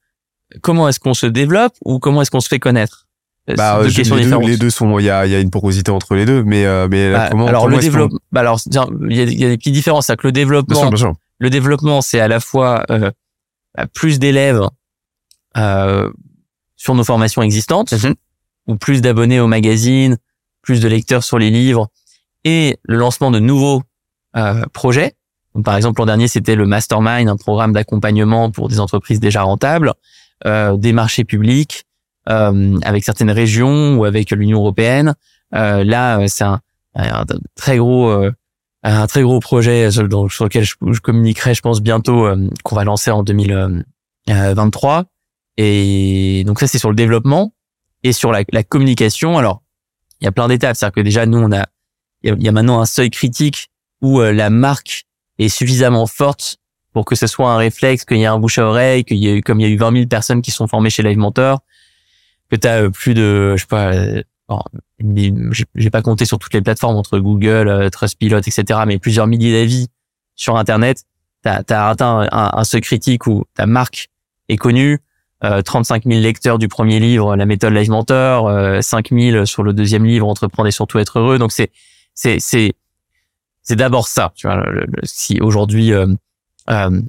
[0.62, 3.03] comment est-ce qu'on se développe ou comment est-ce qu'on se fait connaître?
[3.46, 4.46] Bah, c'est deux je- questions les, deux, différentes.
[4.48, 6.88] les deux sont, il y a, y a une porosité entre les deux, mais, euh,
[6.90, 9.48] mais là, Bah, comment, alors comment le développement, bah alors il y a, y a
[9.48, 11.12] des petites différences, c'est que le Bien développement sûr, bien sûr.
[11.38, 13.10] le développement, c'est à la fois euh,
[13.76, 14.62] bah, plus d'élèves
[15.56, 16.10] euh,
[16.76, 18.14] sur nos formations existantes, Mhm.
[18.66, 20.16] ou plus d'abonnés au magazine,
[20.62, 21.88] plus de lecteurs sur les livres,
[22.44, 23.82] et le lancement de nouveaux
[24.36, 25.14] euh, projets.
[25.54, 29.42] Donc, par exemple, l'an dernier, c'était le Mastermind, un programme d'accompagnement pour des entreprises déjà
[29.42, 29.92] rentables,
[30.46, 31.93] euh, des marchés publics, euh,
[32.26, 35.14] avec certaines régions ou avec l'Union européenne.
[35.54, 36.60] Euh, là, euh, c'est un,
[36.94, 37.24] un
[37.54, 38.32] très gros euh,
[38.84, 43.10] un très gros projet sur, lequel je, communiquerai, je pense, bientôt, euh, qu'on va lancer
[43.10, 45.04] en 2023.
[45.56, 47.54] Et donc ça, c'est sur le développement
[48.02, 49.38] et sur la, la communication.
[49.38, 49.62] Alors,
[50.20, 50.76] il y a plein d'étapes.
[50.76, 51.64] C'est-à-dire que déjà, nous, on a,
[52.22, 53.68] il y a, maintenant un seuil critique
[54.02, 55.06] où euh, la marque
[55.38, 56.58] est suffisamment forte
[56.92, 59.28] pour que ce soit un réflexe, qu'il y ait un bouche à oreille, qu'il y
[59.28, 61.60] ait comme il y a eu 20 000 personnes qui sont formées chez Live Mentor,
[62.50, 64.60] que tu as plus de, je sais pas, euh, bon,
[65.74, 69.52] j'ai pas compté sur toutes les plateformes entre Google, euh, Trustpilot, etc., mais plusieurs milliers
[69.60, 69.88] d'avis
[70.34, 71.04] sur Internet.
[71.44, 74.08] Tu as, atteint un, un seuil critique où ta marque
[74.48, 74.98] est connue,
[75.42, 79.62] euh, 35 000 lecteurs du premier livre, La méthode Live Mentor, euh, 5 000 sur
[79.62, 81.38] le deuxième livre, Entreprendre et surtout être heureux.
[81.38, 81.70] Donc c'est
[82.14, 82.72] c'est c'est
[83.62, 84.32] c'est d'abord ça.
[84.36, 86.06] Tu vois, le- le- si aujourd'hui euh,
[86.70, 87.00] euh,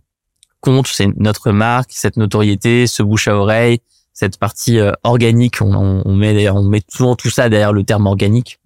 [0.60, 3.80] compte, c'est notre marque, cette notoriété, ce bouche à oreille,
[4.16, 5.62] cette partie euh, organique.
[5.62, 8.60] On, on, met on met souvent tout ça derrière le terme organique,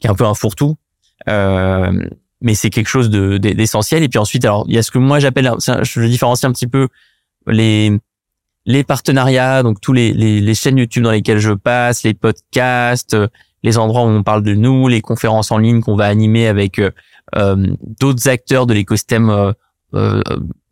[0.00, 0.76] qui est un peu un fourre-tout.
[1.28, 1.92] Euh,
[2.42, 4.02] mais c'est quelque chose de de- d'essentiel.
[4.02, 6.66] Et puis ensuite, alors il y a ce que moi j'appelle, je différencie un petit
[6.66, 6.88] peu
[7.46, 7.98] les
[8.66, 13.14] les partenariats, donc tous les, les, les chaînes YouTube dans lesquelles je passe, les podcasts,
[13.14, 13.28] euh,
[13.62, 16.78] les endroits où on parle de nous, les conférences en ligne qu'on va animer avec
[16.78, 16.90] euh,
[18.00, 19.54] d'autres acteurs de l'écosystème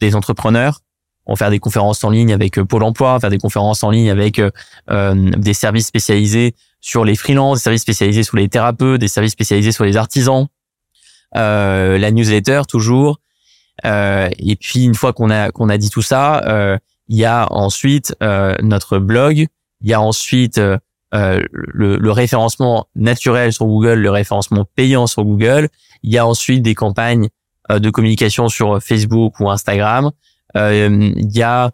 [0.01, 0.81] des entrepreneurs.
[1.29, 4.11] On va faire des conférences en ligne avec Pôle Emploi, faire des conférences en ligne
[4.11, 4.41] avec
[4.89, 9.73] des services spécialisés sur les freelances, des services spécialisés sur les thérapeutes, des services spécialisés
[9.73, 10.47] sur les artisans,
[11.35, 13.21] la newsletter toujours.
[13.85, 16.79] et puis une fois qu'on a dit tout ça,
[17.09, 18.15] il y a ensuite
[18.63, 19.47] notre blog,
[19.81, 20.61] il y a ensuite
[21.15, 25.71] euh, le, le, référencement naturel sur Google, le référencement payant sur Google.
[26.03, 27.31] Il y a ensuite des campagnes
[27.71, 30.11] euh, de communication sur Facebook ou Instagram.
[30.57, 31.71] Euh, il y a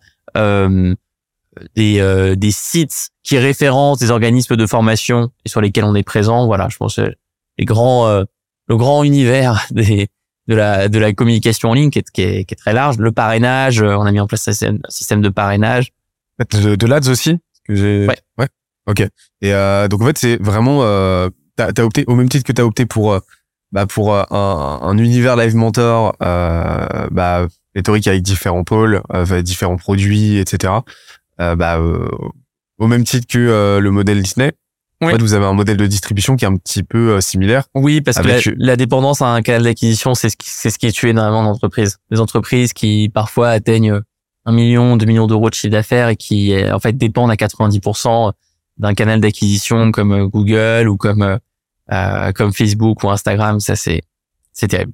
[1.76, 6.46] des, des sites qui référencent des organismes de formation et sur lesquels on est présent.
[6.46, 6.98] Voilà, je pense
[7.58, 10.08] les grands, le grand univers des,
[10.48, 12.98] de la de la communication en ligne qui est, qui est, qui est très large.
[12.98, 15.92] Le parrainage, on a mis en place un système de parrainage.
[16.38, 18.06] De, de l'ADS aussi que j'ai...
[18.06, 18.18] Ouais.
[18.38, 18.48] ouais.
[18.86, 19.00] Ok.
[19.40, 22.52] Et euh, donc en fait, c'est vraiment, euh, t'as as opté au même titre que
[22.52, 23.20] t'as opté pour, euh,
[23.72, 29.42] bah, pour euh, un, un, univers live mentor, euh, bah, rhétorique avec différents pôles, euh,
[29.42, 30.72] différents produits, etc.
[31.40, 31.80] Euh, bah,
[32.78, 34.52] au même titre que le modèle Disney.
[35.00, 37.64] En fait, vous avez un modèle de distribution qui est un petit peu similaire.
[37.74, 40.86] Oui, parce que la, dépendance à un canal d'acquisition, c'est ce qui, c'est ce qui
[40.86, 41.98] est tué énormément d'entreprises.
[42.10, 44.00] Des entreprises qui parfois atteignent
[44.46, 48.32] un million, deux millions d'euros de chiffre d'affaires et qui en fait dépendent à 90%
[48.78, 51.38] d'un canal d'acquisition comme euh, Google ou comme euh,
[51.92, 54.02] euh, comme Facebook ou Instagram, ça c'est
[54.52, 54.92] c'est terrible.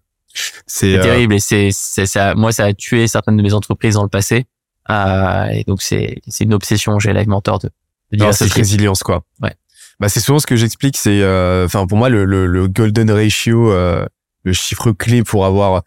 [0.67, 2.35] C'est terrible et c'est c'est ça.
[2.35, 4.47] Moi, ça a tué certaines de mes entreprises dans le passé.
[4.89, 6.99] Euh, et donc c'est c'est une obsession.
[6.99, 7.71] J'ai Live Mentor de,
[8.13, 9.25] de cette résilience quoi.
[9.43, 9.55] Ouais.
[9.99, 10.97] Bah c'est souvent ce que j'explique.
[10.97, 11.23] C'est
[11.65, 15.83] enfin pour moi le, le, le golden ratio, le chiffre clé pour avoir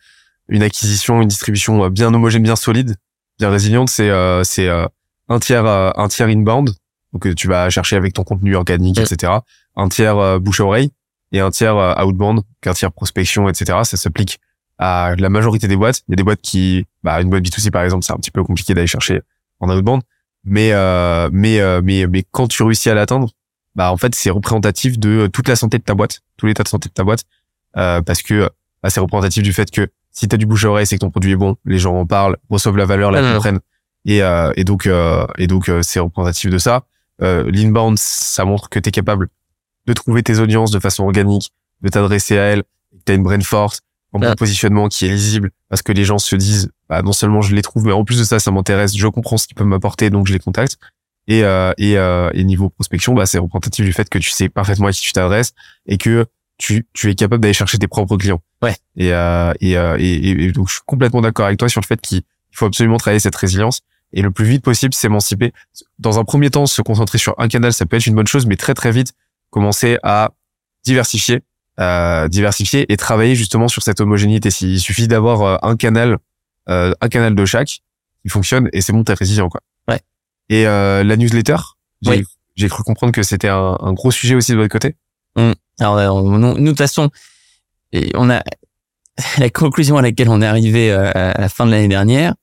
[0.49, 2.95] une acquisition, une distribution bien homogène, bien solide,
[3.39, 4.11] bien résiliente, c'est
[4.43, 6.75] c'est un tiers un tiers inbound
[7.13, 9.31] donc euh, tu vas chercher avec ton contenu organique, etc.
[9.75, 10.91] Un tiers euh, bouche à oreille
[11.33, 13.79] et un tiers euh, outbound, un tiers prospection, etc.
[13.83, 14.39] Ça s'applique
[14.77, 16.03] à la majorité des boîtes.
[16.07, 18.31] Il y a des boîtes qui, bah, une boîte B2C par exemple, c'est un petit
[18.31, 19.21] peu compliqué d'aller chercher
[19.59, 20.01] en outbound,
[20.45, 23.29] mais euh, mais mais mais quand tu réussis à l'atteindre,
[23.75, 26.67] bah en fait c'est représentatif de toute la santé de ta boîte, tout l'état de
[26.69, 27.23] santé de ta boîte,
[27.77, 28.49] euh, parce que
[28.81, 31.01] bah, c'est représentatif du fait que si tu as du bouche à oreille, c'est que
[31.01, 33.59] ton produit est bon, les gens en parlent, reçoivent la valeur, la comprennent,
[34.05, 34.19] et
[34.55, 34.89] et donc
[35.37, 36.85] et donc c'est représentatif de ça.
[37.21, 39.29] Euh, L'inbound, ça montre que tu es capable
[39.85, 41.51] de trouver tes audiences de façon organique,
[41.81, 43.81] de t'adresser à elles, que tu as une brain force,
[44.13, 47.41] un bon positionnement qui est lisible, parce que les gens se disent, bah, non seulement
[47.41, 49.67] je les trouve, mais en plus de ça, ça m'intéresse, je comprends ce qu'ils peuvent
[49.67, 50.77] m'apporter, donc je les contacte.
[51.27, 54.49] Et, euh, et, euh, et niveau prospection, bah, c'est représentatif du fait que tu sais
[54.49, 55.53] parfaitement à qui tu t'adresses
[55.87, 56.25] et que
[56.57, 58.41] tu, tu es capable d'aller chercher tes propres clients.
[58.61, 58.75] Ouais.
[58.95, 61.85] Et, euh, et, euh, et, et, donc je suis complètement d'accord avec toi sur le
[61.85, 63.81] fait qu'il faut absolument travailler cette résilience
[64.11, 65.53] et le plus vite possible s'émanciper.
[65.97, 68.45] Dans un premier temps, se concentrer sur un canal, ça peut être une bonne chose,
[68.45, 69.13] mais très très vite
[69.53, 70.31] commencer à
[70.83, 71.41] diversifier,
[71.79, 74.49] euh, diversifier et travailler justement sur cette homogénéité.
[74.61, 76.17] Il suffit d'avoir euh, un canal,
[76.69, 77.81] euh, un canal de chaque
[78.21, 79.61] qui fonctionne et c'est bon, t'es résilient quoi.
[79.87, 80.01] Ouais.
[80.49, 81.57] Et euh, la newsletter,
[82.55, 84.95] j'ai cru comprendre que c'était un, un, gros sujet aussi de votre côté.
[85.35, 85.53] Mmh.
[85.79, 87.09] Alors nous, de toute façon,
[88.15, 88.43] on a
[89.37, 92.35] la conclusion à laquelle on est arrivé euh, à la fin de l'année dernière,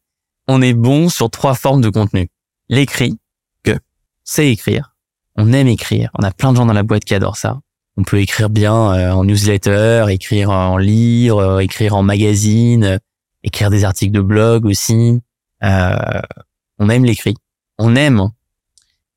[0.49, 2.29] on est bon sur trois formes de contenu.
[2.69, 3.19] L'écrit,
[3.63, 3.79] que
[4.25, 4.95] c'est écrire.
[5.37, 6.11] On aime écrire.
[6.19, 7.61] On a plein de gens dans la boîte qui adorent ça.
[7.97, 12.99] On peut écrire bien euh, en newsletter, écrire en livre, euh, écrire en magazine, euh,
[13.43, 15.21] écrire des articles de blog aussi.
[15.63, 17.35] on aime l'écrit.
[17.79, 18.31] On aime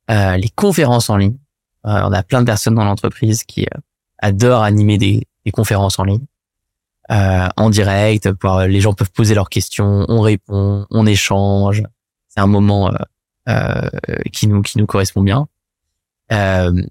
[0.10, 1.38] les conférences en ligne.
[1.84, 3.66] on a plein de personnes dans l'entreprise qui
[4.20, 6.26] adorent animer des conférences en ligne
[7.12, 8.30] euh, en direct.
[8.68, 11.84] Les gens peuvent poser leurs questions, on répond, on échange.
[12.30, 12.98] C'est un moment euh,
[13.50, 13.90] euh,
[14.32, 15.48] qui nous qui nous correspond bien.
[16.32, 16.82] Euh,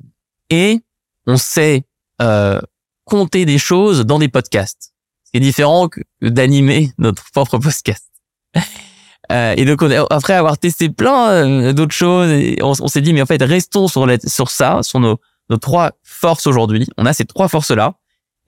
[0.50, 0.80] et
[1.26, 1.84] on sait
[2.20, 2.60] euh,
[3.04, 4.92] compter des choses dans des podcasts.
[5.32, 8.06] C'est différent que d'animer notre propre podcast.
[9.30, 12.28] Euh, et donc on après avoir testé plein d'autres choses,
[12.60, 16.46] on, s'est dit mais en fait restons sur sur ça, sur nos nos trois forces
[16.48, 16.88] aujourd'hui.
[16.98, 17.94] On a ces trois forces là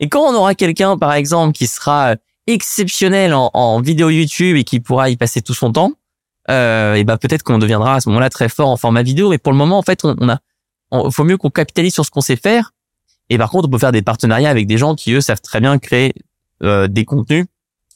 [0.01, 2.17] et quand on aura quelqu'un, par exemple, qui sera
[2.47, 5.93] exceptionnel en, vidéo YouTube et qui pourra y passer tout son temps,
[6.51, 9.31] euh, et ben peut-être qu'on deviendra à ce moment-là très fort en format vidéo.
[9.31, 10.39] Mais pour le moment, en fait, on, a,
[11.07, 12.73] il faut mieux qu'on capitalise sur ce qu'on sait faire.
[13.31, 15.61] Et par contre, on peut faire des partenariats avec des gens qui eux savent très
[15.61, 16.13] bien créer
[16.63, 17.47] euh, des contenus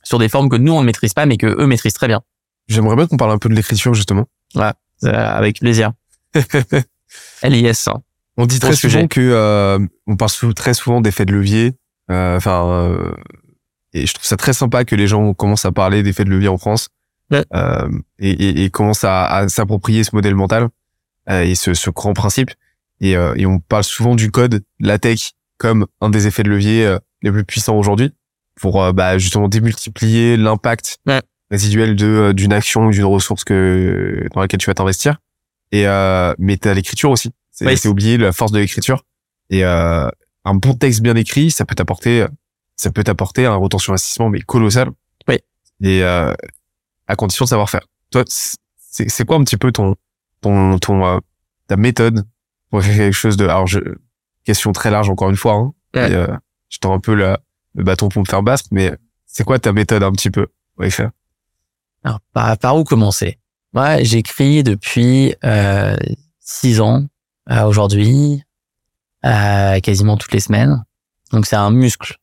[0.03, 2.23] sur des formes que nous on ne maîtrise pas, mais que eux maîtrisent très bien.
[2.69, 4.27] J'aimerais bien qu'on parle un peu de l'écriture justement.
[4.55, 4.73] Ouais,
[5.05, 5.93] euh, avec plaisir.
[7.43, 7.89] LIS.
[7.89, 8.03] Hein.
[8.37, 11.75] On dit très souvent que euh, on parle très souvent d'effets de levier,
[12.11, 13.13] euh, enfin, euh,
[13.93, 16.49] et je trouve ça très sympa que les gens commencent à parler d'effets de levier
[16.49, 16.89] en France
[17.33, 17.89] euh,
[18.19, 20.69] et, et, et, commencent à, à s'approprier ce modèle mental
[21.31, 22.51] et ce, ce grand principe.
[23.01, 26.97] Et, et, on parle souvent du code, la tech, comme un des effets de levier
[27.23, 28.13] les plus puissants aujourd'hui.
[28.61, 31.23] pour euh, bah, justement démultiplier l'impact Ouais.
[31.51, 35.19] résiduel de euh, d'une action ou d'une ressource que dans laquelle tu vas t'investir.
[35.71, 37.31] Et euh, mais t'as l'écriture aussi.
[37.53, 37.77] C'est Oui.
[37.77, 39.05] c'est oublier la force de l'écriture.
[39.51, 40.09] Et euh,
[40.45, 42.27] un bon texte bien écrit, ça peut t'apporter
[42.77, 44.91] ça peut t'apporter un retour sur investissement mais colossal.
[45.29, 45.37] Oui.
[45.83, 46.33] Et euh,
[47.07, 47.83] à condition de savoir faire.
[48.11, 49.95] Toi, c'est c'est quoi un petit peu ton
[50.41, 51.19] ton ton euh,
[51.69, 52.25] ta méthode
[52.71, 53.81] pour quelque chose de alors je
[54.45, 55.73] question très large encore une fois hein.
[55.95, 56.11] Ouais.
[56.11, 56.27] Et, euh,
[56.69, 57.41] je tends un peu la,
[57.75, 58.93] le bâton pour me faire battre mais
[59.27, 61.11] c'est quoi ta méthode un petit peu pour y faire
[62.03, 63.39] Alors, par, par où commencer?
[63.75, 65.97] Moi, j'écris depuis euh,
[66.41, 67.05] six ans
[67.51, 68.43] euh, aujourd'hui,
[69.25, 70.85] euh, quasiment toutes les semaines.
[71.33, 72.17] Donc, c'est un muscle.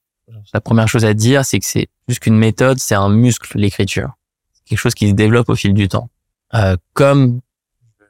[0.54, 4.14] La première chose à dire, c'est que c'est plus qu'une méthode, c'est un muscle, l'écriture.
[4.54, 6.10] C'est quelque chose qui se développe au fil du temps.
[6.54, 7.42] Euh, comme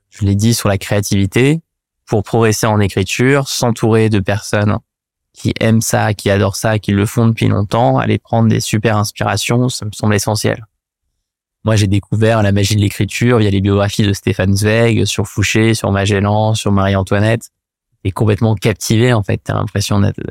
[0.09, 1.61] je l'ai dit sur la créativité,
[2.05, 4.77] pour progresser en écriture, s'entourer de personnes
[5.33, 8.97] qui aiment ça, qui adorent ça, qui le font depuis longtemps, aller prendre des super
[8.97, 10.65] inspirations, ça me semble essentiel.
[11.65, 15.73] Moi, j'ai découvert la magie de l'écriture via les biographies de Stéphane Zweig, sur Fouché,
[15.73, 17.49] sur Magellan, sur Marie-Antoinette.
[18.03, 19.41] Et complètement captivé, en fait.
[19.43, 20.21] T'as l'impression d'être,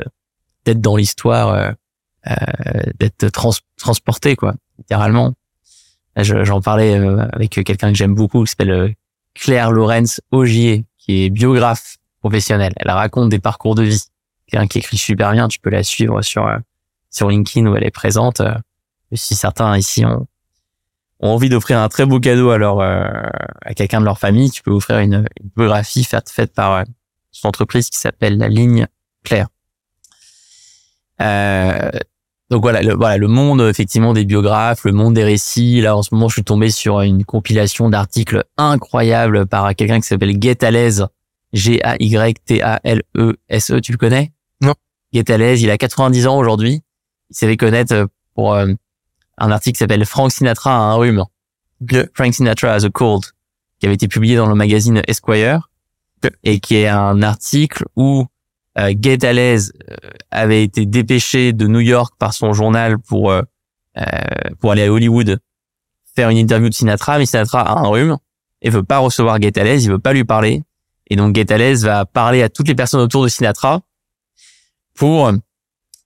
[0.64, 1.72] d'être dans l'histoire, euh,
[2.28, 2.34] euh,
[3.00, 5.34] d'être trans- transporté, quoi, littéralement.
[6.16, 8.92] J'en parlais euh, avec quelqu'un que j'aime beaucoup, qui s'appelle euh,
[9.34, 12.72] Claire Lorenz Augier, qui est biographe professionnelle.
[12.76, 14.02] Elle raconte des parcours de vie.
[14.46, 16.58] Quelqu'un qui écrit super bien, tu peux la suivre sur euh,
[17.10, 18.40] sur LinkedIn où elle est présente.
[18.40, 18.54] Euh,
[19.12, 20.26] si certains ici ont,
[21.20, 23.06] ont envie d'offrir un très beau cadeau à leur euh,
[23.62, 26.82] à quelqu'un de leur famille, tu peux offrir une, une biographie faite faite par euh,
[27.30, 28.86] son entreprise qui s'appelle la Ligne
[29.22, 29.48] Claire.
[32.54, 35.80] Donc voilà le, voilà, le monde effectivement des biographes, le monde des récits.
[35.80, 40.06] Là, en ce moment, je suis tombé sur une compilation d'articles incroyables par quelqu'un qui
[40.06, 41.08] s'appelle Get à l'aise,
[41.52, 42.20] G-A-Y-T-A-L-E-S-E.
[43.80, 44.30] Tu le connais?
[44.60, 44.74] Non.
[45.12, 46.82] L'aise, il a 90 ans aujourd'hui.
[47.30, 48.06] Il s'est fait connaître
[48.36, 48.68] pour euh,
[49.38, 51.24] un article qui s'appelle Frank Sinatra a un rhume.
[52.14, 53.24] Frank Sinatra has a cold,
[53.80, 55.70] qui avait été publié dans le magazine Esquire,
[56.44, 58.26] et qui est un article où
[58.78, 59.58] euh, Get euh,
[60.30, 63.42] avait été dépêché de New York par son journal pour euh,
[63.96, 64.04] euh,
[64.58, 65.38] pour aller à Hollywood
[66.16, 68.16] faire une interview de Sinatra, mais Sinatra a un rhume
[68.62, 70.62] et veut pas recevoir Get il veut pas lui parler,
[71.08, 73.82] et donc Get va parler à toutes les personnes autour de Sinatra
[74.94, 75.34] pour euh,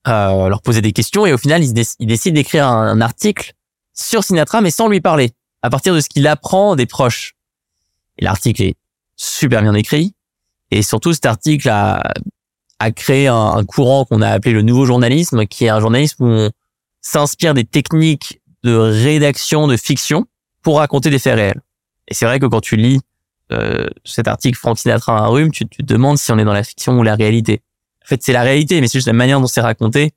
[0.05, 3.53] leur poser des questions, et au final il, déc- il décide d'écrire un article
[3.95, 5.32] sur Sinatra, mais sans lui parler,
[5.62, 7.35] à partir de ce qu'il apprend des proches.
[8.16, 8.74] Et l'article est
[9.16, 10.15] super bien écrit,
[10.70, 12.03] et surtout cet article a
[12.79, 16.29] a créé un, courant qu'on a appelé le nouveau journalisme, qui est un journalisme où
[16.29, 16.51] on
[17.01, 20.27] s'inspire des techniques de rédaction de fiction
[20.63, 21.61] pour raconter des faits réels.
[22.09, 23.01] Et c'est vrai que quand tu lis
[23.51, 26.53] euh, cet article Frank Sinatra un rhume, tu, tu te demandes si on est dans
[26.53, 27.63] la fiction ou la réalité.
[28.05, 30.13] En fait, c'est la réalité, mais c'est juste la manière dont c'est raconté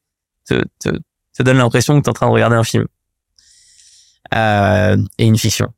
[0.48, 2.86] te, te, te donne l'impression que tu es en train de regarder un film
[4.34, 5.74] euh, et une fiction.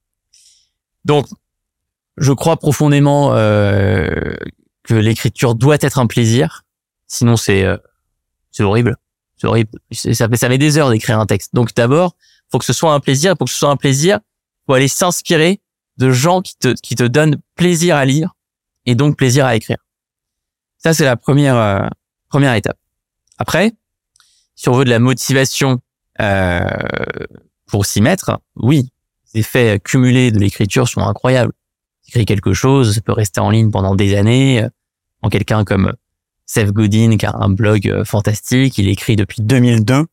[1.05, 1.27] Donc,
[2.17, 4.35] je crois profondément euh,
[4.83, 6.63] que l'écriture doit être un plaisir.
[7.13, 7.77] Sinon, c'est euh,
[8.51, 8.95] c'est horrible.
[9.37, 9.69] C'est horrible.
[9.91, 11.53] Ça, fait- ça met des heures d'écrire un texte.
[11.53, 12.15] Donc, d'abord,
[12.51, 13.35] faut que ce soit un plaisir.
[13.37, 14.19] Pour que ce soit un plaisir,
[14.65, 15.61] faut aller s'inspirer
[15.97, 18.33] de gens qui te qui te donnent plaisir à lire
[18.85, 19.77] et donc plaisir à écrire.
[20.77, 21.87] Ça, c'est la première euh,
[22.29, 22.77] première étape.
[23.37, 23.73] Après,
[24.55, 25.79] si on veut de la motivation
[26.21, 26.59] euh,
[27.67, 28.89] pour s'y mettre, oui,
[29.33, 31.53] les effets cumulés de l'écriture sont incroyables.
[32.07, 34.63] Écrit quelque chose, ça peut rester en ligne pendant des années.
[34.63, 34.69] euh,
[35.21, 35.93] En quelqu'un comme
[36.53, 40.05] Seth Godin, qui a un blog euh, fantastique, il écrit depuis 2002.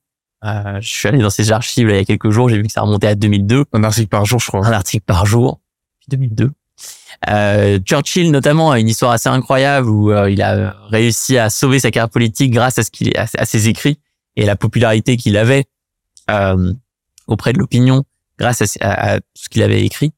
[0.44, 2.62] Euh, je suis allé dans ses archives là, il y a quelques jours, j'ai vu
[2.62, 5.60] que ça remontait à 2002 un article par jour je crois un article par jour
[6.08, 6.50] depuis 2002.
[7.28, 11.78] Euh, Churchill notamment a une histoire assez incroyable où euh, il a réussi à sauver
[11.78, 13.98] sa carrière politique grâce à ce qu'il à, à ses écrits
[14.36, 15.66] et la popularité qu'il avait
[16.30, 16.72] euh,
[17.26, 18.04] auprès de l'opinion
[18.38, 20.12] grâce à, à- à ce qu'il avait écrit.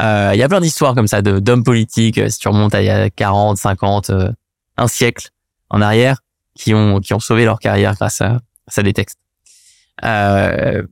[0.00, 2.80] Euh, Il y a plein d'histoires comme ça de d'hommes politiques si tu remontes à
[2.80, 4.32] il y a 40, 50, euh,
[4.78, 5.28] un siècle
[5.70, 6.22] en arrière
[6.54, 9.18] qui ont qui ont sauvé leur carrière grâce à, grâce à des textes.
[10.04, 10.82] Euh,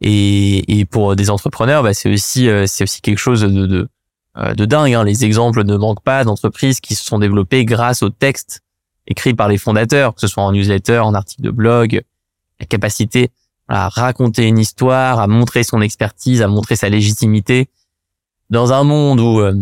[0.00, 3.88] et, et pour des entrepreneurs, bah, c'est aussi euh, c'est aussi quelque chose de de,
[4.36, 4.94] euh, de dingue.
[4.94, 5.04] Hein.
[5.04, 8.62] Les exemples ne manquent pas d'entreprises qui se sont développées grâce aux textes
[9.06, 12.02] écrits par les fondateurs, que ce soit en newsletter, en article de blog,
[12.60, 13.30] la capacité
[13.68, 17.68] à raconter une histoire, à montrer son expertise, à montrer sa légitimité
[18.50, 19.54] dans un monde où euh,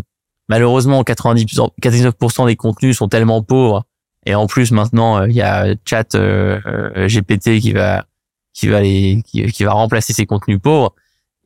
[0.49, 3.85] malheureusement 90%, 99% des contenus sont tellement pauvres
[4.27, 8.05] et en plus maintenant euh, il y a chat euh, euh, GPT qui va
[8.53, 10.95] qui va les qui, qui va remplacer ces contenus pauvres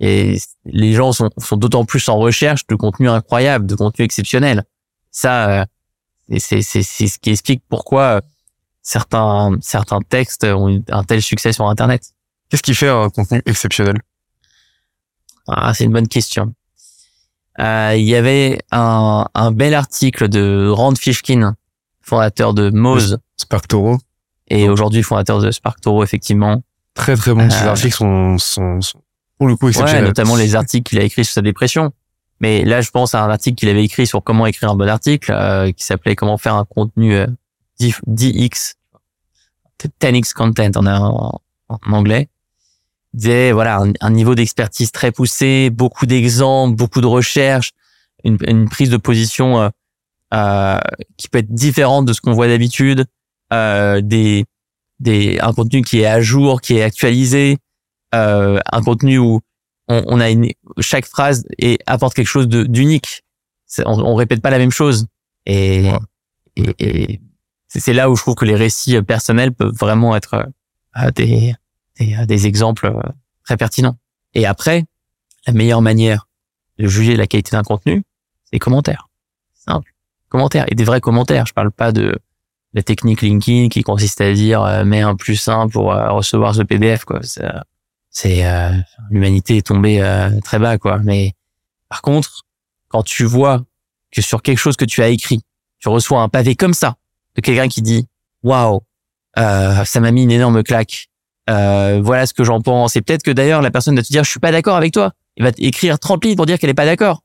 [0.01, 4.65] et les gens sont sont d'autant plus en recherche de contenus incroyables, de contenus exceptionnels.
[5.11, 5.67] Ça
[6.39, 8.23] c'est c'est c'est ce qui explique pourquoi
[8.83, 12.03] certains certains textes ont un tel succès sur internet.
[12.49, 13.99] Qu'est-ce qui fait un contenu exceptionnel?
[15.47, 16.55] Ah, c'est une bonne question.
[17.59, 21.57] Euh, il y avait un, un bel article de Rand Fishkin,
[22.03, 23.99] fondateur de Moz, SparkToro.
[24.49, 26.63] et aujourd'hui fondateur de SparkToro, effectivement.
[26.95, 27.49] Très très bon.
[27.51, 29.01] Ces Euh, articles sont, sont, sont
[29.39, 30.05] pour le coup Ouais, exceptionnels.
[30.05, 31.93] notamment les articles qu'il a écrits sur sa dépression.
[32.41, 34.89] Mais là, je pense à un article qu'il avait écrit sur comment écrire un bon
[34.89, 37.27] article, euh, qui s'appelait Comment faire un contenu euh,
[37.79, 38.75] 10, 10x,
[40.01, 42.29] 10x content en, en, en anglais.
[43.15, 47.73] Il disait, voilà, un, un niveau d'expertise très poussé, beaucoup d'exemples, beaucoup de recherches,
[48.25, 49.69] une, une prise de position euh,
[50.33, 53.07] qui peut être différente de ce qu'on voit d'habitude,
[53.53, 54.45] euh, des,
[55.01, 57.59] des, un contenu qui est à jour, qui est actualisé,
[58.15, 59.41] euh, un contenu où
[59.89, 60.49] on, on a une,
[60.79, 63.23] chaque phrase et apporte quelque chose d'unique.
[63.85, 65.07] On, on répète pas la même chose.
[65.47, 65.91] Et,
[66.57, 66.75] Ouais.
[66.79, 67.21] et, et
[67.69, 70.49] c'est là où je trouve que les récits euh, personnels peuvent vraiment être
[70.97, 71.55] euh, des,
[71.99, 73.01] des, euh, des exemples euh,
[73.45, 73.97] très pertinents.
[74.35, 74.85] Et après,
[75.47, 76.27] la meilleure manière
[76.79, 78.03] de juger la qualité d'un contenu,
[78.45, 79.09] c'est les commentaires.
[79.55, 79.93] Simple.
[80.31, 80.65] Commentaires.
[80.69, 81.45] Et des vrais commentaires.
[81.47, 82.19] Je parle pas de
[82.73, 86.55] la technique LinkedIn qui consiste à dire euh, mets un plus un pour euh, recevoir
[86.55, 87.05] ce PDF.
[87.05, 87.21] Quoi.
[88.11, 88.73] C'est, euh,
[89.11, 91.33] l'humanité est tombée euh, très bas quoi mais
[91.89, 92.43] par contre
[92.89, 93.63] quand tu vois
[94.11, 95.43] que sur quelque chose que tu as écrit
[95.79, 96.97] tu reçois un pavé comme ça
[97.37, 98.09] de quelqu'un qui dit
[98.43, 98.81] waouh
[99.39, 101.09] euh, ça m'a mis une énorme claque
[101.47, 104.31] voilà ce que j'en pense et peut-être que d'ailleurs la personne va te dire je
[104.31, 106.87] suis pas d'accord avec toi il va écrire 30 lignes pour dire qu'elle est pas
[106.87, 107.23] d'accord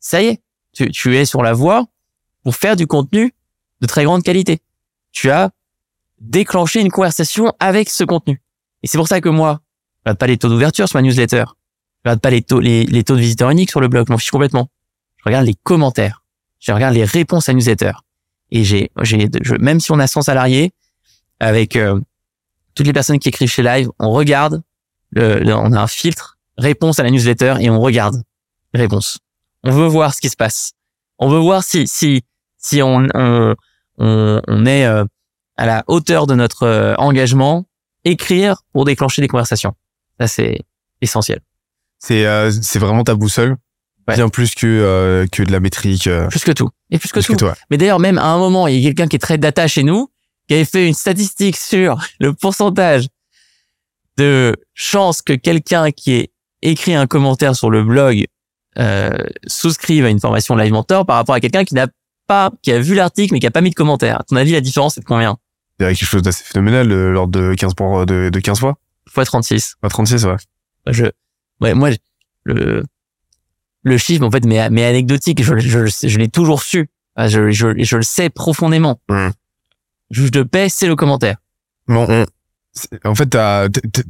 [0.00, 0.40] ça y est
[0.72, 1.86] tu, tu es sur la voie
[2.42, 3.34] pour faire du contenu
[3.80, 4.60] de très grande qualité
[5.12, 5.50] tu as
[6.20, 8.40] déclenché une conversation avec ce contenu
[8.82, 9.60] et c'est pour ça que moi,
[9.96, 11.44] je regarde pas les taux d'ouverture sur ma newsletter.
[12.02, 14.06] Je regarde pas les taux, les, les taux de visiteurs uniques sur le blog.
[14.08, 14.70] Je m'en fiche complètement.
[15.18, 16.24] Je regarde les commentaires.
[16.60, 17.92] Je regarde les réponses à newsletter.
[18.50, 19.28] Et j'ai, j'ai,
[19.58, 20.72] même si on a 100 salariés,
[21.40, 22.00] avec euh,
[22.74, 24.62] toutes les personnes qui écrivent chez Live, on regarde,
[25.10, 28.22] le, le- on a un filtre réponse à la newsletter et on regarde
[28.72, 29.18] les réponses.
[29.64, 30.72] On veut voir ce qui se passe.
[31.18, 32.22] On veut voir si si
[32.58, 33.54] si on on
[33.98, 35.04] on, on est euh,
[35.56, 37.66] à la hauteur de notre euh, engagement
[38.04, 39.74] écrire pour déclencher des conversations.
[40.18, 40.60] Ça, c'est
[41.02, 41.40] essentiel.
[41.98, 43.56] C'est euh, c'est vraiment ta boussole,
[44.08, 44.14] Ouais.
[44.16, 46.06] bien plus que euh, que de la métrique.
[46.06, 46.70] euh, Plus que tout.
[46.90, 47.32] Et plus que plus tout.
[47.34, 47.54] que toi.
[47.70, 49.82] Mais d'ailleurs, même à un moment, il y a quelqu'un qui est très data chez
[49.82, 50.10] nous,
[50.48, 53.06] qui avait fait une statistique sur le pourcentage
[54.16, 56.32] de chances que quelqu'un qui ait
[56.62, 58.24] écrit un commentaire sur le blog
[58.78, 59.10] euh,
[59.46, 61.86] souscrive à une formation Live Mentor par rapport à quelqu'un qui n'a
[62.26, 64.20] pas, qui a vu l'article mais qui a pas mis de commentaire.
[64.20, 65.36] À ton avis, la différence c'est de combien
[65.78, 68.60] Il y a quelque chose d'assez phénoménal euh, lors de 15 pour, de, de 15
[68.60, 68.76] fois?
[69.08, 69.74] Fois 36.
[69.80, 70.36] Pas 36, ouais.
[70.86, 71.06] je
[71.60, 71.90] ouais moi
[72.44, 72.84] le
[73.82, 77.28] le chiffre en fait mais mais anecdotique je je, je, je l'ai toujours su Ah,
[77.28, 79.32] je, je je le sais profondément Mhm.
[80.10, 81.36] juge de paix c'est le commentaire
[81.88, 82.26] Bon, on-
[83.04, 83.36] en fait,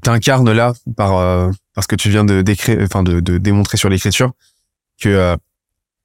[0.03, 3.79] t'incarnes là par euh, par ce que tu viens de décrire, enfin de, de démontrer
[3.79, 4.33] sur l'écriture,
[5.01, 5.37] que euh,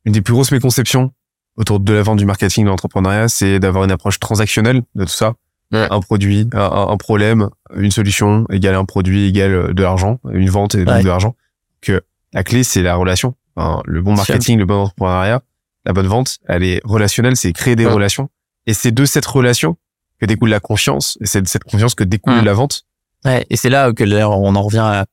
[0.05, 1.11] une des plus grosses méconceptions
[1.57, 5.09] autour de la vente du marketing, de l'entrepreneuriat, c'est d'avoir une approche transactionnelle de tout
[5.11, 5.33] ça.
[5.71, 5.87] Ouais.
[5.89, 10.75] Un produit, un, problème, une solution égale un produit égale euh, de l'argent, une vente
[10.75, 11.03] et donc Ouais.
[11.03, 11.35] de l'argent.
[11.81, 12.03] Que
[12.33, 13.35] la clé, c'est la relation.
[13.55, 15.41] Enfin, le bon marketing, le bon entrepreneuriat,
[15.85, 17.91] la bonne vente, elle est relationnelle, c'est créer des Ouais.
[17.93, 18.29] relations.
[18.67, 19.77] Et c'est de cette relation
[20.19, 22.83] que découle la confiance, et c'est de cette confiance que découle la vente.
[23.25, 25.05] ouais et c'est là que on en revient à-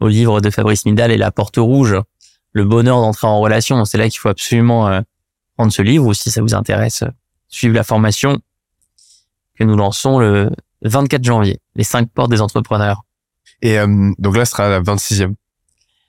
[0.00, 1.96] au livre de Fabrice Midal et la porte rouge
[2.56, 5.00] le bonheur d'entrer en relation c'est là qu'il faut absolument euh,
[5.56, 7.08] prendre ce livre ou si ça vous intéresse euh,
[7.48, 8.38] suivre la formation
[9.58, 10.50] que nous lançons le
[10.82, 13.02] 24 janvier les cinq portes des entrepreneurs
[13.62, 15.34] Et euh, donc là, ce sera la 26e.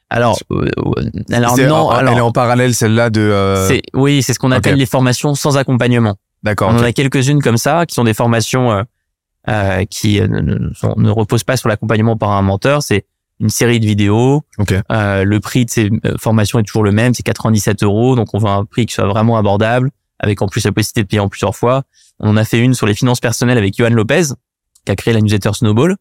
[0.10, 3.22] alors euh, euh, alors non en- alors elle est en parallèle, celle-là de...
[3.22, 6.16] euh, oui, c'est ce qu'on appelle les formations sans accompagnement.
[6.44, 8.84] D'accord, On en a quelques-unes comme ça, qui sont des formations euh,
[9.50, 12.84] euh, qui ne, ne- ne reposent pas sur l'accompagnement par un menteur.
[12.84, 13.06] C'est
[13.40, 14.44] une série de vidéos.
[14.58, 14.74] Ok.
[14.92, 18.16] Euh, le prix de ces euh, formations est toujours le même, c'est 97 euros.
[18.16, 21.08] Donc on veut un prix qui soit vraiment abordable, avec en plus la possibilité de
[21.08, 21.84] payer en plusieurs fois.
[22.20, 24.34] On en a fait une sur les finances personnelles avec Johan Lopez,
[24.86, 25.96] qui a créé la newsletter Snowball.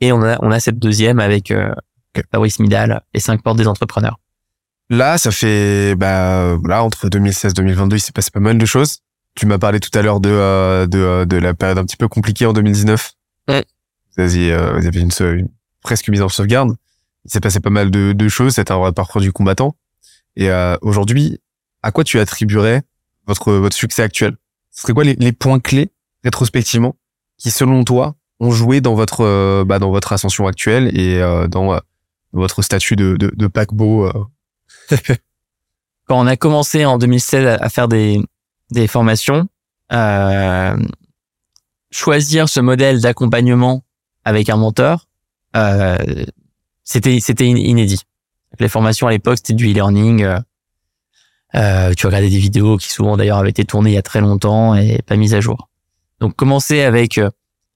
[0.00, 1.72] Et on a, on a cette deuxième avec euh,
[2.16, 2.24] Ok.
[2.30, 4.18] Fabrice Midal, les cinq portes des entrepreneurs.
[4.88, 5.94] Là, ça fait...
[5.96, 9.00] Bah, là, entre 2016 et 2022, il s'est passé pas mal de choses.
[9.34, 11.96] Tu m'as parlé tout à l'heure de, euh, de, euh, de la période un petit
[11.96, 13.12] peu compliquée en 2019.
[13.48, 13.64] Ouais.
[14.16, 15.48] Vous aviez, euh, vous aviez une, une
[15.86, 16.76] presque mise en sauvegarde.
[17.24, 18.54] Il s'est passé pas mal de, de choses.
[18.56, 19.76] C'était un vrai parcours du combattant.
[20.34, 21.40] Et euh, aujourd'hui,
[21.82, 22.82] à quoi tu attribuerais
[23.28, 24.36] votre, votre succès actuel?
[24.72, 25.92] Ce serait quoi les, points clés,
[26.24, 26.96] rétrospectivement,
[27.38, 31.46] qui, selon toi, ont joué dans votre, euh, bah, dans votre ascension actuelle et euh,
[31.46, 31.80] dans
[32.32, 34.10] votre statut de, de, de paquebot
[36.06, 38.20] quand on a commencé en 2016 à- faire des,
[38.72, 39.48] des formations,
[41.92, 43.84] choisir ce modèle d'accompagnement
[44.24, 45.05] avec un mentor,
[45.56, 45.96] euh,
[46.84, 48.02] c'était c'était inédit.
[48.58, 50.22] Les formations à l'époque, c'était du e-learning.
[50.22, 50.38] Euh,
[51.54, 54.20] euh, tu regardais des vidéos qui souvent d'ailleurs avaient été tournées il y a très
[54.20, 55.68] longtemps et pas mises à jour.
[56.20, 57.30] Donc commencer avec euh,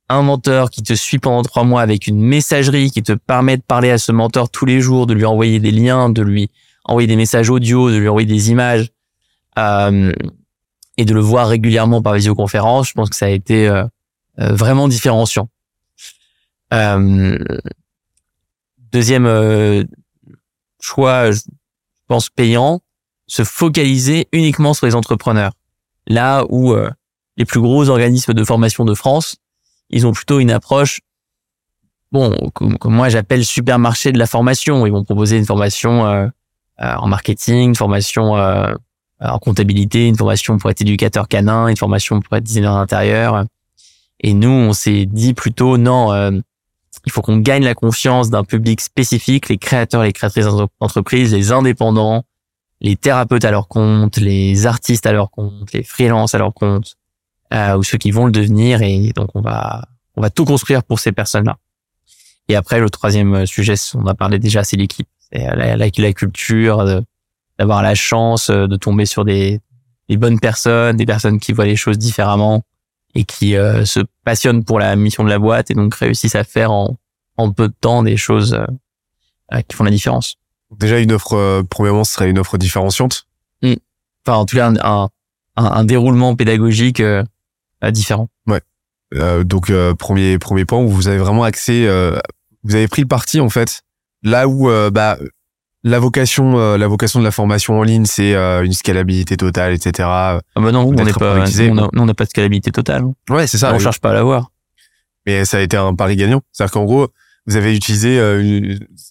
[0.09, 3.63] un mentor qui te suit pendant trois mois avec une messagerie qui te permet de
[3.63, 6.51] parler à ce mentor tous les jours, de lui envoyer des liens, de lui
[6.85, 8.91] envoyer des messages audio, de lui envoyer des images
[9.59, 10.13] euh,
[10.97, 13.71] et de le voir régulièrement par visioconférence, je pense que ça a été
[14.37, 15.49] vraiment différenciant.
[16.73, 17.39] Euh,
[18.93, 19.85] deuxième euh,
[20.81, 21.41] choix, je
[22.07, 22.81] pense payant,
[23.27, 25.53] se focaliser uniquement sur les entrepreneurs.
[26.07, 26.75] Là où
[27.37, 29.37] les plus gros organismes de formation de France,
[29.91, 31.01] ils ont plutôt une approche,
[32.13, 34.87] bon, comme, moi j'appelle supermarché de la formation.
[34.87, 36.27] Ils vont proposer une formation euh,
[36.81, 38.75] euh, en marketing, une formation euh,
[39.21, 43.45] en comptabilité, une formation pour être éducateur canin, une formation pour être designer d'intérieur.
[44.21, 46.11] Et nous, on s'est dit plutôt non,
[47.07, 50.47] il faut qu'on gagne la confiance d'un public spécifique, les créateurs, les créatrices
[50.81, 52.25] d'entreprises, les indépendants,
[52.81, 56.97] les thérapeutes à leur compte, les artistes à leur compte, les freelances à leur compte,
[57.53, 58.83] euh, ou ceux qui vont le devenir.
[58.83, 59.85] Et donc on va
[60.17, 61.57] on va tout construire pour ces personnes-là.
[62.49, 66.13] Et après le troisième sujet, on a parlé déjà, c'est l'équipe, c'est la, la, la,
[66.13, 67.03] culture,
[67.59, 69.61] d'avoir la chance euh, de tomber sur des,
[70.09, 72.65] des, bonnes personnes, des personnes qui voient les choses différemment
[73.15, 76.45] et qui euh, se passionnent pour la mission de la boîte et donc réussissent à
[76.45, 76.97] faire en,
[77.37, 78.55] en peu de temps des choses
[79.53, 80.37] euh, qui font la différence.
[80.71, 83.27] Déjà une offre, premièrement, ce serait une offre différenciante.
[83.63, 83.75] Mmh.
[84.25, 85.09] Enfin, en tout cas, un,
[85.57, 87.25] un, un déroulement pédagogique euh,
[87.91, 88.29] différent.
[88.47, 88.61] Ouais.
[89.15, 91.89] Euh, donc euh, premier premier point où vous avez vraiment accès,
[92.63, 93.83] vous avez pris le parti en fait
[94.23, 95.19] là où bah
[95.83, 100.09] la vocation la vocation de la formation en ligne c'est une scalabilité totale etc.
[100.09, 101.45] Ah bah non, on n'est pas
[101.97, 103.05] on n'a pas de scalabilité totale.
[103.29, 103.75] Ouais c'est ça.
[103.75, 104.51] On cherche pas à l'avoir.
[105.27, 106.43] Mais ça a été un pari gagnant.
[106.53, 107.09] C'est-à-dire qu'en gros
[107.47, 108.17] vous avez utilisé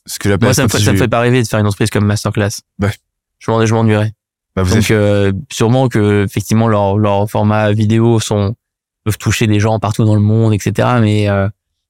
[0.05, 0.47] ce que j'appelle.
[0.47, 2.61] Moi ça me, ça me fait pas rêver de faire une entreprise comme Masterclass.
[2.79, 2.91] Ouais.
[3.39, 4.13] Je m'ennuierais.
[4.55, 4.93] Bah, Donc
[5.51, 8.55] sûrement que effectivement leurs leur format vidéo sont
[9.03, 10.87] peuvent toucher des gens partout dans le monde, etc.
[11.01, 11.47] Mais euh,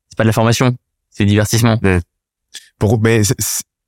[0.10, 0.76] c'est pas de la formation,
[1.10, 1.80] c'est du divertissement.
[2.78, 3.22] Pour, mais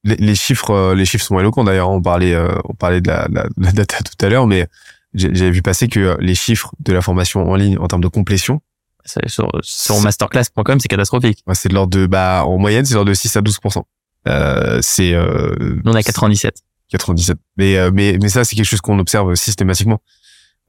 [0.03, 1.89] les, chiffres, euh, les chiffres sont éloquents d'ailleurs.
[1.89, 4.67] On parlait, euh, on parlait de la, la, data tout à l'heure, mais
[5.13, 8.61] j'avais vu passer que les chiffres de la formation en ligne en termes de complétion
[9.27, 11.43] sur, sur masterclass.com, c'est catastrophique.
[11.53, 13.59] c'est de l'ordre de, bah, en moyenne, c'est de l'ordre de 6 à 12
[14.27, 15.13] euh, C'est.
[15.13, 16.63] Euh, on a 97.
[16.89, 17.37] 97.
[17.57, 20.01] Mais euh, mais mais ça, c'est quelque chose qu'on observe systématiquement.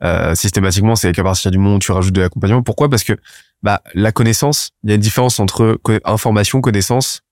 [0.02, 2.62] Euh, systématiquement, c'est qu'à partir du moment où tu rajoutes de l'accompagnement.
[2.62, 2.88] Pourquoi?
[2.88, 3.14] Parce que
[3.62, 7.22] bah la connaissance, il y a une différence entre information, connaissance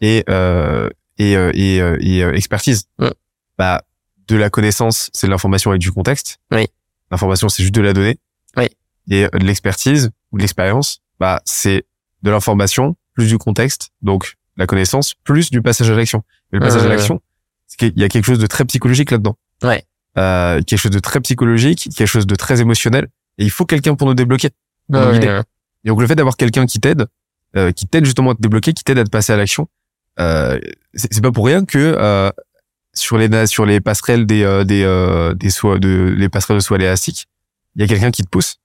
[0.00, 0.88] et euh,
[1.20, 2.84] et euh, et, euh, et expertise.
[3.58, 3.82] Bah
[4.28, 6.38] de la connaissance, c'est de l'information avec du contexte.
[6.52, 6.66] Oui.
[7.10, 8.18] L'information, c'est juste de la donnée.
[8.56, 8.68] Oui.
[9.10, 11.84] Et de l'expertise ou de l'expérience, bah c'est
[12.22, 16.22] de l'information plus du contexte, donc la connaissance plus du passage à l'action.
[16.52, 17.20] Et le passage à l'action,
[17.66, 19.36] c'est qu'il y a quelque chose de très psychologique là-dedans.
[19.62, 19.84] Ouais
[20.18, 23.08] euh, quelque chose de très psychologique, quelque chose de très émotionnel.
[23.38, 24.50] Et il faut quelqu'un pour nous débloquer.
[24.92, 27.06] Et donc le fait d'avoir quelqu'un qui t'aide,
[27.56, 29.79] euh, qui t'aide justement à te débloquer, qui t'aide à te passer à l'action, euh,
[30.18, 32.30] c'est pas pour rien que euh,
[32.94, 36.62] sur les sur les passerelles des euh, des euh, des soies de les passerelles de
[36.62, 37.26] soie élastiques,
[37.76, 38.56] il y a quelqu'un qui te pousse,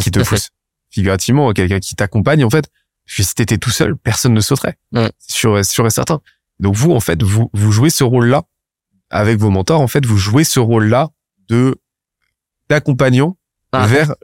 [0.00, 0.50] qui te pousse
[0.90, 2.68] figurativement, quelqu'un qui t'accompagne en fait.
[3.06, 4.76] si t'étais tout seul, personne ne sauterait.
[5.18, 6.20] Sur sur et certain.
[6.60, 8.44] Donc vous en fait vous vous jouez ce rôle là
[9.12, 11.10] avec vos mentors, en fait, vous jouez ce rôle-là
[11.48, 11.76] de
[12.68, 13.36] d'accompagnant
[13.72, 13.86] ah.
[13.86, 14.14] vers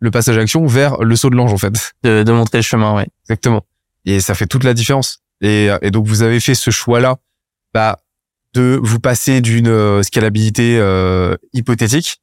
[0.00, 1.94] le passage à l'action, vers le saut de l'ange, en fait.
[2.02, 3.08] De, de, montrer le chemin, ouais.
[3.24, 3.62] Exactement.
[4.04, 5.22] Et ça fait toute la différence.
[5.40, 7.16] Et, et donc, vous avez fait ce choix-là,
[7.74, 7.98] bah,
[8.54, 12.20] de vous passer d'une euh, scalabilité euh, hypothétique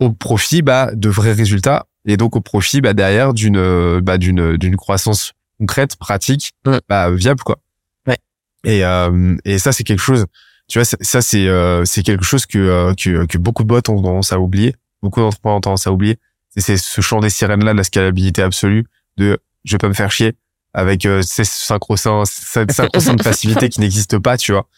[0.00, 4.18] au profit bah, de vrais résultats et donc au profit bah, derrière d'une euh, bah,
[4.18, 6.52] d'une d'une croissance concrète, pratique,
[6.88, 7.58] bah, viable quoi.
[8.06, 8.18] Ouais.
[8.64, 10.26] Et euh, et ça c'est quelque chose
[10.68, 13.88] tu vois, ça c'est euh, c'est quelque chose que, euh, que que beaucoup de boîtes
[13.88, 16.18] ont tendance à oublier, beaucoup d'entrepreneurs ont tendance à oublier.
[16.56, 18.84] C'est ce champ des sirènes là, de la scalabilité absolue,
[19.16, 20.34] de je vais pas me faire chier
[20.74, 24.68] avec euh, ces synchro cette de passivité qui n'existe pas, tu vois.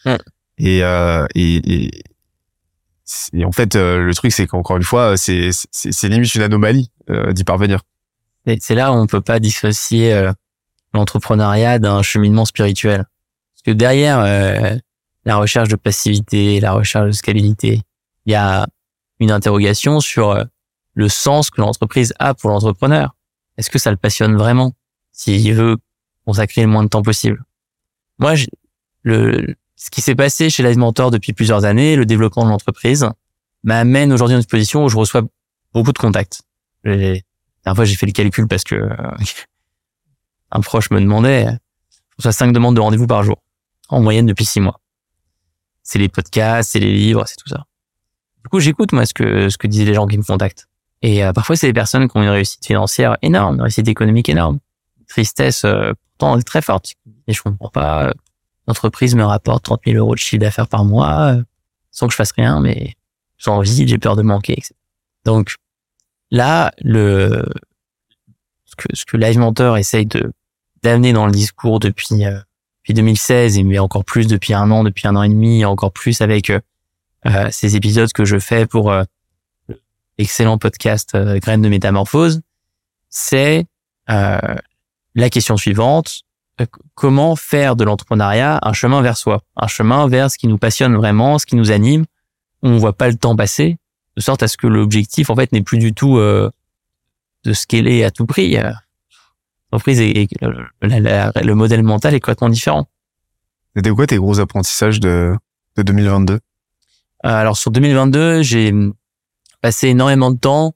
[0.57, 2.03] Et, euh, et, et,
[3.33, 6.91] et en fait, euh, le truc c'est qu'encore une fois, c'est c'est limite une anomalie
[7.31, 7.81] d'y parvenir.
[8.59, 10.29] C'est là où on peut pas dissocier
[10.93, 13.05] l'entrepreneuriat d'un cheminement spirituel,
[13.53, 14.79] parce que derrière
[15.25, 17.81] la recherche de passivité, la recherche de scalabilité.
[18.25, 18.67] Il y a
[19.19, 20.43] une interrogation sur euh,
[20.93, 23.15] le sens que l'entreprise a pour l'entrepreneur.
[23.57, 24.73] Est-ce que ça le passionne vraiment?
[25.21, 25.77] S'il veut
[26.25, 27.43] consacrer le moins de temps possible
[28.17, 28.33] Moi,
[29.03, 33.07] le, ce qui s'est passé chez Live Mentor depuis plusieurs années, le développement de l'entreprise,
[33.63, 35.21] m'amène aujourd'hui dans une position où je reçois
[35.73, 36.41] beaucoup de contacts.
[36.83, 38.89] La dernière fois, j'ai fait le calcul parce que
[40.51, 41.47] un proche me demandait
[42.17, 43.43] reçois cinq demandes de rendez-vous par jour,
[43.89, 44.79] en moyenne depuis six mois.
[45.83, 47.65] C'est les podcasts, c'est les livres, c'est tout ça.
[48.43, 50.67] Du coup, j'écoute moi ce que ce que disent les gens qui me contactent.
[51.03, 54.29] Et euh, parfois, c'est des personnes qui ont une réussite financière énorme, une réussite économique
[54.29, 54.59] énorme,
[55.11, 56.93] tristesse euh, pourtant très forte.
[57.27, 58.07] Et je comprends pas.
[58.07, 58.11] euh,
[58.67, 61.43] L'entreprise me rapporte 30 000 euros de chiffre d'affaires par mois, euh,
[61.91, 62.93] sans que je fasse rien, mais
[63.37, 64.53] j'ai envie, j'ai peur de manquer.
[64.53, 64.73] Etc.
[65.25, 65.55] Donc
[66.29, 67.43] là, le
[68.65, 70.31] ce que ce que Live Mentor essaye de
[70.83, 72.39] d'amener dans le discours depuis euh,
[72.79, 75.91] depuis 2016 et mais encore plus depuis un an, depuis un an et demi, encore
[75.91, 79.03] plus avec euh, ces épisodes que je fais pour euh,
[80.17, 82.41] l'excellent podcast Graines de métamorphose,
[83.09, 83.65] c'est
[85.15, 86.21] la question suivante
[86.59, 86.65] euh,
[86.95, 90.95] comment faire de l'entrepreneuriat un chemin vers soi, un chemin vers ce qui nous passionne
[90.95, 92.05] vraiment, ce qui nous anime,
[92.63, 93.77] où on voit pas le temps passer,
[94.17, 96.49] de sorte à ce que l'objectif en fait n'est plus du tout euh,
[97.45, 98.57] de scaler à tout prix.
[98.57, 98.71] Euh,
[99.71, 102.89] L'entreprise et le, la- la- le modèle mental est complètement différent.
[103.73, 105.33] C'était quoi tes gros apprentissages de,
[105.77, 106.39] de 2022 Euh,
[107.23, 108.73] alors sur 2022, j'ai
[109.61, 110.75] passé énormément de temps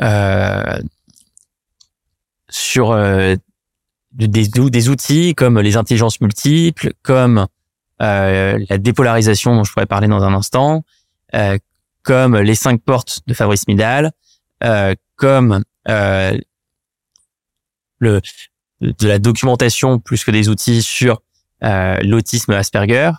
[0.00, 0.78] euh,
[2.50, 3.36] sur euh,
[4.12, 7.46] des, outils comme les intelligences multiples, comme
[8.00, 10.84] euh, la dépolarisation dont je pourrais parler dans un instant,
[11.34, 11.58] euh,
[12.02, 14.12] comme les cinq portes de Fabrice Midal,
[14.64, 16.38] euh, comme euh,
[17.98, 18.20] le
[18.80, 21.20] de la documentation plus que des outils sur
[21.64, 23.10] euh, l'autisme Asperger,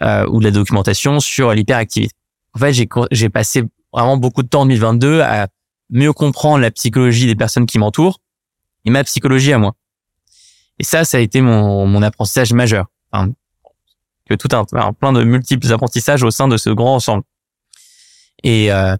[0.00, 2.12] ou de la documentation sur l'hyperactivité.
[2.54, 2.72] En fait,
[3.12, 3.62] j'ai passé
[3.92, 5.46] vraiment beaucoup de temps en 2022 à
[5.90, 8.20] mieux comprendre la psychologie des personnes qui m'entourent
[8.86, 9.74] et ma psychologie à moi.
[10.78, 12.86] Et ça, ça a été mon, mon apprentissage majeur.
[13.12, 13.32] Enfin,
[14.28, 17.24] que tout un, plein de multiples apprentissages au sein de ce grand ensemble.
[18.42, 18.96] Et, euh,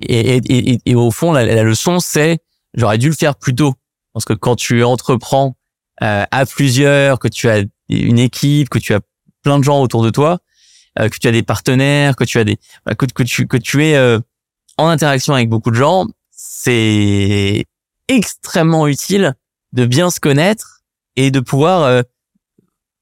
[0.00, 2.38] et, et, et, et au fond, la, la leçon, c'est
[2.74, 3.74] j'aurais dû le faire plus tôt.
[4.12, 5.56] Parce que quand tu entreprends
[6.02, 9.00] euh, à plusieurs, que tu as une équipe, que tu as
[9.42, 10.38] plein de gens autour de toi,
[10.98, 13.56] euh, que tu as des partenaires, que tu as des bah, que, que tu que
[13.56, 14.18] tu es euh,
[14.76, 17.66] en interaction avec beaucoup de gens, c'est
[18.08, 19.34] extrêmement utile
[19.72, 20.82] de bien se connaître
[21.16, 22.02] et de pouvoir euh,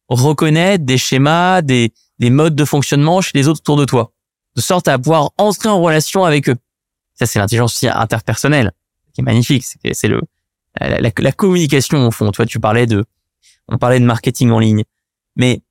[0.08, 4.12] reconnaître des schémas, des des modes de fonctionnement chez les autres autour de toi,
[4.54, 6.56] de sorte à pouvoir entrer en relation avec eux.
[7.14, 8.72] Ça c'est l'intelligence interpersonnelle
[9.12, 10.20] qui est magnifique, c'est le
[10.80, 12.30] la, la, la communication au fond.
[12.30, 13.04] Toi tu parlais de
[13.68, 14.84] on parlait de marketing en ligne,
[15.36, 15.62] mais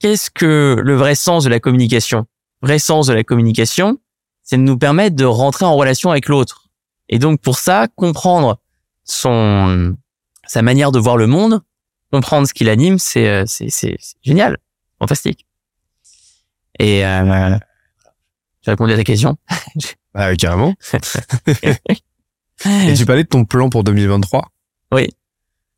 [0.00, 2.26] qu'est-ce que le vrai sens de la communication?
[2.62, 3.98] Le vrai sens de la communication,
[4.42, 6.65] c'est de nous permettre de rentrer en relation avec l'autre.
[7.08, 8.60] Et donc pour ça, comprendre
[9.04, 9.96] son
[10.46, 11.62] sa manière de voir le monde,
[12.12, 14.58] comprendre ce qui l'anime, c'est euh, c'est c'est génial,
[14.98, 15.46] fantastique.
[16.78, 17.56] Et euh,
[18.62, 19.36] j'ai répondu à ta question.
[20.18, 20.74] Ah, carrément.
[22.64, 24.50] Et tu parlais de ton plan pour 2023
[24.94, 25.10] Oui.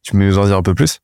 [0.02, 1.00] Tu peux nous en dire un peu plus?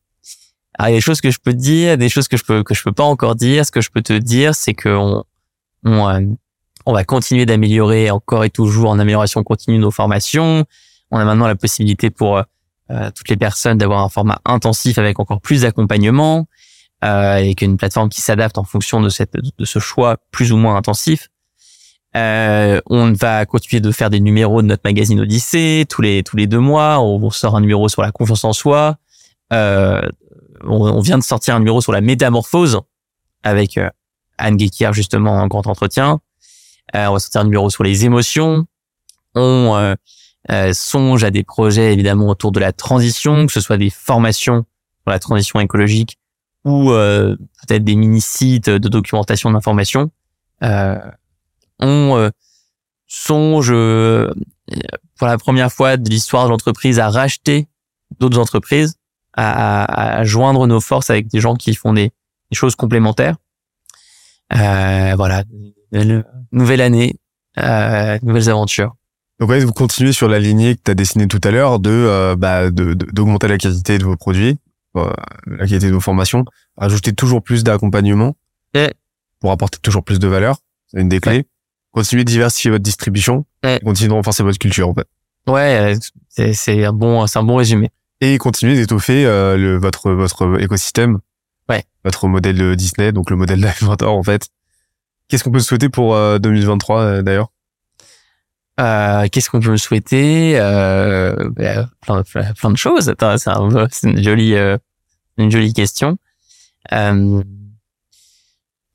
[0.74, 2.44] Alors, il y a des choses que je peux te dire, des choses que je
[2.44, 3.66] peux que je peux pas encore dire.
[3.66, 5.24] Ce que je peux te dire, c'est que on
[5.84, 6.20] on, euh,
[6.86, 10.64] on va continuer d'améliorer encore et toujours en amélioration continue nos formations.
[11.10, 15.18] On a maintenant la possibilité pour euh, toutes les personnes d'avoir un format intensif avec
[15.18, 16.46] encore plus d'accompagnement
[17.04, 21.28] euh, et qu'une plateforme qui s'adapte en fonction de ce choix plus ou moins intensif.
[22.16, 26.36] Euh, on va continuer de faire des numéros de notre magazine Odyssée tous les tous
[26.36, 27.00] les deux mois.
[27.00, 28.96] On sort un numéro sur la confiance en soi.
[29.52, 30.02] Euh,
[30.62, 32.80] on, vient de sortir un numéro sur la métamorphose
[33.42, 33.90] avec euh,
[34.38, 36.20] Anne Guéquière justement en grand entretien.
[36.94, 38.66] Euh, on va sortir un numéro sur les émotions.
[39.34, 39.94] On euh,
[40.50, 44.64] euh, songe à des projets évidemment autour de la transition, que ce soit des formations
[45.02, 46.18] sur la transition écologique
[46.64, 50.10] ou peut-être des mini-sites de documentation d'information.
[51.80, 52.30] On
[53.06, 53.68] songe
[55.18, 57.68] pour la première fois de l'histoire de l'entreprise à racheter
[58.18, 58.94] d'autres entreprises,
[59.34, 62.12] à, à- à joindre nos forces avec des gens qui font des,
[62.50, 63.36] des choses complémentaires.
[64.54, 65.42] Euh, voilà,
[66.54, 67.16] nouvelle, année,
[67.58, 68.94] euh, nouvelles aventures.
[69.40, 71.90] Donc ouais, vous continuez sur la lignée que tu as dessinée tout à l'heure de
[71.90, 74.56] euh, bah, de- de- d'augmenter la qualité de vos produits,
[74.96, 75.10] euh,
[75.46, 76.44] la qualité de vos formations,
[76.76, 78.36] rajouter toujours plus d'accompagnement
[78.74, 78.94] Ouais.
[79.40, 80.56] pour apporter toujours plus de valeur,
[80.86, 81.46] c'est une des clés.
[81.92, 83.80] Continuez de diversifier votre distribution, Ouais.
[83.84, 85.06] continuez de renforcer votre culture en fait.
[85.46, 87.90] Ouais, euh, c'est un bon, c'est un bon résumé.
[88.20, 91.18] Et continuez d'étoffer euh, le, votre votre écosystème,
[91.68, 91.84] Ouais.
[92.04, 94.48] votre modèle de Disney, donc le modèle d'Inventor en fait.
[95.28, 97.48] Qu'est-ce qu'on peut souhaiter pour euh, 2023 euh, d'ailleurs?
[98.80, 100.58] Euh, Qu'est-ce qu'on peut me souhaiter?
[100.58, 103.08] Euh, bah, plein, de choses.
[103.08, 104.76] Attends, c'est un- c'est une jolie, euh,
[105.38, 106.18] une jolie question.
[106.92, 107.42] Euh,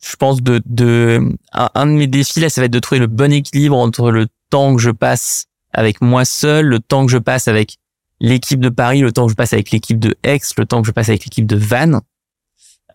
[0.06, 1.20] je pense de, de
[1.54, 4.12] un, un de mes défis là, ça va être de trouver le bon équilibre entre
[4.12, 7.78] le temps que je passe avec moi seul, le temps que je passe avec
[8.20, 10.88] l'équipe de Paris, le temps que je passe avec l'équipe de Aix, le temps que
[10.88, 12.02] je passe avec l'équipe de Vannes.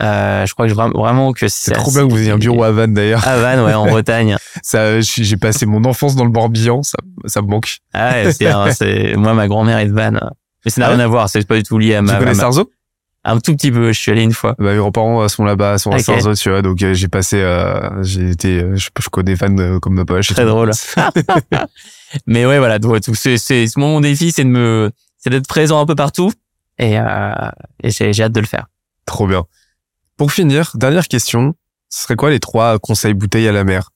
[0.02, 2.64] Euh, je crois que je, vraiment que c'est trop bien que vous ayez un bureau
[2.64, 3.26] à Vannes d'ailleurs.
[3.26, 4.36] À Vannes, ouais, en Bretagne.
[4.62, 6.96] Ça, j'ai passé mon enfance dans le Morbihan, ça,
[7.26, 7.78] ça me manque.
[7.92, 10.20] Ah ouais, c'est, moi ma grand-mère est de Vannes,
[10.64, 12.14] mais ça n'a ah rien à voir, c'est pas du tout lié à ma.
[12.14, 12.70] Tu connais Sarzeau?
[13.24, 14.54] Un tout petit peu, je suis allé une fois.
[14.58, 18.02] Bah, mes grands-parents sont là-bas, sont à Sarzeau, tu vois, donc euh, j'ai passé, euh,
[18.02, 20.28] j'ai été, euh, je, je, connais Vannes comme ma poche.
[20.28, 20.70] Très drôle.
[22.26, 25.86] mais ouais, voilà, tout, c'est, c'est mon défi, c'est de me, c'est d'être présent un
[25.86, 26.32] peu partout,
[26.78, 27.32] et, euh,
[27.82, 28.66] et j'ai, j'ai hâte de le faire.
[29.06, 29.44] Trop bien.
[30.16, 31.54] Pour finir, dernière question.
[31.88, 33.90] Ce serait quoi les trois conseils bouteilles à la mer?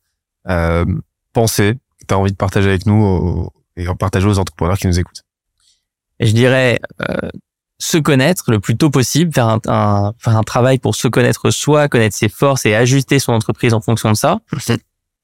[0.49, 0.85] Euh,
[1.33, 4.87] Pensez que tu as envie de partager avec nous et en partager aux entrepreneurs qui
[4.87, 5.23] nous écoutent.
[6.21, 7.29] je dirais euh,
[7.79, 11.51] se connaître le plus tôt possible, faire un, un, faire un travail pour se connaître
[11.51, 14.41] soi, connaître ses forces et ajuster son entreprise en fonction de ça.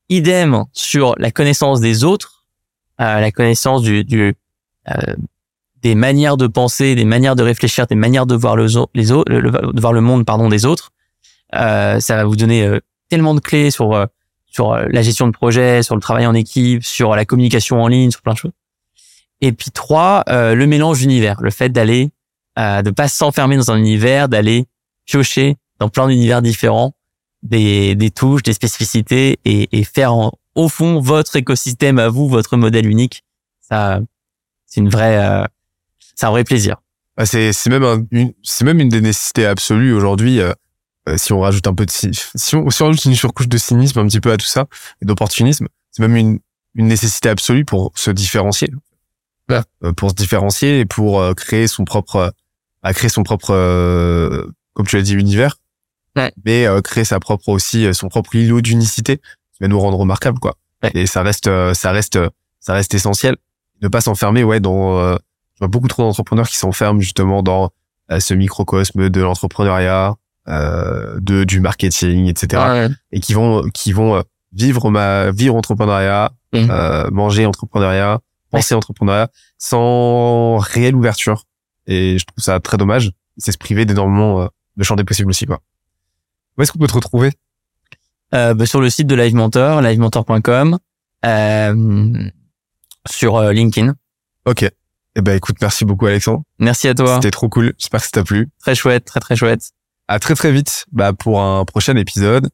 [0.08, 2.44] Idem sur la connaissance des autres,
[3.00, 4.36] euh, la connaissance du, du
[4.88, 5.16] euh,
[5.85, 10.65] des manières de penser, des manières de réfléchir, des manières de voir le, monde des
[10.65, 10.93] autres.
[11.55, 12.81] Euh, ça va vous donner euh,
[13.11, 14.06] tellement de clés sur euh,
[14.47, 17.89] sur euh, la gestion de projet, sur le travail en équipe, sur la communication en
[17.89, 18.52] ligne, sur plein de choses.
[19.43, 22.11] Et puis trois, le mélange d'univers, le fait d'aller
[22.56, 24.65] de pas s'enfermer dans un univers, d'aller
[25.05, 26.94] piocher dans plein d'univers différents,
[27.43, 30.15] des, des touches, des spécificités et, et faire
[30.55, 33.23] au fond votre écosystème à vous, votre modèle unique.
[33.61, 34.01] Ça,
[34.65, 35.44] c'est une vraie
[36.14, 36.76] c'est un vrai plaisir.
[37.16, 40.40] Ah, c'est c'est même un, une c'est même une des nécessités absolues aujourd'hui.
[40.40, 40.52] Euh,
[41.08, 42.10] euh, si on rajoute un peu de si
[42.54, 44.66] on, si on rajoute une surcouche de cynisme un petit peu à tout ça
[45.02, 46.40] et d'opportunisme, c'est même une
[46.74, 48.72] une nécessité absolue pour se différencier.
[49.48, 49.60] Ouais.
[49.84, 52.32] Euh, pour se différencier et pour créer son propre
[52.82, 53.52] à créer son propre
[54.72, 55.56] comme tu l'as dit univers.
[56.16, 56.32] Ouais.
[56.44, 60.56] Mais créer sa propre aussi son propre îlot d'unicité qui va nous rendre remarquables quoi.
[60.82, 60.90] Ouais.
[60.94, 62.18] Et ça reste ça reste
[62.58, 63.36] ça reste essentiel.
[63.82, 65.16] Ne pas s'enfermer ouais dans
[65.55, 67.70] je vois beaucoup trop d'entrepreneurs qui s'enferment justement dans
[68.10, 70.14] euh, ce microcosme de l'entrepreneuriat,
[70.48, 72.90] euh, de du marketing, etc.
[73.12, 74.22] Et qui vont qui vont euh,
[74.52, 76.70] vivre ma vivre entrepreneuriat, mmh.
[76.70, 78.20] euh, manger entrepreneuriat,
[78.51, 81.44] penser entrepreneuriat sans réelle ouverture.
[81.86, 83.12] Et je trouve ça très dommage.
[83.36, 85.60] C'est se priver d'énormément euh, de champs des possibles aussi quoi.
[86.56, 87.32] Où est-ce qu'on peut te retrouver?
[88.35, 90.78] Euh, bah, sur le site de Live Mentor, livementor.com,
[93.06, 93.94] sur LinkedIn.
[94.47, 94.70] Ok.
[95.16, 96.42] Eh ben écoute, merci beaucoup Alexandre.
[96.58, 97.16] Merci à toi.
[97.16, 97.72] C'était trop cool.
[97.78, 98.48] J'espère que ça t'a plu.
[98.60, 99.70] Très chouette, très très chouette.
[100.08, 102.50] À très très vite bah, pour un prochain épisode.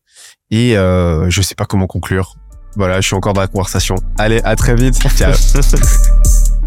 [0.50, 2.36] Et euh, je sais pas comment conclure.
[2.76, 3.96] Voilà, je suis encore dans la conversation.
[4.18, 4.96] Allez, à très vite.
[5.16, 5.32] Ciao.